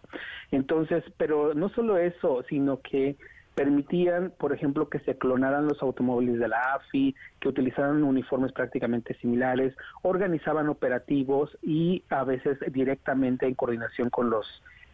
[0.51, 3.17] Entonces, pero no solo eso, sino que
[3.57, 9.15] permitían, por ejemplo, que se clonaran los automóviles de la AFI, que utilizaran uniformes prácticamente
[9.15, 14.47] similares, organizaban operativos y a veces directamente en coordinación con los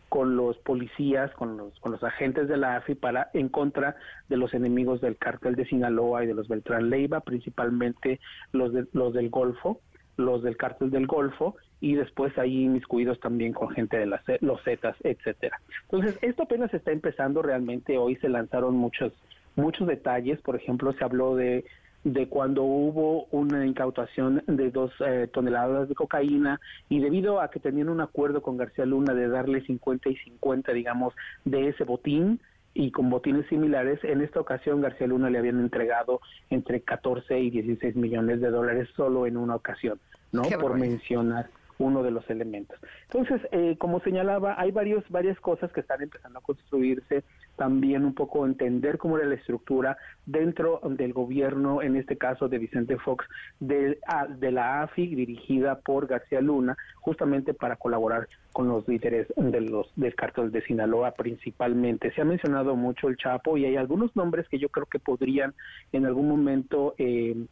[0.09, 3.97] con los policías, con los, con los agentes de la AFI para en contra
[4.29, 8.21] de los enemigos del cártel de Sinaloa y de los Beltrán Leiva, principalmente
[8.53, 9.81] los, de, los del Golfo,
[10.19, 14.63] los del cártel del Golfo y después ahí inmiscuidos también con gente de las, los
[14.63, 15.61] Zetas, etcétera.
[15.91, 19.13] Entonces, esto apenas está empezando realmente, hoy se lanzaron muchos
[19.57, 21.67] muchos detalles, por ejemplo, se habló de
[22.05, 27.61] de cuando hubo una incautación de dos eh, toneladas de cocaína y debido a que
[27.61, 31.15] tenían un acuerdo con García Luna de darle 50 y 50, digamos,
[31.45, 32.41] de ese botín,
[32.75, 37.51] y con botines similares, en esta ocasión García Luna le habían entregado entre 14 y
[37.51, 40.01] 16 millones de dólares solo en una ocasión,
[40.33, 40.43] ¿no?
[40.59, 41.51] Por mencionar
[41.83, 42.79] uno de los elementos.
[43.11, 47.25] Entonces, eh, como señalaba, hay varios, varias cosas que están empezando a construirse,
[47.57, 52.59] también un poco entender cómo era la estructura dentro del gobierno, en este caso de
[52.59, 53.27] Vicente Fox,
[53.61, 53.99] de,
[54.39, 59.91] de la AFI, dirigida por García Luna, justamente para colaborar con los líderes de los,
[59.97, 62.13] del cartel de Sinaloa principalmente.
[62.13, 65.55] Se ha mencionado mucho el Chapo y hay algunos nombres que yo creo que podrían
[65.93, 66.95] en algún momento...
[66.99, 67.47] Eh,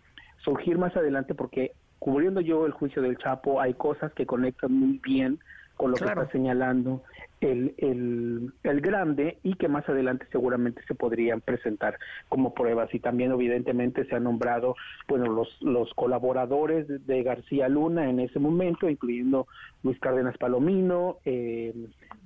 [0.44, 4.98] surgir más adelante porque cubriendo yo el juicio del Chapo, hay cosas que conectan muy
[4.98, 5.38] bien
[5.76, 7.02] con lo que está señalando
[7.40, 11.98] el, el, el, grande y que más adelante seguramente se podrían presentar
[12.28, 12.92] como pruebas.
[12.94, 14.76] Y también evidentemente se han nombrado
[15.08, 19.46] bueno, los, los colaboradores de, García Luna en ese momento, incluyendo
[19.82, 21.72] Luis Cárdenas Palomino, eh,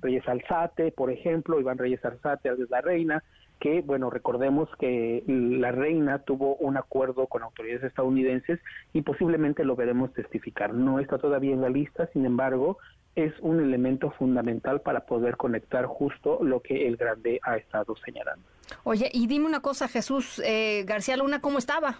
[0.01, 3.23] Reyes Alzate, por ejemplo, Iván Reyes Alzate, es la reina,
[3.59, 8.59] que, bueno, recordemos que la reina tuvo un acuerdo con autoridades estadounidenses
[8.93, 10.73] y posiblemente lo veremos testificar.
[10.73, 12.77] No está todavía en la lista, sin embargo,
[13.15, 18.45] es un elemento fundamental para poder conectar justo lo que el grande ha estado señalando.
[18.83, 21.99] Oye, y dime una cosa, Jesús, eh, García Luna, ¿cómo estaba?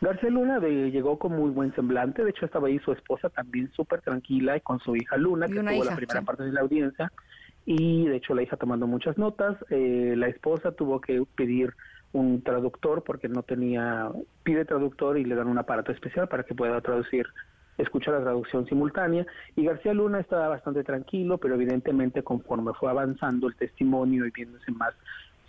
[0.00, 3.70] García Luna de, llegó con muy buen semblante, de hecho estaba ahí su esposa también
[3.72, 7.12] súper tranquila y con su hija Luna, que tuvo la primera parte de la audiencia,
[7.70, 9.54] y de hecho la hija tomando muchas notas.
[9.68, 11.74] Eh, la esposa tuvo que pedir
[12.14, 14.10] un traductor porque no tenía,
[14.42, 17.26] pide traductor y le dan un aparato especial para que pueda traducir,
[17.76, 19.26] escuchar la traducción simultánea.
[19.54, 24.72] Y García Luna estaba bastante tranquilo, pero evidentemente conforme fue avanzando el testimonio y viéndose
[24.72, 24.94] más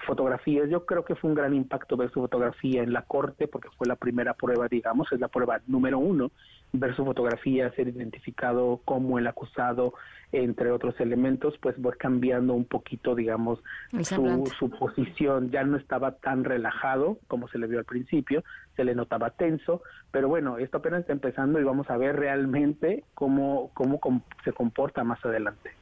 [0.06, 0.70] fotografías.
[0.70, 3.88] Yo creo que fue un gran impacto ver su fotografía en la corte porque fue
[3.88, 6.32] la primera prueba, digamos, es la prueba número uno,
[6.72, 9.94] ver su fotografía, ser identificado como el acusado,
[10.32, 13.60] entre otros elementos, pues fue cambiando un poquito, digamos,
[14.02, 15.50] su, su posición.
[15.52, 18.44] Ya no estaba tan relajado como se le vio al principio,
[18.76, 19.82] se le notaba tenso,
[20.12, 24.00] pero bueno, esto apenas está empezando y vamos a ver realmente cómo, cómo
[24.44, 25.79] se comporta más adelante.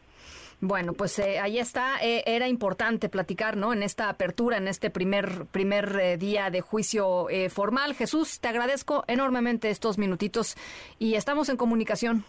[0.60, 1.98] Bueno, pues eh, ahí está.
[2.02, 3.74] Eh, era importante platicar, ¿no?
[3.74, 7.94] En esta apertura, en este primer primer eh, día de juicio formal.
[7.94, 10.56] Jesús, te agradezco enormemente estos minutitos
[10.98, 12.26] y estamos en comunicación.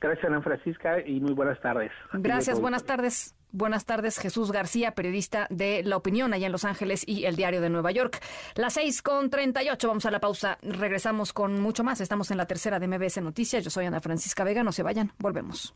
[0.00, 1.92] Gracias, Ana Francisca, y muy buenas tardes.
[2.12, 3.36] Gracias, buenas tardes.
[3.52, 7.60] Buenas tardes, Jesús García, periodista de La Opinión allá en Los Ángeles y El Diario
[7.60, 8.18] de Nueva York.
[8.56, 10.58] Las seis con treinta y ocho, vamos a la pausa.
[10.62, 12.00] Regresamos con mucho más.
[12.00, 13.62] Estamos en la tercera de MBS Noticias.
[13.62, 14.64] Yo soy Ana Francisca Vega.
[14.64, 15.74] No se vayan, volvemos.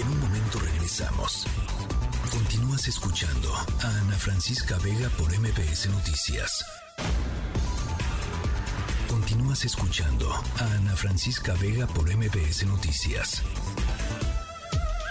[0.00, 1.46] En un momento regresamos.
[2.30, 6.64] Continúas escuchando a Ana Francisca Vega por MBS Noticias.
[9.10, 13.42] Continúas escuchando a Ana Francisca Vega por MBS Noticias.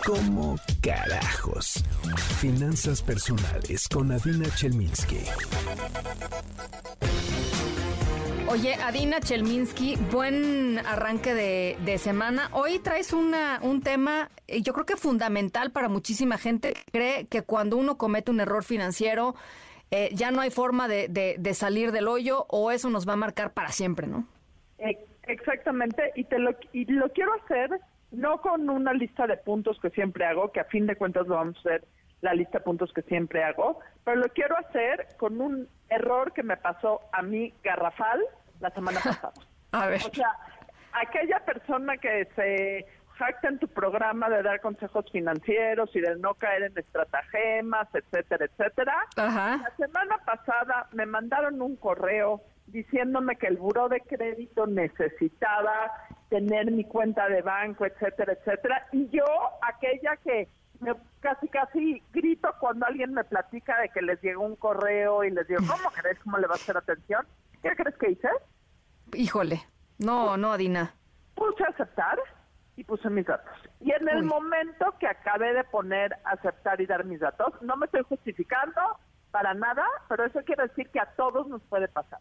[0.08, 1.84] ¿Cómo carajos?
[2.40, 5.20] Finanzas personales con Adina Chelminsky.
[8.52, 12.50] Oye, Adina Chelminsky, buen arranque de, semana.
[12.52, 16.74] Hoy traes una, un tema, eh, yo creo que fundamental para muchísima gente.
[16.92, 19.36] Cree que cuando uno comete un error financiero,
[19.92, 23.54] eh, ya no hay forma de, salir del hoyo o eso nos va a marcar
[23.54, 24.28] para siempre, ¿no?
[25.28, 27.70] Exactamente, y, te lo, y lo quiero hacer
[28.10, 31.36] no con una lista de puntos que siempre hago, que a fin de cuentas lo
[31.36, 31.84] vamos a hacer
[32.22, 36.44] la lista de puntos que siempre hago, pero lo quiero hacer con un error que
[36.44, 38.22] me pasó a mí garrafal
[38.60, 39.34] la semana pasada.
[39.72, 40.02] A ver.
[40.06, 40.32] O sea,
[40.94, 42.86] aquella persona que se
[43.18, 48.46] jacta en tu programa de dar consejos financieros y de no caer en estratagemas, etcétera,
[48.46, 48.96] etcétera.
[49.18, 55.92] La semana pasada me mandaron un correo diciéndome que el buró de crédito necesitaba
[56.30, 58.88] tener mi cuenta de banco, etcétera, etcétera.
[58.92, 59.26] Y yo,
[59.62, 60.48] aquella que
[60.80, 65.32] me casi casi grito cuando alguien me platica de que les llegó un correo y
[65.32, 66.20] les digo, ¿cómo crees?
[66.24, 67.26] ¿Cómo le va a hacer atención?
[67.62, 68.30] ¿Qué crees que hice?
[69.14, 69.62] Híjole,
[69.98, 70.94] no, no, Adina.
[71.36, 72.20] Puse aceptar
[72.76, 73.52] y puse mis datos.
[73.82, 77.86] Y en el momento que acabé de poner aceptar y dar mis datos, no me
[77.86, 78.82] estoy justificando
[79.32, 82.20] para nada, pero eso quiere decir que a todos nos puede pasar.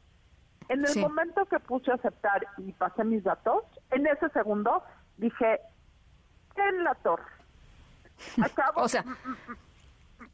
[0.68, 4.82] En el momento que puse aceptar y pasé mis datos, en ese segundo
[5.16, 5.60] dije,
[6.56, 7.37] en la torre.
[8.42, 9.04] Acabo, o sea,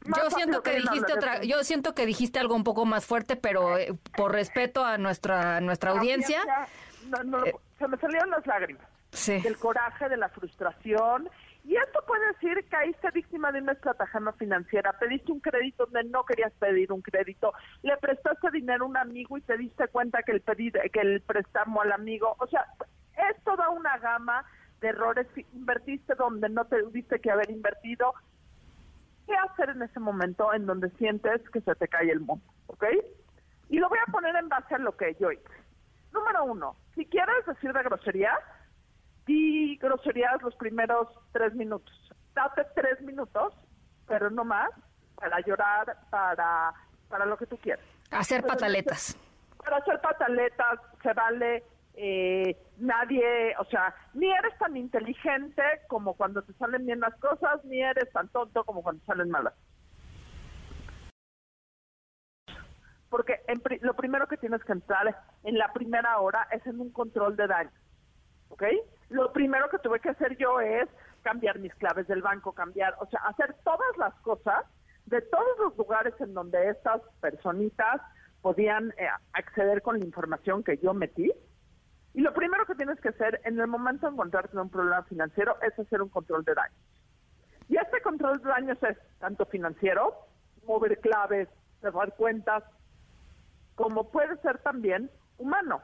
[0.05, 3.77] yo siento que dijiste otra, yo siento que dijiste algo un poco más fuerte, pero
[3.77, 6.41] eh, por respeto a nuestra nuestra audiencia,
[7.45, 8.85] eh, se me salieron las lágrimas.
[9.25, 11.29] Del coraje, de la frustración.
[11.63, 16.03] Y esto puede decir que caíste víctima de una estratagema financiera, pediste un crédito donde
[16.09, 20.21] no querías pedir un crédito, le prestaste dinero a un amigo y te diste cuenta
[20.21, 22.67] que el pedido, que el préstamo al amigo, o sea,
[23.31, 24.45] es toda una gama
[24.81, 28.13] de errores, invertiste donde no te tuviste que haber invertido,
[29.25, 32.85] qué hacer en ese momento en donde sientes que se te cae el mundo, ¿ok?
[33.69, 35.43] Y lo voy a poner en base a lo que yo hice.
[36.13, 38.39] Número uno, si quieres decir de groserías,
[39.25, 41.93] di groserías los primeros tres minutos.
[42.33, 43.53] Date tres minutos,
[44.07, 44.69] pero no más,
[45.15, 46.73] para llorar, para,
[47.09, 47.85] para lo que tú quieras.
[48.11, 49.17] Hacer pataletas.
[49.57, 51.63] Para hacer pataletas se vale
[51.97, 57.63] eh, nadie, o sea, ni eres tan inteligente como cuando te salen bien las cosas,
[57.65, 59.53] ni eres tan tonto como cuando salen malas.
[63.09, 63.41] Porque
[63.81, 67.47] lo primero que tienes que entrar en la primera hora es en un control de
[67.47, 67.71] daño,
[68.49, 68.63] ¿ok?
[69.09, 70.89] Lo primero que tuve que hacer yo es
[71.21, 74.65] cambiar mis claves del banco, cambiar, o sea, hacer todas las cosas
[75.05, 78.01] de todos los lugares en donde estas personitas
[78.41, 81.31] podían eh, acceder con la información que yo metí,
[82.15, 85.03] y lo primero que tienes que hacer en el momento de encontrarte en un problema
[85.03, 86.79] financiero es hacer un control de daños.
[87.67, 90.15] Y este control de daños es tanto financiero,
[90.65, 91.49] mover claves,
[91.81, 92.63] cerrar cuentas,
[93.75, 95.81] como puede ser también humano.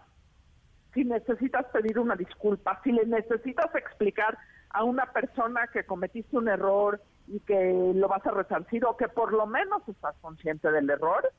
[0.93, 4.37] Si necesitas pedir una disculpa, si le necesitas explicar
[4.69, 9.09] a una persona que cometiste un error y que lo vas a resarcir o que
[9.09, 11.29] por lo menos estás consciente del error,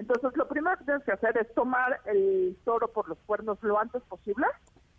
[0.00, 3.78] entonces, lo primero que tienes que hacer es tomar el toro por los cuernos lo
[3.78, 4.46] antes posible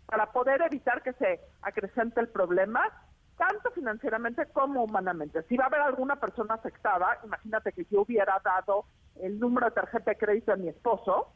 [0.06, 2.82] para poder evitar que se acrecente el problema,
[3.36, 5.42] tanto financieramente como humanamente.
[5.48, 8.84] Si va a haber alguna persona afectada, imagínate que yo hubiera dado
[9.20, 11.32] el número de tarjeta de crédito a mi esposo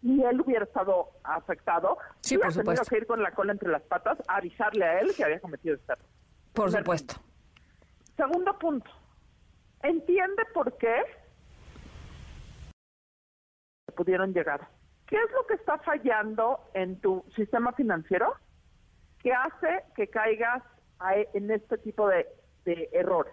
[0.00, 2.90] y él hubiera estado afectado, Sí, hubiera por tenido supuesto.
[2.94, 5.74] que ir con la cola entre las patas a avisarle a él que había cometido
[5.74, 6.06] este error.
[6.52, 7.14] Por supuesto.
[8.16, 8.90] Segundo punto,
[9.82, 11.02] entiende por qué
[13.92, 14.68] pudieron llegar.
[15.06, 18.34] ¿Qué es lo que está fallando en tu sistema financiero
[19.20, 20.62] que hace que caigas
[21.14, 22.26] e, en este tipo de,
[22.92, 23.32] errores?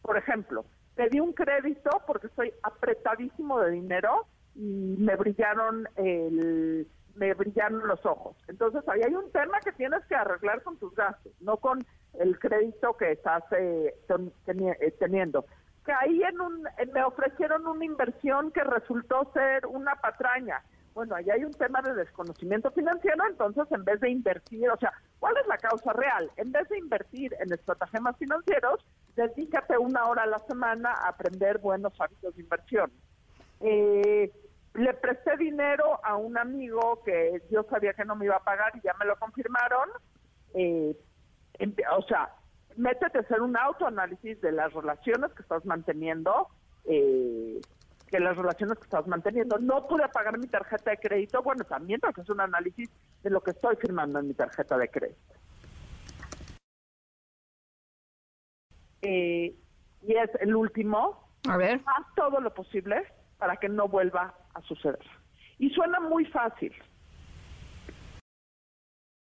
[0.00, 0.64] Por ejemplo,
[0.94, 8.04] pedí un crédito porque estoy apretadísimo de dinero y me brillaron el me brillaron los
[8.06, 8.36] ojos.
[8.48, 12.38] Entonces ahí hay un tema que tienes que arreglar con tus gastos, no con el
[12.38, 15.44] crédito que estás eh, eh, teniendo.
[15.82, 20.62] Caí en un, me ofrecieron una inversión que resultó ser una patraña.
[20.94, 24.92] Bueno, ahí hay un tema de desconocimiento financiero, entonces en vez de invertir, o sea,
[25.18, 26.30] ¿cuál es la causa real?
[26.36, 28.84] En vez de invertir en estratagemas financieros,
[29.14, 32.92] dedícate una hora a la semana a aprender buenos hábitos de inversión.
[33.60, 34.32] Eh,
[34.74, 38.72] le presté dinero a un amigo que yo sabía que no me iba a pagar
[38.76, 39.88] y ya me lo confirmaron.
[40.54, 40.96] Eh,
[41.96, 42.30] o sea,
[42.76, 46.48] métete a hacer un autoanálisis de las relaciones que estás manteniendo,
[46.84, 47.60] eh,
[48.08, 49.58] que las relaciones que estás manteniendo.
[49.58, 52.90] No pude pagar mi tarjeta de crédito, bueno, también hacer un análisis
[53.22, 55.34] de lo que estoy firmando en mi tarjeta de crédito.
[59.02, 59.54] Eh,
[60.02, 61.28] y es el último.
[61.48, 61.80] A ver.
[61.86, 63.04] Haz todo lo posible
[63.38, 64.98] para que no vuelva a suceder.
[65.58, 66.74] Y suena muy fácil,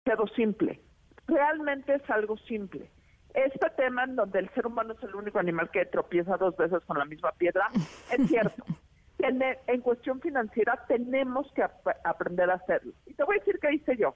[0.04, 0.82] pero simple.
[1.28, 2.90] Realmente es algo simple.
[3.34, 6.84] Este tema en donde el ser humano es el único animal que tropieza dos veces
[6.86, 7.68] con la misma piedra,
[8.12, 8.64] es cierto.
[9.22, 12.94] En cuestión financiera tenemos que ap- aprender a hacerlo.
[13.06, 14.16] Y te voy a decir qué hice yo.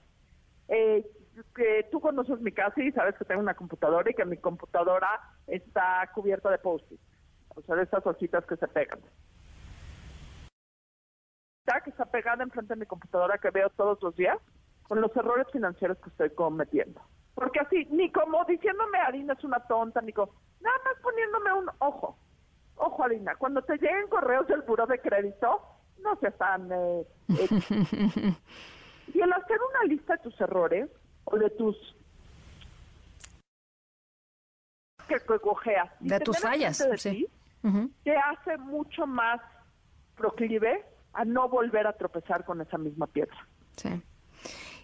[0.69, 1.06] Eh,
[1.53, 5.10] que tú conoces mi casa y sabes que tengo una computadora y que mi computadora
[5.45, 7.02] está cubierta de post-it.
[7.49, 8.99] O sea, de estas hojitas que se pegan.
[11.65, 14.38] Está que está pegada enfrente de mi computadora que veo todos los días
[14.88, 17.02] con los errores financieros que estoy cometiendo.
[17.35, 21.69] Porque así, ni como diciéndome Harina es una tonta, ni como, nada más poniéndome un
[21.80, 22.18] ojo.
[22.76, 25.61] Ojo, Harina, cuando te lleguen correos del buro de crédito,
[25.99, 26.72] no se están...
[26.72, 27.47] eh, eh,
[29.14, 30.89] y el hacer una lista de tus errores
[31.26, 31.95] o de tus...
[35.07, 35.91] que que cojeas.
[35.99, 37.10] De tus fallas, de sí.
[37.61, 39.41] ti, te hace mucho más
[40.15, 43.47] proclive a no volver a tropezar con esa misma piedra.
[43.76, 44.01] Sí.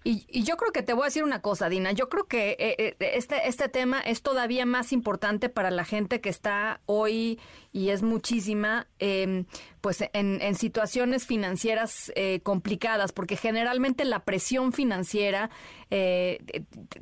[0.10, 1.92] Y, y yo creo que te voy a decir una cosa, Dina.
[1.92, 6.20] Yo creo que eh, eh, este, este tema es todavía más importante para la gente
[6.20, 7.40] que está hoy,
[7.72, 9.46] y es muchísima, eh,
[9.82, 15.52] pues en, en situaciones financieras eh, complicadas, porque generalmente la presión financiera
[15.92, 16.40] eh,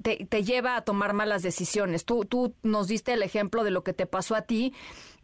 [0.04, 2.04] te, te lleva a tomar malas decisiones.
[2.04, 4.74] Tú, tú nos diste el ejemplo de lo que te pasó a ti.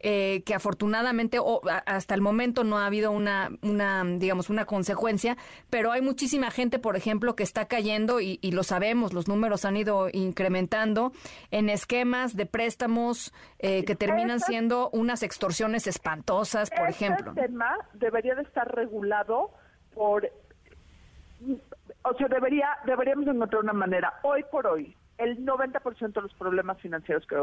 [0.03, 4.65] Eh, que afortunadamente o, a- hasta el momento no ha habido una, una, digamos, una
[4.65, 5.37] consecuencia,
[5.69, 9.65] pero hay muchísima gente, por ejemplo, que está cayendo, y, y lo sabemos, los números
[9.65, 11.11] han ido incrementando,
[11.51, 17.33] en esquemas de préstamos eh, que terminan siendo unas extorsiones espantosas, por Este ejemplo.
[17.33, 19.51] tema debería de estar regulado
[19.95, 20.29] por,
[22.03, 24.13] o sea, debería, deberíamos encontrar una manera.
[24.23, 27.37] Hoy por hoy, el 90% de los problemas financieros que,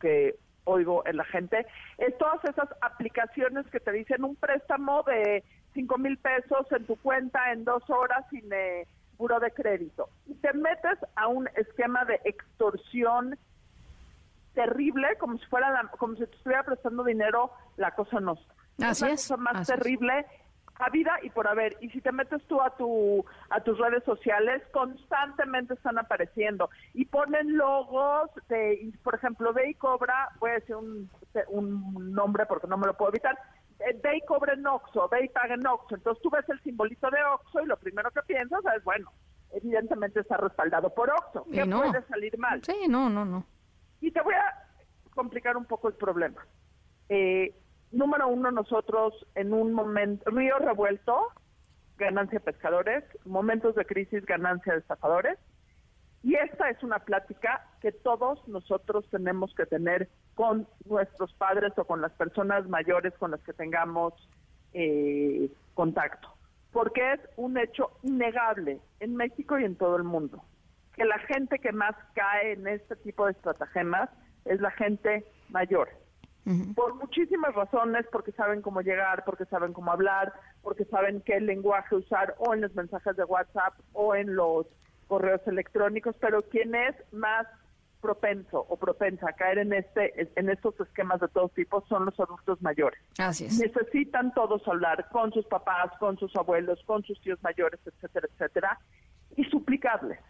[0.00, 1.66] que oigo en la gente
[1.98, 6.96] es todas esas aplicaciones que te dicen un préstamo de 5 mil pesos en tu
[6.96, 8.86] cuenta en dos horas sin eh,
[9.18, 10.08] buro de crédito.
[10.26, 13.36] Y te metes a un esquema de extorsión
[14.54, 18.54] terrible, como si fuera la- como si te estuviera prestando dinero la cosa nostra.
[18.82, 19.78] Así la es, cosa más así es.
[20.80, 21.76] A vida y por haber.
[21.80, 27.04] Y si te metes tú a tu a tus redes sociales, constantemente están apareciendo y
[27.04, 31.08] ponen logos de, por ejemplo, Ve y Cobra, voy a decir un,
[31.48, 33.38] un nombre porque no me lo puedo evitar.
[33.80, 35.94] eh, Ve y cobra en Oxxo, ve y paga en Oxxo.
[35.96, 39.12] Entonces tú ves el simbolito de Oxxo y lo primero que piensas es, bueno,
[39.52, 41.44] evidentemente está respaldado por Oxxo.
[41.48, 41.82] Y ¿Qué no.
[41.82, 42.62] puede salir mal?
[42.64, 43.46] Sí, no, no, no.
[44.00, 44.44] Y te voy a
[45.14, 46.44] complicar un poco el problema.
[47.08, 47.54] Eh,
[47.94, 51.28] número uno, nosotros en un momento, río revuelto,
[51.96, 55.38] ganancia de pescadores, momentos de crisis, ganancia de estafadores.
[56.22, 61.84] Y esta es una plática que todos nosotros tenemos que tener con nuestros padres o
[61.84, 64.14] con las personas mayores con las que tengamos
[64.72, 66.28] eh, contacto.
[66.72, 70.42] Porque es un hecho innegable en México y en todo el mundo
[70.94, 74.08] que la gente que más cae en este tipo de estratagemas
[74.44, 75.88] es la gente mayor.
[76.74, 81.96] Por muchísimas razones, porque saben cómo llegar, porque saben cómo hablar, porque saben qué lenguaje
[81.96, 84.66] usar o en los mensajes de WhatsApp o en los
[85.08, 87.46] correos electrónicos, pero quien es más
[88.04, 92.20] propenso o propensa a caer en este en estos esquemas de todos tipos son los
[92.20, 93.00] adultos mayores.
[93.18, 93.58] Así es.
[93.58, 98.78] Necesitan todos hablar con sus papás, con sus abuelos, con sus tíos mayores, etcétera, etcétera,
[99.36, 100.20] y suplicarles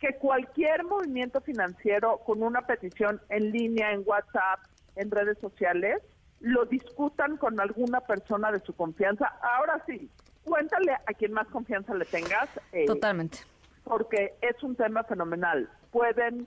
[0.00, 4.60] que cualquier movimiento financiero con una petición en línea, en WhatsApp,
[4.96, 6.02] en redes sociales,
[6.40, 9.32] lo discutan con alguna persona de su confianza.
[9.42, 10.10] Ahora sí,
[10.44, 12.48] cuéntale a quien más confianza le tengas.
[12.72, 13.38] Eh, Totalmente.
[13.84, 15.68] Porque es un tema fenomenal.
[15.90, 16.46] Pueden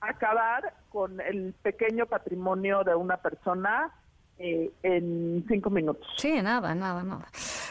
[0.00, 3.92] acabar con el pequeño patrimonio de una persona
[4.38, 6.06] eh, en cinco minutos.
[6.16, 7.28] Sí, nada, nada, nada.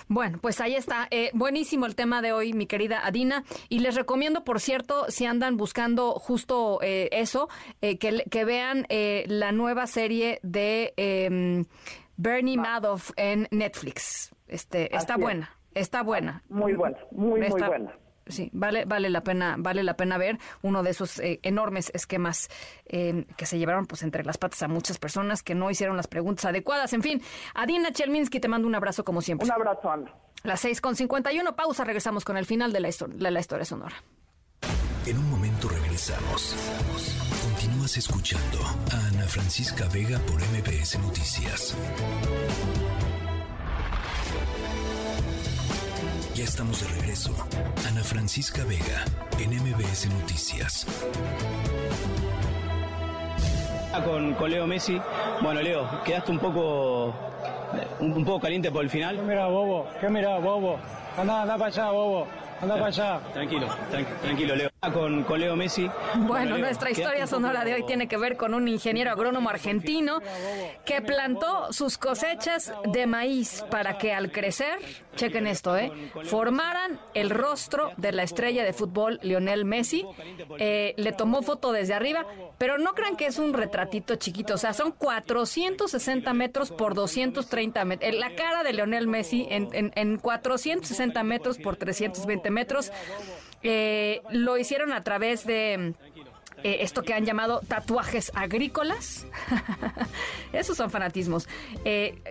[0.08, 1.08] Bueno, pues ahí está.
[1.12, 3.44] Eh, buenísimo el tema de hoy, mi querida Adina.
[3.70, 7.50] Y les recomiendo, por cierto, si andan buscando justo eh, eso,
[7.82, 7.98] que,
[8.30, 11.66] que, vean la nueva serie de em,
[12.18, 14.34] Bernie Madoff en Netflix.
[14.48, 16.44] Este, está buena, está buena.
[16.50, 17.96] Muy buena, muy, muy buena
[18.28, 22.50] sí, vale, vale la pena, vale la pena ver uno de esos eh, enormes esquemas
[22.86, 26.08] eh, que se llevaron pues entre las patas a muchas personas que no hicieron las
[26.08, 26.94] preguntas adecuadas.
[26.94, 27.22] En fin,
[27.54, 29.46] Adina Chelminsky, te mando un abrazo como siempre.
[29.46, 30.14] Un abrazo, Ana.
[30.44, 33.96] Las seis con uno, pausa, regresamos con el final de la, de la historia sonora.
[35.06, 36.56] En un momento regresamos.
[37.44, 38.60] Continúas escuchando
[38.92, 41.76] a Ana Francisca Vega por MBS Noticias.
[46.36, 47.32] Ya estamos de regreso.
[47.88, 49.06] Ana Francisca Vega,
[49.40, 50.88] en MBS Noticias.
[54.04, 55.00] Con, con Leo Messi.
[55.44, 57.14] Bueno, Leo, quedaste un poco
[58.00, 59.18] un, poco caliente por el final.
[59.18, 59.88] ¿Qué mira, bobo?
[60.02, 60.80] ¿Qué mira, bobo?
[61.18, 62.28] Anda, anda para allá, bobo.
[62.62, 63.20] Anda para allá.
[63.34, 63.68] Tranquilo,
[64.22, 64.70] tranquilo, Leo.
[64.92, 65.90] Con, con, Leo Messi.
[66.16, 70.20] Bueno, nuestra historia sonora de hoy tiene que ver con un ingeniero agrónomo argentino
[70.86, 74.80] que plantó sus cosechas de maíz para que al crecer,
[75.16, 75.92] chequen esto, ¿eh?
[76.26, 80.06] formaran el rostro de la estrella de fútbol Lionel Messi.
[80.60, 82.26] Eh, le tomó foto desde arriba,
[82.58, 87.86] pero no crean que es un retratito chiquito, o sea, son 460 metros por 230
[87.86, 88.14] metros.
[88.16, 92.92] La cara de Lionel Messi en, en, en 460 metros por 320 metros.
[93.66, 95.94] Eh, lo hicieron a través de
[96.64, 99.26] eh, esto que han llamado tatuajes agrícolas.
[100.54, 101.48] Esos son fanatismos.
[101.86, 102.22] Eh,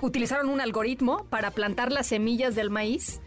[0.00, 3.20] utilizaron un algoritmo para plantar las semillas del maíz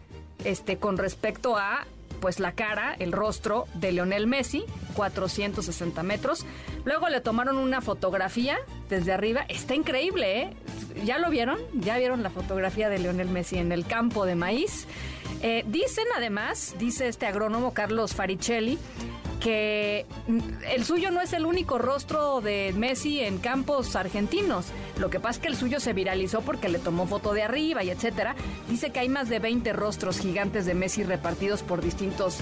[0.44, 1.86] este, con respecto a
[2.22, 4.64] pues la cara, el rostro de Leonel Messi,
[4.94, 6.46] 460 metros.
[6.84, 8.58] Luego le tomaron una fotografía
[8.88, 9.44] desde arriba.
[9.48, 10.50] Está increíble, ¿eh?
[11.04, 11.58] ¿Ya lo vieron?
[11.74, 14.86] ¿Ya vieron la fotografía de Leonel Messi en el campo de maíz?
[15.42, 18.78] Eh, dicen además, dice este agrónomo Carlos Faricelli,
[19.42, 20.06] que
[20.72, 24.66] el suyo no es el único rostro de Messi en campos argentinos.
[24.98, 27.82] Lo que pasa es que el suyo se viralizó porque le tomó foto de arriba
[27.82, 28.36] y etcétera.
[28.68, 32.38] Dice que hay más de 20 rostros gigantes de Messi repartidos por distintos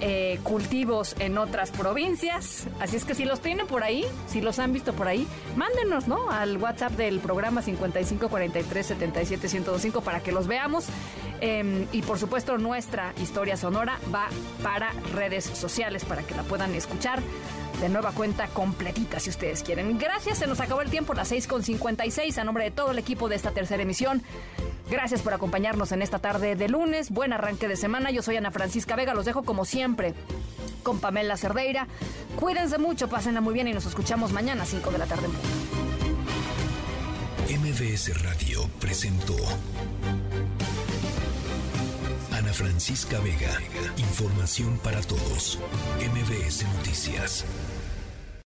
[0.00, 2.66] eh, cultivos en otras provincias.
[2.80, 5.26] Así es que si los tienen por ahí, si los han visto por ahí,
[5.56, 6.30] mándenos, ¿no?
[6.30, 8.92] Al WhatsApp del programa 5543
[10.04, 10.86] para que los veamos.
[11.40, 14.28] Em, y por supuesto, nuestra historia sonora va
[14.62, 17.20] para redes sociales para que la puedan escuchar
[17.80, 19.98] de nueva cuenta completita si ustedes quieren.
[19.98, 23.36] Gracias, se nos acabó el tiempo, las 6.56, a nombre de todo el equipo de
[23.36, 24.22] esta tercera emisión.
[24.90, 27.10] Gracias por acompañarnos en esta tarde de lunes.
[27.10, 28.10] Buen arranque de semana.
[28.10, 29.14] Yo soy Ana Francisca Vega.
[29.14, 30.14] Los dejo como siempre
[30.82, 31.86] con Pamela Cerdeira.
[32.40, 35.28] Cuídense mucho, pásenla muy bien y nos escuchamos mañana a 5 de la tarde.
[37.48, 39.34] MBS Radio presentó
[42.32, 43.58] Ana Francisca Vega.
[43.96, 45.58] Información para todos.
[45.98, 47.44] MBS Noticias.